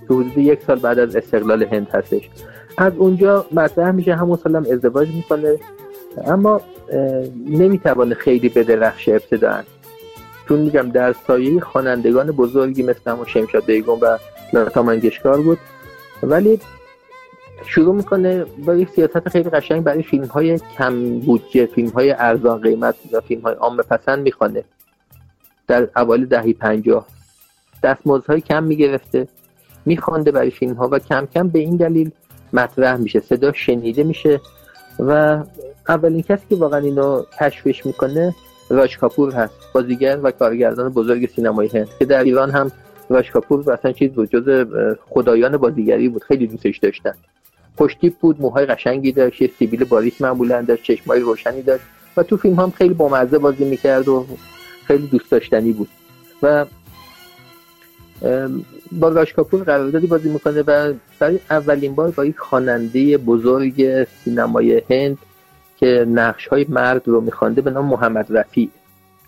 که 0.07 0.13
حدود 0.13 0.37
یک 0.37 0.59
سال 0.67 0.79
بعد 0.79 0.99
از 0.99 1.15
استقلال 1.15 1.63
هند 1.63 1.87
هستش. 1.93 2.29
از 2.77 2.93
اونجا 2.97 3.45
مطرح 3.51 3.91
میشه 3.91 4.15
همون 4.15 4.37
سالم 4.43 4.65
ازدواج 4.71 5.07
می‌کنه. 5.09 5.59
اما 6.25 6.61
نمی‌توانه 7.47 8.15
خیلی 8.15 8.49
به 8.49 8.63
درخش 8.63 9.09
ابتدا. 9.09 9.63
چون 10.47 10.59
میگم 10.59 10.89
در 10.89 11.15
سایه 11.27 11.59
خوانندگان 11.59 12.31
بزرگی 12.31 12.83
مثل 12.83 13.11
همون 13.11 13.25
شمشاد 13.25 13.65
بیگم 13.65 13.99
و 14.01 14.17
لتا 14.53 14.83
منگشکار 14.83 15.41
بود. 15.41 15.57
ولی 16.23 16.59
شروع 17.65 17.95
می‌کنه 17.95 18.45
با 18.65 18.75
یک 18.75 18.89
سیاست 18.89 19.29
خیلی 19.29 19.49
قشنگ 19.49 19.83
برای 19.83 20.03
فیلم 20.03 20.25
های 20.25 20.59
کم 20.77 21.19
بودجه 21.19 21.65
فیلم 21.65 21.89
های 21.89 22.11
ارزان 22.11 22.61
قیمت 22.61 22.95
یا 23.11 23.21
فیلم 23.21 23.41
های 23.41 23.55
عام 23.55 23.77
پسند 23.77 24.19
می‌خوانه. 24.19 24.63
در 25.67 25.87
اوایل 25.95 26.25
دهی 26.25 26.53
پنجاه 26.53 27.07
دستمزدهای 27.83 28.41
کم 28.41 28.63
می‌گرفته 28.63 29.27
میخوانده 29.85 30.31
برای 30.31 30.51
فیلم 30.51 30.73
ها 30.73 30.89
و 30.91 30.99
کم 30.99 31.25
کم 31.25 31.47
به 31.47 31.59
این 31.59 31.75
دلیل 31.75 32.11
مطرح 32.53 32.97
میشه 32.97 33.19
صدا 33.19 33.53
شنیده 33.53 34.03
میشه 34.03 34.41
و 34.99 35.43
اولین 35.89 36.21
کسی 36.21 36.43
که 36.49 36.55
واقعا 36.55 36.79
اینو 36.79 37.23
تشویش 37.37 37.85
می‌کنه 37.85 38.35
راج 38.69 38.97
کاپور 38.97 39.33
هست 39.33 39.53
بازیگر 39.73 40.19
و 40.23 40.31
کارگردان 40.31 40.89
بزرگ 40.89 41.29
سینمای 41.29 41.67
هند 41.67 41.87
که 41.99 42.05
در 42.05 42.23
ایران 42.23 42.51
هم 42.51 42.71
راج 43.09 43.31
کاپور 43.31 43.71
اصلا 43.71 43.91
چیز 43.91 44.11
بود 44.11 44.29
جز 44.29 44.65
خدایان 45.09 45.57
بازیگری 45.57 46.09
بود 46.09 46.23
خیلی 46.23 46.47
دوستش 46.47 46.77
داشتن. 46.77 47.13
خوشتیپ 47.77 48.13
بود 48.13 48.41
موهای 48.41 48.65
قشنگی 48.65 49.11
داشت 49.11 49.41
یه 49.41 49.51
سیبیل 49.59 49.83
باریک 49.83 50.21
معمولا 50.21 50.61
داشت 50.61 50.83
چشمای 50.83 51.19
روشنی 51.19 51.61
داشت 51.61 51.83
و 52.17 52.23
تو 52.23 52.37
فیلم 52.37 52.59
هم 52.59 52.71
خیلی 52.71 52.93
بامزه 52.93 53.37
بازی 53.37 53.65
می‌کرد 53.65 54.07
و 54.07 54.25
خیلی 54.85 55.07
دوست 55.07 55.31
داشتنی 55.31 55.71
بود. 55.71 55.89
و 56.43 56.65
با 58.91 59.09
راش 59.09 59.33
کاپور 59.33 59.63
قراردادی 59.63 60.07
بازی 60.07 60.29
می‌کنه 60.29 60.61
و 60.61 60.93
برای 61.19 61.39
اولین 61.49 61.95
بار 61.95 62.11
با 62.11 62.25
یک 62.25 62.37
خواننده 62.37 63.17
بزرگ 63.17 64.03
سینمای 64.03 64.81
هند 64.89 65.17
که 65.77 66.05
نقش 66.09 66.47
های 66.47 66.65
مرد 66.69 67.07
رو 67.07 67.21
میخوانده 67.21 67.61
به 67.61 67.71
نام 67.71 67.85
محمد 67.85 68.37
رفیع. 68.37 68.69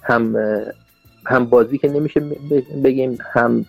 هم 0.01 0.35
هم 1.25 1.45
بازی 1.45 1.77
که 1.77 1.89
نمیشه 1.89 2.21
بگیم 2.83 3.17
هم 3.33 3.65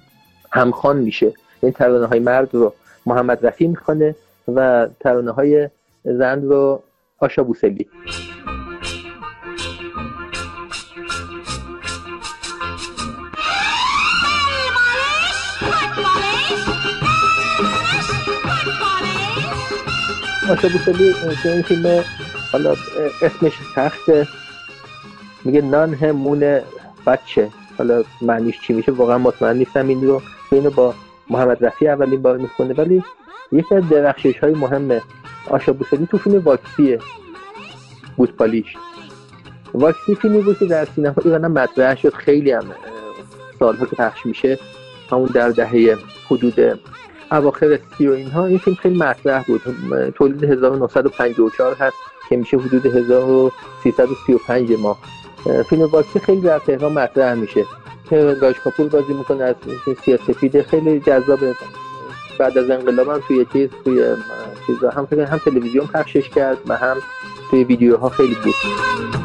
همخوان 0.53 0.97
میشه. 0.97 1.33
این 1.63 1.73
ترانه 1.73 2.07
های 2.07 2.19
مرد 2.19 2.55
رو 2.55 2.75
محمد 3.07 3.47
رفیع 3.47 3.69
می‌خوانه 3.69 4.15
و 4.57 4.89
ترانه 5.01 5.31
های 5.31 5.69
زن 6.05 6.43
رو 6.43 6.83
آشا 7.19 7.43
بوسلی. 7.43 7.89
آشا 20.51 20.69
بوسلی 20.69 21.15
این 21.45 21.63
فیلم 21.63 22.05
حالا 22.53 22.75
اسمش 23.23 23.53
سخته 23.75 24.27
میگه 25.45 25.63
نان 25.63 25.95
همون 25.95 26.61
بچه 27.07 27.49
حالا 27.79 28.05
معنیش 28.23 28.61
چی 28.61 28.73
میشه؟ 28.73 28.93
واقعا 28.93 29.19
مطمئن 29.19 29.57
نیستم 29.57 29.89
این 29.89 30.07
رو 30.07 30.23
اینو 30.53 30.71
با 30.71 30.95
محمد 31.31 31.65
رفی 31.65 31.89
اولین 31.89 32.23
بار 32.23 32.37
می‌خونه 32.39 32.75
ولی 32.75 33.05
یکی 33.53 33.75
از 33.75 33.89
درخشش 33.89 34.39
های 34.39 34.55
مهم 34.55 35.01
آشا 35.51 35.73
بوسلی 35.73 36.07
تو 36.07 36.19
فیلم 36.19 36.39
واکسیه 36.39 36.99
بوتپالیش 38.17 38.77
واکسی 39.75 40.15
فیلمی 40.15 40.43
بود 40.43 40.59
که 40.59 40.65
در 40.65 40.85
سینما 40.85 41.15
ایران 41.25 41.47
مطرح 41.47 41.95
شد. 41.97 42.15
خیلی 42.15 42.53
هم 42.53 42.65
سالها 43.59 43.87
که 43.87 43.97
پخش 43.97 44.27
میشه 44.27 44.59
همون 45.11 45.31
در 45.35 45.49
دهه 45.49 45.97
حدود 46.31 46.81
اواخر 47.33 47.79
سی 47.99 48.07
و 48.09 48.13
اینها 48.13 48.47
این 48.47 48.59
فیلم 48.59 48.77
خیلی 48.77 48.99
مطرح 48.99 49.45
بود. 49.45 49.61
تولید 50.15 50.45
1954 50.45 51.75
هست 51.75 51.97
که 52.29 52.37
میشه 52.37 52.59
حدود 52.59 52.87
1335 52.87 54.73
ما. 54.79 54.99
فیلم 55.69 55.83
واکسی 55.83 56.19
خیلی 56.19 56.41
در 56.41 56.59
تهران 56.59 56.93
مطرح 56.93 57.35
میشه. 57.35 57.65
که 58.11 58.35
راج 58.41 58.57
بازی 58.91 59.15
می‌کنه 59.15 59.45
از 59.45 59.55
سیاسفید 60.05 60.63
خیلی 60.63 61.01
جذابه 61.01 61.55
بعد 62.39 62.59
از 62.59 62.71
انقلاب 62.71 63.09
هم 63.09 63.21
توی 63.29 63.47
چیز 63.53 63.71
توی 63.85 64.05
چیزا 64.67 64.91
هم 64.91 65.09
هم 65.11 65.39
تلویزیون 65.39 65.87
پخشش 65.87 66.29
کرد 66.29 66.59
و 66.67 66.77
هم 66.77 66.97
توی 67.51 67.65
ویدیوها 67.65 68.09
خیلی 68.09 68.35
بود. 68.45 69.20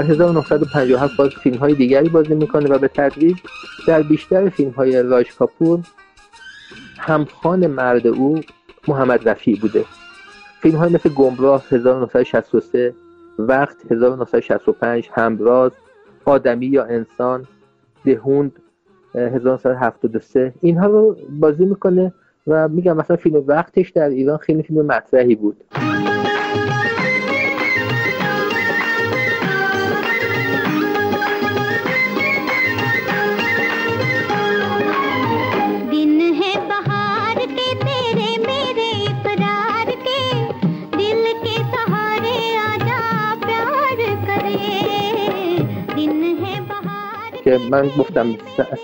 در 0.00 0.06
1957 0.06 1.16
باز 1.16 1.30
فیلم 1.30 1.56
های 1.56 1.74
دیگری 1.74 2.08
بازی 2.08 2.34
می‌کنه 2.34 2.68
و 2.68 2.78
به 2.78 2.88
تدریج 2.88 3.36
در 3.86 4.02
بیشتر 4.02 4.48
فیلم 4.48 4.70
های 4.70 5.02
راج 5.02 5.34
کاپور 5.34 5.80
همخان 6.98 7.66
مرد 7.66 8.06
او 8.06 8.40
محمد 8.88 9.28
رفی 9.28 9.54
بوده. 9.54 9.84
فیلم 10.62 10.78
های 10.78 10.92
مثل 10.92 11.08
گمراه 11.08 11.64
1963 11.70 12.94
وقت 13.38 13.92
1965 13.92 15.08
همراز 15.12 15.70
آدمی 16.24 16.66
یا 16.66 16.84
انسان 16.84 17.46
دهوند 18.04 18.52
1973 19.14 20.54
اینها 20.60 20.86
رو 20.86 21.16
بازی 21.30 21.64
می‌کنه 21.64 22.12
و 22.46 22.68
میگم 22.68 22.96
مثلا 22.96 23.16
فیلم 23.16 23.44
وقتش 23.46 23.90
در 23.90 24.08
ایران 24.08 24.36
خیلی 24.36 24.62
فیلم 24.62 24.86
مطرحی 24.86 25.34
بود. 25.34 25.64
که 47.44 47.58
من 47.70 47.86
گفتم 47.98 48.26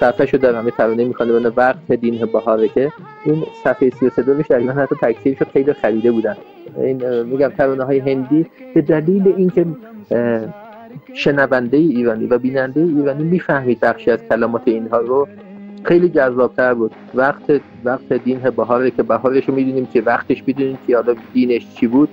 صفحه 0.01 0.27
شو 0.27 0.37
دارم 0.37 0.71
ترانه 0.71 1.05
می‌خوانه 1.05 1.41
به 1.41 1.53
وقت 1.57 1.93
دین 1.93 2.27
بهاره 2.33 2.69
که 2.69 2.93
این 3.25 3.43
صفحه 3.65 3.91
33 3.91 4.23
دوش 4.23 4.47
در 4.47 4.59
ایران 4.59 4.79
حتی 4.79 4.97
تکثیر 5.03 5.37
شد 5.37 5.49
خیلی 5.53 5.73
خریده 5.73 6.13
بودن 6.13 6.37
این 6.77 7.23
میگم 7.23 7.49
ترانه 7.49 7.85
های 7.85 7.99
هندی 7.99 8.47
به 8.75 8.83
دلیل 8.83 9.35
اینکه 9.37 9.67
شنونده 11.15 11.77
ایرانی 11.77 12.27
و 12.27 12.39
بیننده 12.39 12.81
ایرانی 12.81 13.25
می‌فهمید 13.25 13.81
بخشی 13.81 14.11
از 14.11 14.19
کلمات 14.29 14.63
اینها 14.65 14.99
رو 14.99 15.29
خیلی 15.85 16.09
جذابتر 16.09 16.75
بود. 16.75 16.93
وقت 17.15 17.61
وقت 17.85 18.13
دین 18.13 18.39
بهاره 18.39 18.91
که 18.91 19.03
بهارش 19.03 19.45
رو 19.45 19.55
می‌دونیم 19.55 19.87
که 19.87 20.03
وقتش 20.03 20.43
می‌دونیم 20.47 20.79
که 20.87 20.97
حالا 20.97 21.15
دینش 21.33 21.67
چی 21.75 21.87
بود. 21.87 22.09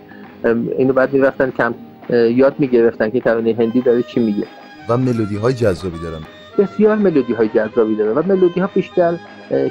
اینو 0.77 0.93
بعد 0.93 1.13
می‌رفتن 1.13 1.51
کم 1.57 1.73
یاد 2.09 2.55
می‌گرفتن 2.59 3.09
که 3.09 3.19
ترانه 3.19 3.55
هندی 3.59 3.81
داره 3.81 4.03
چی 4.03 4.19
میگه. 4.19 4.43
و 4.89 4.97
ملودی 4.97 5.37
های 5.37 5.53
جذابی 5.53 5.99
دارن. 5.99 6.21
بسیار 6.57 6.95
ملودی 6.95 7.33
های 7.33 7.49
جذابی 7.49 7.95
داره 7.95 8.11
و 8.11 8.23
ملودی 8.27 8.59
ها 8.59 8.69
بیشتر 8.73 9.17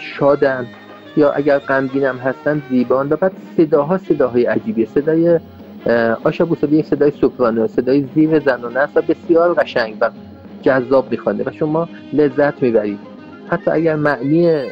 شادن 0.01 0.67
یا 1.17 1.33
اگر 1.33 1.59
غمگین 1.59 2.05
هم 2.05 2.17
هستن 2.17 2.63
زیبان 2.71 3.09
و 3.11 3.17
بعد 3.17 3.33
صداها 3.57 3.99
صداهای 3.99 4.45
عجیبیه 4.45 4.87
صدای 4.87 5.41
آشا 6.25 6.45
بوسلی 6.45 6.77
یک 6.77 6.87
صدای 6.87 7.11
سوپرانو 7.11 7.67
صدای 7.67 8.05
زیر 8.15 8.39
زنانه 8.39 8.81
است 8.81 8.97
و 8.97 9.03
بسیار 9.03 9.55
قشنگ 9.55 9.97
و 10.01 10.11
جذاب 10.63 11.11
میخوانده 11.11 11.45
و 11.45 11.51
شما 11.53 11.89
لذت 12.13 12.63
می‌برید. 12.63 12.99
حتی 13.49 13.71
اگر 13.71 13.97
معنی 13.97 14.63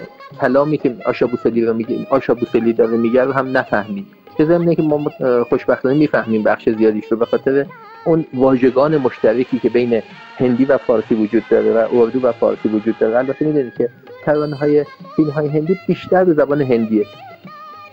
کلامی 0.40 0.78
که 0.78 0.96
آشا 1.06 1.28
رو 1.66 1.74
میگه 1.74 2.06
آشا 2.10 2.34
بوسلی 2.34 2.72
داره 2.72 2.96
میگه 2.96 3.24
رو 3.24 3.32
هم 3.32 3.56
نفهمید. 3.56 4.06
که 4.38 4.44
ضمن 4.44 4.74
که 4.74 4.82
ما 4.82 5.10
خوشبختانه 5.48 5.94
می‌فهمیم 5.94 6.42
بخش 6.42 6.68
زیادیش 6.68 7.04
رو 7.10 7.16
به 7.16 7.26
خاطر 7.26 7.66
اون 8.04 8.26
واژگان 8.34 8.96
مشترکی 8.96 9.58
که 9.58 9.68
بین 9.68 10.02
هندی 10.36 10.64
و 10.64 10.78
فارسی 10.78 11.14
وجود 11.14 11.42
داره 11.50 11.72
و 11.72 11.88
اردو 11.92 12.20
و 12.26 12.32
فارسی 12.32 12.68
وجود 12.68 12.98
داره. 12.98 13.18
البته 13.18 13.44
می‌دونید 13.44 13.74
که 13.74 13.88
ترانه 14.24 14.56
های 14.56 14.84
فیلم 15.16 15.30
های 15.30 15.48
هندی 15.48 15.78
بیشتر 15.86 16.24
به 16.24 16.34
زبان 16.34 16.62
هندیه. 16.62 17.06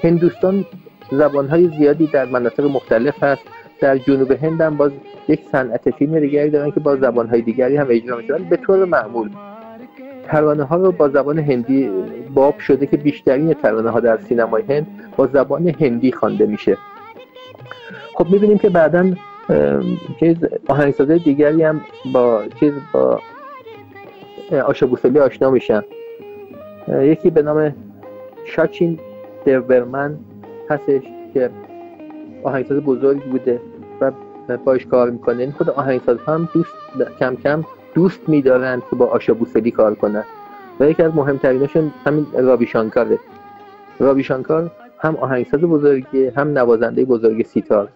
هندوستان 0.04 0.66
زبان 1.12 1.48
های 1.48 1.68
زیادی 1.78 2.08
در 2.08 2.26
مناطق 2.26 2.64
مختلف 2.64 3.24
هست. 3.24 3.42
در 3.80 3.98
جنوب 3.98 4.32
هند 4.32 4.62
هم 4.62 4.78
باز 4.78 4.92
یک 5.28 5.42
صنعت 5.52 5.92
فیلم 5.92 6.20
دیگری 6.20 6.50
دارن 6.50 6.72
که 6.72 6.80
با 6.80 6.96
زبان 6.96 7.28
های 7.28 7.42
دیگری 7.42 7.78
هم 7.78 7.88
اجرا 7.90 8.18
میشن 8.18 8.44
به 8.50 8.58
طور 8.58 8.86
معمول. 8.86 9.30
ترانه 10.28 10.64
ها 10.64 10.76
رو 10.76 10.92
با 10.92 11.10
زبان 11.10 11.40
هندی 11.40 11.90
باب 12.34 12.60
شده 12.60 12.86
که 12.86 12.98
بیشترین 12.98 13.54
ترانه 13.54 13.90
ها 13.90 14.00
در 14.00 14.18
سینمای 14.18 14.64
هند 14.70 14.88
با 15.18 15.28
زبان 15.28 15.76
هندی 15.80 16.12
خوانده 16.12 16.46
میشه. 16.46 16.78
خب 18.14 18.28
می‌بینیم 18.30 18.58
که 18.58 18.70
بعدا 18.70 19.14
چیز 20.20 20.36
آهنگسازه 20.68 21.18
دیگری 21.18 21.64
هم 21.64 21.82
با 22.14 22.44
چیز 22.60 22.74
با 22.94 23.20
آشا 24.66 24.88
بوسلی 24.88 25.20
آشنا 25.20 25.50
میشن. 25.50 25.84
یکی 26.88 27.30
به 27.30 27.42
نام 27.42 27.76
شاچین 28.46 29.00
دربرمن 29.46 30.18
هستش 30.70 31.02
که 31.34 31.50
آهنگساز 32.44 32.78
بزرگی 32.78 33.30
بوده 33.30 33.62
و 34.02 34.12
باش 34.66 34.86
کار 34.86 35.10
می‌کنه. 35.10 35.44
این 35.44 35.52
خود 35.52 35.70
آهنگساز 35.70 36.18
هم 36.28 36.50
دوست 36.54 36.74
کم 37.20 37.36
کم 37.36 37.64
دوست 37.94 38.30
میدارند 38.30 38.82
که 38.90 38.96
با 38.96 39.06
آشا 39.06 39.34
بوسلی 39.34 39.72
کار 39.72 39.96
کنن. 39.96 40.24
و 40.80 40.90
یکی 40.90 41.04
از 41.04 41.16
مهمتریناشون 41.16 41.92
همین 42.06 42.28
راوی 42.34 42.66
شانکاره. 42.66 43.20
راوی 44.00 44.24
شانکار 44.24 44.72
هم 45.00 45.16
آهنگساز 45.16 45.62
بزرگی 45.62 46.26
هم 46.26 46.58
نوازنده 46.58 47.06
بزرگ 47.06 47.46
سیتار. 47.46 47.90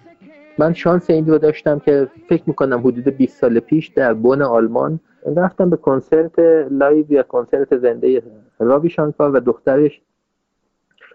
من 0.61 0.73
شانس 0.73 1.09
این 1.09 1.27
رو 1.27 1.37
داشتم 1.37 1.79
که 1.79 2.07
فکر 2.29 2.43
می‌کنم 2.45 2.79
حدود 2.79 3.03
20 3.03 3.37
سال 3.37 3.59
پیش 3.59 3.87
در 3.87 4.13
بون 4.13 4.41
آلمان 4.41 4.99
رفتم 5.35 5.69
به 5.69 5.77
کنسرت 5.77 6.39
live 6.71 7.11
یا 7.11 7.23
کنسرت 7.23 7.77
زنده 7.77 8.23
راوی 8.59 8.89
شانکار 8.89 9.31
و 9.31 9.39
دخترش 9.39 10.01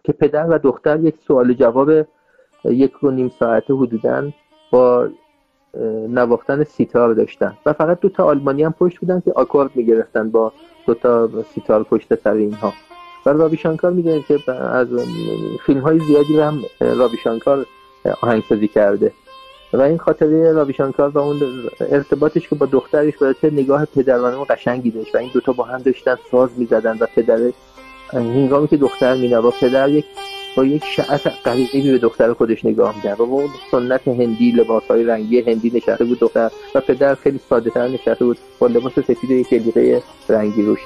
که 0.05 0.12
پدر 0.12 0.47
و 0.51 0.59
دختر 0.59 1.01
یک 1.01 1.16
سوال 1.26 1.53
جواب 1.53 1.90
یک 2.64 2.92
رو 3.01 3.11
نیم 3.11 3.28
ساعته 3.28 3.74
حدودا 3.74 4.30
با 4.70 5.09
نواختن 6.09 6.64
سیتار 6.64 7.14
داشتن. 7.14 7.57
و 7.66 7.72
فقط 7.72 8.01
دو 8.01 8.09
تا 8.09 8.24
آلمانی 8.24 8.62
هم 8.62 8.74
پشت 8.78 8.99
بودن 8.99 9.20
که 9.20 9.32
آکورد 9.32 9.70
می‌گرفتن 9.74 10.30
با 10.30 10.53
دو 10.86 10.94
تا 10.94 11.28
سیتار 11.42 11.82
پشت 11.82 12.14
سر 12.14 12.32
اینها. 12.32 12.72
و 13.26 13.30
راوی 13.30 13.57
شانکار 13.57 13.92
می‌دونید 13.92 14.26
که 14.26 14.53
از 14.53 14.88
فیلم 15.66 15.80
های 15.80 15.99
زیادی 15.99 16.40
هم 16.40 16.59
راوی 16.80 17.16
شانکار 17.16 17.66
آهنگسازی 18.22 18.68
کرده. 18.68 19.12
و 19.77 19.81
این 19.81 19.99
خاطره 19.99 20.53
راویشانکار 20.53 21.09
و 21.09 21.18
اون 21.18 21.41
ارتباطش 21.81 22.49
که 22.49 22.55
با 22.55 22.66
دخترش 22.66 23.14
چه 23.43 23.51
نگاه 23.51 23.85
پدرانه 23.85 24.45
قشنگی 24.45 24.91
داشت 24.91 25.14
و 25.14 25.18
این 25.18 25.31
دوتا 25.35 25.53
با 25.53 25.64
هم 25.64 25.83
داشتن 25.83 26.16
ساز 26.31 26.51
می‌زدن 26.57 26.97
و 27.01 27.07
پدر 27.16 27.39
هنگامی 28.12 28.68
که 28.68 28.77
دختر 28.77 29.14
مینوا 29.14 29.51
پدر 29.51 29.89
یک 29.89 30.05
با 30.57 30.64
یک 30.64 30.85
شعف 30.85 31.27
قریبی 31.45 31.93
به 31.93 31.99
دختر 31.99 32.33
خودش 32.33 32.64
نگاه 32.64 32.97
می‌کرد. 32.97 33.20
و 33.20 33.22
اون 33.22 33.49
سنت 33.70 34.09
هندی 34.09 34.51
لباس 34.51 34.83
های 34.91 35.05
رنگی 35.05 35.41
هندی 35.41 35.72
نشسته 35.74 36.05
بود 36.05 36.20
دختر 36.20 36.51
و 36.74 36.81
پدر 36.81 37.14
خیلی 37.14 37.41
ساده 37.49 37.70
تر 37.70 37.89
نشسته 37.89 38.24
بود. 38.24 38.39
با 38.59 38.66
لباس 38.66 38.93
سفید 38.93 39.31
یک 39.31 39.51
جلیقه 39.51 40.03
رنگی 40.29 40.62
روش 40.62 40.81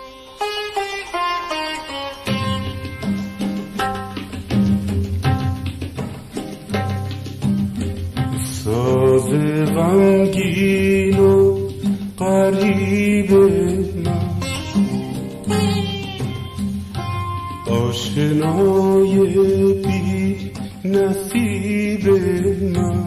قریب 12.20 13.32
آشنای 17.66 19.14
بی 19.74 20.52
نصیب 20.84 22.08
من 22.76 23.04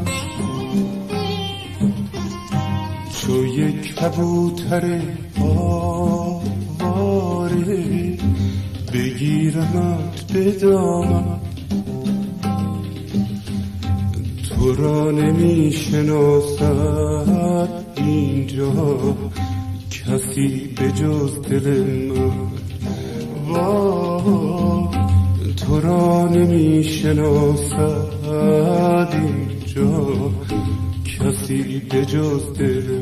چو 3.15 3.45
یک 3.45 3.95
کبوتر 3.95 5.01
آواره 5.41 6.57
بگیرمت 8.93 10.31
به 10.33 10.51
دامن. 10.51 11.39
تو 14.49 14.75
را 14.75 15.11
نمی 15.11 15.71
شناسد 15.71 17.03
اینجا 18.05 18.71
کسی 19.91 20.75
به 20.79 20.91
جز 20.91 21.41
دل 21.41 22.11
من. 23.47 23.83
تو 25.55 25.79
را 25.79 26.27
نمی 26.27 26.83
شناسد 26.83 28.07
اینجا 29.11 30.05
کسی 31.05 31.81
به 31.91 32.05
جز 32.05 32.57
دل 32.57 33.01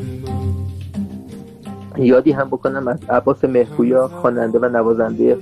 یادی 1.98 2.32
هم 2.32 2.48
بکنم 2.48 2.88
از 2.88 2.98
عباس 3.10 3.44
مهبویا 3.44 4.08
خواننده 4.08 4.58
و 4.58 4.64
نوازنده 4.68 5.36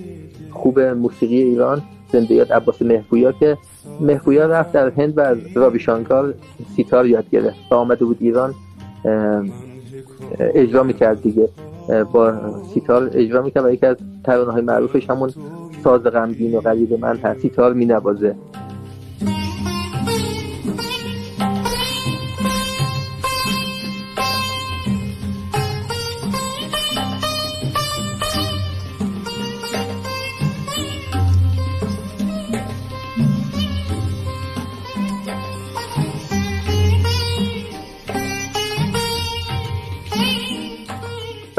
خوب 0.50 0.80
موسیقی 0.80 1.42
ایران 1.42 1.82
زنده 2.12 2.34
یاد 2.34 2.52
عباس 2.52 2.82
مهبویا 2.82 3.32
که 3.32 3.58
مهبویا 4.00 4.46
رفت 4.46 4.72
در 4.72 4.90
هند 4.90 5.18
و 5.18 5.20
از 5.20 5.38
رابی 5.54 5.78
شانکار 5.78 6.34
سیتار 6.76 7.06
یاد 7.06 7.30
گرفت. 7.30 7.56
و 7.70 7.74
آمده 7.74 8.04
بود 8.04 8.16
ایران 8.20 8.54
اجرا 10.38 10.82
می‌کرد 10.82 11.22
دیگه. 11.22 11.48
با 12.12 12.34
سیتار 12.74 13.10
اجرا 13.14 13.42
می‌کرد 13.42 13.64
و 13.64 13.70
یکی 13.70 13.86
از 13.86 13.96
ترانه 14.24 14.52
های 14.52 14.62
معروفش 14.62 15.10
همون 15.10 15.30
ساز 15.84 16.02
غمگین 16.02 16.54
و 16.54 16.60
قریب 16.60 17.00
من 17.00 17.16
هست. 17.16 17.40
سیتار 17.40 17.72
مینوازه. 17.72 18.34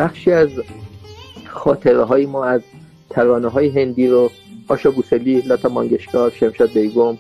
بخشی 0.02 0.32
از 0.32 0.50
خاطره 1.48 2.04
های 2.04 2.26
ما 2.26 2.46
از 2.46 2.62
ترانه 3.10 3.48
های 3.48 3.82
هندی 3.82 4.08
رو 4.08 4.30
آشا 4.68 4.92
بوسلی، 4.92 5.42
لاتا 5.42 5.70
مانگشکار، 5.70 6.30
شمشاد 6.30 6.70
بیگم 6.70 7.18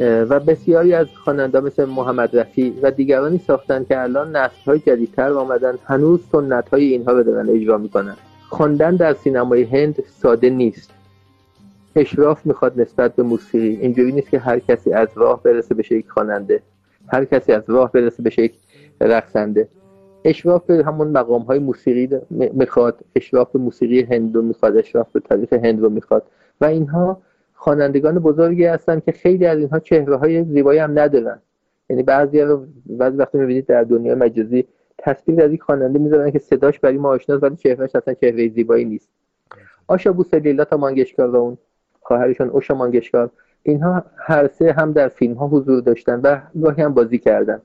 و 0.00 0.40
بسیاری 0.40 0.94
از 0.94 1.06
خواننده 1.24 1.60
مثل 1.60 1.84
محمد 1.84 2.36
رفی 2.36 2.70
و 2.82 2.90
دیگرانی 2.90 3.40
ساختن 3.46 3.84
که 3.84 4.02
الان 4.02 4.36
نسل 4.36 4.64
های 4.66 4.78
جدیدتر 4.78 5.32
آمدن 5.32 5.74
هنوز 5.84 6.20
سنت 6.32 6.68
های 6.68 6.84
اینها 6.84 7.12
رو 7.12 7.22
دارن 7.22 7.48
اجرا 7.48 7.78
می‌کنن. 7.78 8.16
خواندن 8.48 8.96
در 8.96 9.14
سینمای 9.14 9.62
هند 9.62 10.04
ساده 10.22 10.50
نیست. 10.50 10.90
اشراف 11.96 12.46
می‌خواد 12.46 12.80
نسبت 12.80 13.16
به 13.16 13.22
موسیقی. 13.22 13.78
اینجوری 13.80 14.12
نیست 14.12 14.30
که 14.30 14.38
هر 14.38 14.58
کسی 14.58 14.92
از 14.92 15.08
راه 15.14 15.42
برسه 15.42 15.74
بشه 15.74 15.96
یک 15.96 16.10
خواننده. 16.10 16.62
هر 17.08 17.24
کسی 17.24 17.52
از 17.52 17.62
راه 17.66 17.92
برسه 17.92 18.22
بشه 18.22 18.42
یک 18.42 18.54
رقصنده. 19.00 19.68
اشراف 20.24 20.66
به 20.66 20.84
همون 20.84 21.08
مقام 21.08 21.42
های 21.42 21.58
موسیقی 21.58 22.18
می‌خواد. 22.30 23.00
اشراف 23.16 23.52
به 23.52 23.58
موسیقی 23.58 24.02
هند 24.02 24.34
رو 24.34 24.42
می‌خواد 24.42 24.76
اشراف 24.76 25.12
به 25.12 25.20
تاریخ 25.20 25.52
هند 25.52 25.80
رو 25.80 25.90
می‌خواد. 25.90 26.22
و 26.60 26.64
اینها 26.64 27.22
خوانندگان 27.54 28.18
بزرگی 28.18 28.64
هستن 28.64 29.00
که 29.00 29.12
خیلی 29.12 29.46
از 29.46 29.58
اینها 29.58 29.78
چهره 29.78 30.16
های 30.16 30.44
زیبایی 30.44 30.78
هم 30.78 30.98
ندارن. 30.98 31.38
یعنی 31.90 32.02
بعضی 32.02 32.40
رو 32.40 32.66
بعضی 32.86 33.16
وقتی 33.16 33.38
می‌بینید 33.38 33.66
در 33.66 33.84
دنیای 33.84 34.14
مجازی 34.14 34.64
تصویر 34.98 35.42
از 35.42 35.52
یک 35.52 35.62
خواننده 35.62 35.98
می‌ذارن 35.98 36.30
که 36.30 36.38
صداش 36.38 36.78
برای 36.78 36.98
ما 36.98 37.08
آشناست 37.08 37.42
ولی 37.42 37.56
چهرهش 37.56 37.96
اصلا 37.96 38.14
چهره 38.14 38.48
زیبایی 38.48 38.84
نیست. 38.84 39.08
آشا 39.86 40.12
بوسلیلا 40.12 40.64
تا 40.64 40.76
مانگشکار 40.76 41.30
و 41.30 41.36
اون 41.36 41.58
خواهرشون 42.00 42.48
اوشا 42.48 42.74
مانگشکار. 42.74 43.30
اینها 43.62 44.04
هر 44.16 44.48
سه 44.48 44.72
هم 44.72 44.92
در 44.92 45.08
فیلم 45.08 45.34
ها 45.34 45.48
حضور 45.48 45.80
داشتن 45.80 46.20
و 46.20 46.40
گاهی 46.62 46.82
هم 46.82 46.94
بازی 46.94 47.18
کردن. 47.18 47.62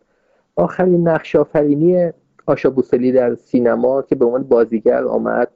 آخرین 0.56 1.08
نقش 1.08 1.36
آفرینی 1.36 2.12
آشا 2.48 2.70
بوسلی 2.70 3.12
در 3.12 3.36
سینما 3.36 4.02
که 4.02 4.16
به 4.16 4.26
عنوان 4.26 4.44
بازیگر 4.44 5.04
آمد 5.04 5.52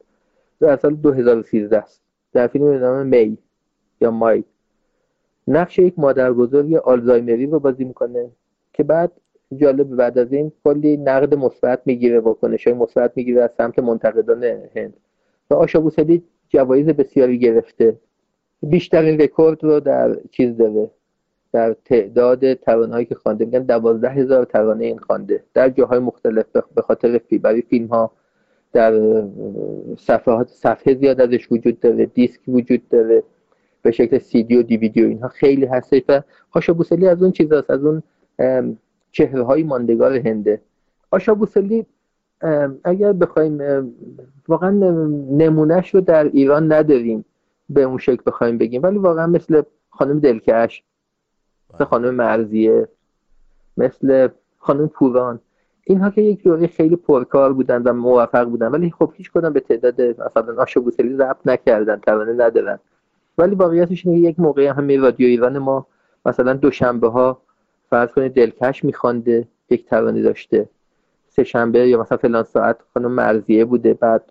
در 0.60 0.78
سال 0.78 0.96
2013 0.96 1.78
است. 1.78 2.02
در 2.34 2.48
فیلم 2.48 2.66
به 2.66 2.80
نام 2.80 3.08
می 3.08 3.38
یا 4.02 4.12
مای. 4.12 4.44
نقش 5.48 5.80
یک 5.80 5.94
مادر 6.00 6.32
بزرگ 6.32 6.74
آلزایمری 6.74 7.46
رو 7.46 7.60
بازی 7.60 7.84
می‌کنه 7.84 8.30
که 8.74 8.84
بعد 8.84 9.12
جالب 9.56 9.96
بعد 9.96 10.18
از 10.18 10.34
این 10.34 10.52
کلی 10.64 10.98
نقد 10.98 11.36
مثبت 11.36 11.82
می‌گیره 11.86 12.20
واکنش 12.20 12.68
های 12.68 12.76
مثبت 12.76 13.12
می‌گیره 13.16 13.44
از 13.44 13.50
سمت 13.58 13.80
منتقدان 13.80 14.44
هند. 14.76 14.94
و 15.50 15.54
آشا 15.54 15.80
بوسلی 15.80 16.24
جوایز 16.50 16.88
بسیاری 16.88 17.40
گرفته. 17.40 18.00
بیشترین 18.64 19.22
رکورد 19.22 19.64
رو 19.64 19.80
در 19.80 20.18
چیز 20.32 20.58
داره. 20.58 20.92
در 21.54 21.76
تعداد 21.86 22.54
ترانه 22.54 23.06
که 23.06 23.16
خوانده 23.16 23.46
میگن 23.46 23.64
دوازده 23.64 24.10
هزار 24.10 24.46
ترانه 24.46 24.86
این 24.86 25.00
خوانده. 25.00 25.44
در 25.54 25.70
جاهای 25.70 26.00
مختلف 26.00 26.46
به 26.76 26.82
خاطر 26.82 27.18
فی 27.18 27.38
برای 27.38 27.62
فیلم 27.62 27.88
ها 27.88 28.12
در 28.74 29.24
صفحات 29.98 30.48
صفحه 30.48 30.96
زیاد 30.96 31.22
ازش 31.22 31.52
وجود 31.52 31.80
داره 31.80 32.06
دیسک 32.06 32.42
وجود 32.48 32.90
داره 32.90 33.24
به 33.82 33.92
شکل 33.92 34.18
سی 34.18 34.44
دی 34.44 34.58
و 34.58 34.64
دیویدیو 34.64 35.08
اینها 35.08 35.28
خیلی 35.28 35.66
هستش 35.66 36.02
و 36.10 36.22
آشا 36.52 36.74
بوسلی 36.74 37.08
از 37.08 37.24
اون 37.24 37.32
چیزاست 37.32 37.70
از 37.70 37.86
اون 37.86 38.04
چهره 39.12 39.44
های 39.44 39.64
ماندگار 39.64 40.14
هنده. 40.14 40.62
آشا 41.12 41.34
بوسلی 41.34 41.86
اگر 42.84 43.14
بخوایم 43.14 43.60
واقعا 44.48 44.72
نمونهش 45.32 45.96
رو 45.96 46.02
در 46.02 46.24
ایران 46.24 46.74
نداریم 46.74 47.26
به 47.70 47.84
اون 47.84 47.98
شکل 47.98 48.22
بخوایم 48.26 48.58
بگیم 48.58 48.84
ولی 48.84 48.98
واقعا 48.98 49.28
مثل 49.28 49.62
خانم 49.90 50.20
دلکش 50.20 50.84
مثل 51.74 51.84
خانم 51.86 52.16
مرزیه 52.16 52.88
مثل 53.78 54.28
خانم 54.60 54.88
پوران. 54.88 55.40
اینها 55.84 56.10
که 56.10 56.22
یک 56.22 56.44
دوره 56.44 56.68
خیلی 56.68 56.96
پرکار 56.96 57.54
بودن 57.54 57.82
و 57.84 57.94
موفق 57.94 58.44
بودن 58.44 58.68
ولی 58.68 58.92
خب 59.00 59.14
هیچ 59.16 59.32
کدام 59.32 59.54
به 59.54 59.60
تعداد 59.60 60.02
مثلا 60.02 60.56
آشا 60.58 60.82
بوسلی 60.82 61.16
ضبط 61.16 61.38
نکردن 61.46 62.00
توانه 62.00 62.34
ندارن. 62.34 62.80
ولی 63.38 63.56
واقعیتش 63.56 64.06
اینه 64.06 64.20
یک 64.20 64.40
موقعی 64.40 64.68
همه 64.68 64.98
رادیو 64.98 65.28
ایران 65.28 65.58
ما 65.58 65.88
مثلا 66.26 66.54
دوشنبه 66.54 67.08
ها 67.10 67.42
فرض 67.90 68.10
کنید 68.10 68.34
دلکش 68.34 68.84
میخوانده 68.84 69.48
یک 69.70 69.86
ترانه 69.86 70.22
داشته. 70.22 70.70
سه 71.30 71.44
شنبه 71.44 71.88
یا 71.88 72.02
مثلا 72.02 72.18
فلان 72.18 72.44
ساعت 72.44 72.78
خانم 72.94 73.12
مرزیه 73.12 73.66
بوده 73.66 73.94
بعد 73.94 74.24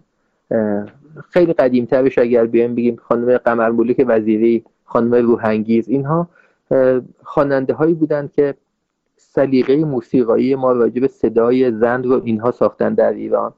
خیلی 1.31 1.53
قدیمترش 1.53 2.19
اگر 2.19 2.47
بیایم 2.47 2.75
بگیم 2.75 2.97
خانم 2.97 3.39
قمر 3.39 3.71
ملوک 3.71 4.05
وزیری 4.09 4.65
خانم 4.85 5.15
روحنگیز 5.15 5.89
اینها 5.89 6.29
خواننده 7.25 7.75
هایی 7.75 7.95
بودند 7.95 8.33
که 8.33 8.55
سلیقه 9.17 9.77
موسیقایی 9.77 10.55
ما 10.55 10.73
راجع 10.73 11.01
به 11.01 11.09
صدای 11.09 11.73
زند 11.73 12.07
رو 12.07 12.23
اینها 12.25 12.51
ساختن 12.51 12.95
در 12.95 13.13
ایران. 13.13 13.53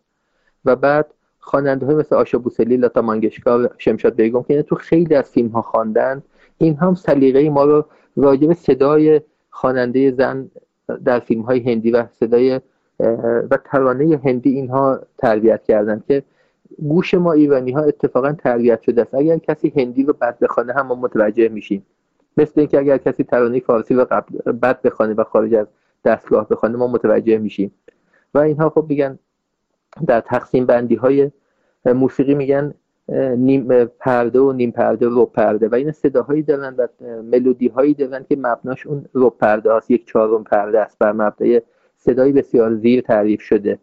و 0.65 0.77
بعد 0.77 1.15
خواننده 1.39 1.87
های 1.87 1.95
مثل 1.95 2.17
آشا 2.17 2.39
بوسلی 2.39 2.77
لاتا 2.77 3.03
مانگشکار 3.03 3.75
شمشاد 3.79 4.15
بیگم 4.15 4.43
که 4.43 4.63
تو 4.63 4.75
خیلی 4.75 5.15
از 5.15 5.31
فیلم 5.31 5.49
ها 5.49 5.63
خواندن 5.63 6.23
این 6.59 6.77
هم 6.77 6.95
سلیقه 6.95 7.51
ما 7.51 7.65
رو 7.65 7.85
راجع 8.17 8.47
به 8.47 8.55
صدای 8.55 9.21
خواننده 9.51 10.11
زن 10.11 10.51
در 11.05 11.21
فیلم 11.21 11.43
های 11.43 11.61
هندی 11.61 11.91
و 11.91 12.07
صدای 12.07 12.61
و 13.51 13.59
ترانه 13.65 14.21
هندی 14.25 14.51
اینها 14.51 15.01
تربیت 15.19 15.65
کردن 15.65 16.03
که 16.09 16.23
گوش 16.89 17.15
ما 17.15 17.33
ایرانی 17.33 17.73
ها 17.73 17.81
اتفاقا 17.81 18.33
تربیت 18.33 18.83
شده 18.83 19.03
است. 19.03 19.15
اگر 19.15 19.39
کسی 19.39 19.73
هندی 19.77 20.03
رو 20.03 20.13
بد 20.21 20.39
بخوانه 20.39 20.73
هم 20.73 20.87
ما 20.87 20.95
متوجه 20.95 21.49
میشیم. 21.49 21.87
مثل 22.37 22.53
اینکه 22.57 22.79
اگر 22.79 22.99
کسی 22.99 23.25
ترانه 23.25 23.61
فارسی 23.61 23.95
رو 23.95 24.05
قبل 24.05 24.53
بد 24.53 24.83
بخوانه 24.83 25.15
و 25.15 25.25
خارج 25.25 25.55
از 25.55 25.67
دستگاه 26.05 26.49
بخوانه 26.49 26.77
ما 26.77 26.87
متوجه 26.87 27.39
میشیم. 27.39 27.75
و 28.35 28.39
اینها 28.39 28.71
خب 28.71 28.87
میگن 28.89 29.19
در 30.07 30.21
تقسیم 30.21 30.67
بندی 30.67 30.95
های 30.95 31.31
موسیقی 31.85 32.35
میگن 32.35 32.75
نیم 33.37 33.85
پرده 33.85 34.41
و 34.41 34.53
نیم 34.53 34.71
پرده 34.71 35.09
و 35.09 35.27
پرده. 35.27 35.69
و 35.69 35.75
این 35.75 35.93
صداهایی 35.93 36.43
دارن 36.43 36.75
و 36.77 36.87
ملودی 37.23 37.69
هایی 37.69 37.95
دارن 37.95 38.25
که 38.29 38.37
مبناش 38.37 38.87
اون 38.87 39.05
رو 39.13 39.31
پرده 39.31 39.75
هست 39.75 39.91
یک 39.91 40.07
چهارم 40.07 40.45
پرده 40.45 40.81
است. 40.81 40.99
بر 40.99 41.13
مبنای 41.13 41.63
صدایی 41.97 42.33
بسیار 42.33 42.75
زیر 42.75 43.01
تعریف 43.01 43.41
شده. 43.41 43.79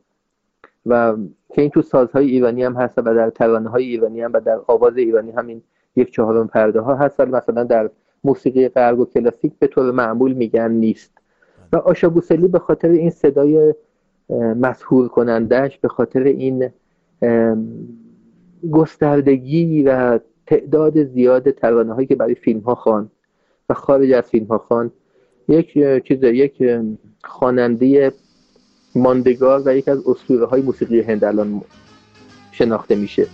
و 0.86 1.16
که 1.54 1.62
این 1.62 1.70
تو 1.70 1.82
سازهای 1.82 2.28
ایرانی 2.28 2.64
هم 2.64 2.74
هست 2.74 2.98
و 2.98 3.02
در 3.02 3.30
ترانه 3.30 3.70
های 3.70 3.84
ایرانی 3.84 4.22
هم 4.22 4.34
و 4.34 4.40
در 4.40 4.60
آواز 4.68 4.98
ایرانی 4.98 5.32
هم 5.32 5.48
این 5.48 5.62
یک 5.96 6.12
چهارم 6.12 6.48
پرده 6.48 6.80
ها 6.80 6.96
هست. 6.96 7.22
مثلا 7.22 7.64
در 7.64 7.90
موسیقی 8.24 8.70
غرب 8.70 9.00
و 9.00 9.06
کلاسیک 9.06 9.54
به 9.60 9.68
طور 9.68 9.92
معمول 9.92 10.34
میگن 10.34 10.72
نیست. 10.72 11.12
و 11.74 11.76
آشا 11.76 12.10
بوسلی 12.10 12.48
به 12.48 12.60
خاطر 12.60 12.90
این 12.90 13.10
صدای 13.10 13.74
مسهور 14.56 15.08
کنندش 15.08 15.78
به 15.78 15.88
خاطر 15.88 16.24
این 16.24 16.70
گستردگی 18.72 19.84
و 19.84 20.20
تعداد 20.48 21.04
زیاد 21.04 21.52
ترانه 21.52 21.94
هایی 21.94 22.08
که 22.08 22.16
برای 22.16 22.36
فیلم 22.36 22.60
ها 22.60 22.76
خوان 22.76 23.12
و 23.70 23.74
خارج 23.74 24.12
از 24.12 24.24
فیلم 24.24 24.46
ها 24.46 24.58
خوان 24.58 24.92
یک 25.48 25.74
چیز 26.04 26.24
یک 26.24 26.64
خواننده 27.24 28.14
ماندگار 28.96 29.62
و 29.66 29.78
یک 29.78 29.88
از 29.88 30.08
اسطوره 30.08 30.46
های 30.46 30.62
موسیقی 30.62 31.02
هند 31.02 31.24
الان 31.24 31.62
شناخته 32.52 32.96
میشه. 32.96 33.28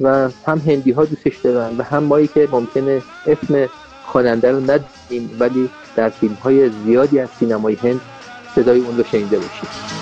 و 0.00 0.30
هم 0.46 0.58
هندی 0.58 0.90
ها 0.90 1.04
دوستش 1.04 1.36
دارن 1.36 1.76
و 1.76 1.82
هم 1.82 2.04
مایی 2.04 2.26
که 2.26 2.48
ممکنه 2.52 3.02
اسم 3.26 3.68
خواننده 4.10 4.52
رو 4.52 4.60
ندیم 4.60 5.36
ولی 5.38 5.70
در 5.96 6.08
فیلم 6.08 6.34
های 6.34 6.70
زیادی 6.70 7.18
از 7.18 7.28
سینمای 7.38 7.74
هند 7.74 8.00
صدای 8.54 8.80
اون 8.80 8.96
رو 8.96 9.04
شنیده 9.04 9.38
باشیم. 9.38 9.99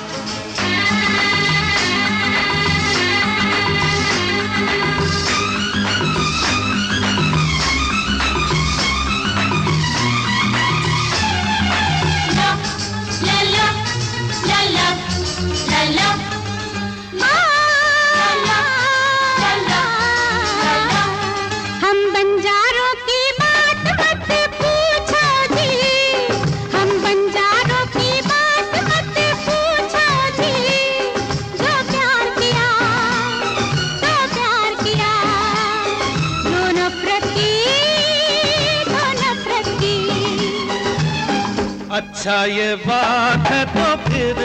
ये 42.47 42.74
बात 42.76 43.47
है 43.51 43.64
तो 43.74 43.86
फिर 44.05 44.36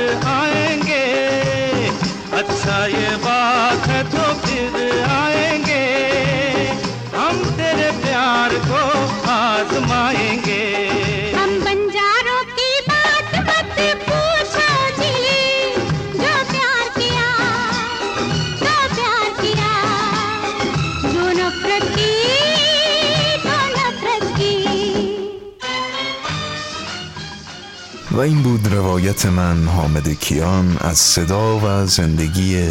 و 28.14 28.20
این 28.20 28.42
بود 28.42 28.74
روایت 28.74 29.26
من 29.26 29.68
حامد 29.68 30.10
کیان 30.10 30.78
از 30.82 30.98
صدا 30.98 31.58
و 31.58 31.86
زندگی 31.86 32.70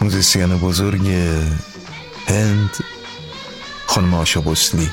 موزیسین 0.00 0.56
بزرگ 0.56 1.08
هند 2.26 2.70
خانم 3.86 4.14
آشا 4.14 4.40
بسلی. 4.40 4.90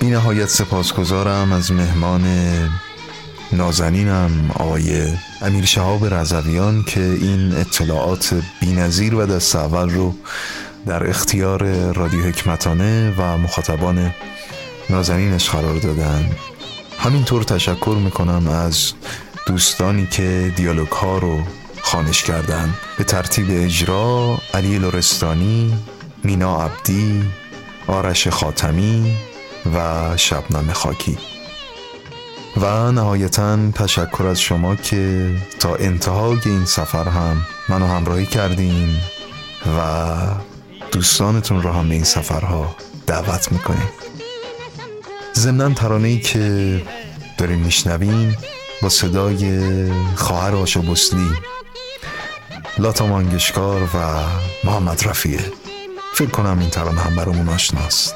بی 0.00 0.06
نهایت 0.06 0.48
سپاسگزارم 0.48 1.52
از 1.52 1.72
مهمان 1.72 2.24
نازنینم 3.52 4.50
آقای 4.54 5.12
امیر 5.42 5.64
شهاب 5.64 6.14
رضویان 6.14 6.82
که 6.82 7.00
این 7.00 7.54
اطلاعات 7.56 8.42
بینظیر 8.60 9.14
و 9.14 9.26
دست 9.26 9.56
اول 9.56 9.90
رو 9.90 10.14
در 10.86 11.08
اختیار 11.08 11.92
رادیو 11.92 12.22
حکمتانه 12.22 13.14
و 13.18 13.38
مخاطبان 13.38 14.14
نازنینش 14.90 15.50
قرار 15.50 15.78
دادن. 15.78 16.30
همینطور 17.04 17.42
تشکر 17.42 17.96
می‌کنم 18.04 18.48
از 18.48 18.92
دوستانی 19.46 20.06
که 20.06 20.52
دیالوگ 20.56 20.88
ها 20.88 21.18
رو 21.18 21.42
خانش 21.82 22.22
کردن. 22.22 22.74
به 22.98 23.04
ترتیب 23.04 23.46
اجرا 23.50 24.38
علی 24.54 24.78
لورستانی 24.78 25.74
مینا 26.22 26.64
عبدی 26.64 27.22
آرش 27.86 28.28
خاتمی 28.28 29.16
و 29.74 30.16
شبنم 30.16 30.72
خاکی. 30.72 31.18
و 32.56 32.92
نهایتا 32.92 33.70
تشکر 33.70 34.26
از 34.26 34.40
شما 34.40 34.76
که 34.76 35.30
تا 35.60 35.74
انتهای 35.74 36.38
این 36.44 36.64
سفر 36.64 37.08
هم 37.08 37.46
منو 37.68 37.86
همراهی 37.86 38.26
کردین 38.26 38.96
و 39.78 40.16
دوستانتون 40.92 41.62
رو 41.62 41.72
هم 41.72 41.88
به 41.88 41.94
این 41.94 42.04
سفرها 42.04 42.76
دعوت 43.06 43.52
می‌کنیم. 43.52 43.88
ضمنا 45.34 45.74
ترانه 45.74 46.08
ای 46.08 46.20
که 46.20 46.82
داریم 47.38 47.58
میشنویم 47.58 48.36
با 48.82 48.88
صدای 48.88 49.62
خواهر 50.16 50.54
آشا 50.54 50.80
بسلی 50.80 51.30
لاتا 52.78 53.06
مانگشکار 53.06 53.82
و 53.82 54.22
محمد 54.64 55.08
رفیه 55.08 55.40
فکر 56.14 56.30
کنم 56.30 56.58
این 56.58 56.70
ترانه 56.70 57.00
هم 57.00 57.16
برامون 57.16 57.48
آشناست. 57.48 58.14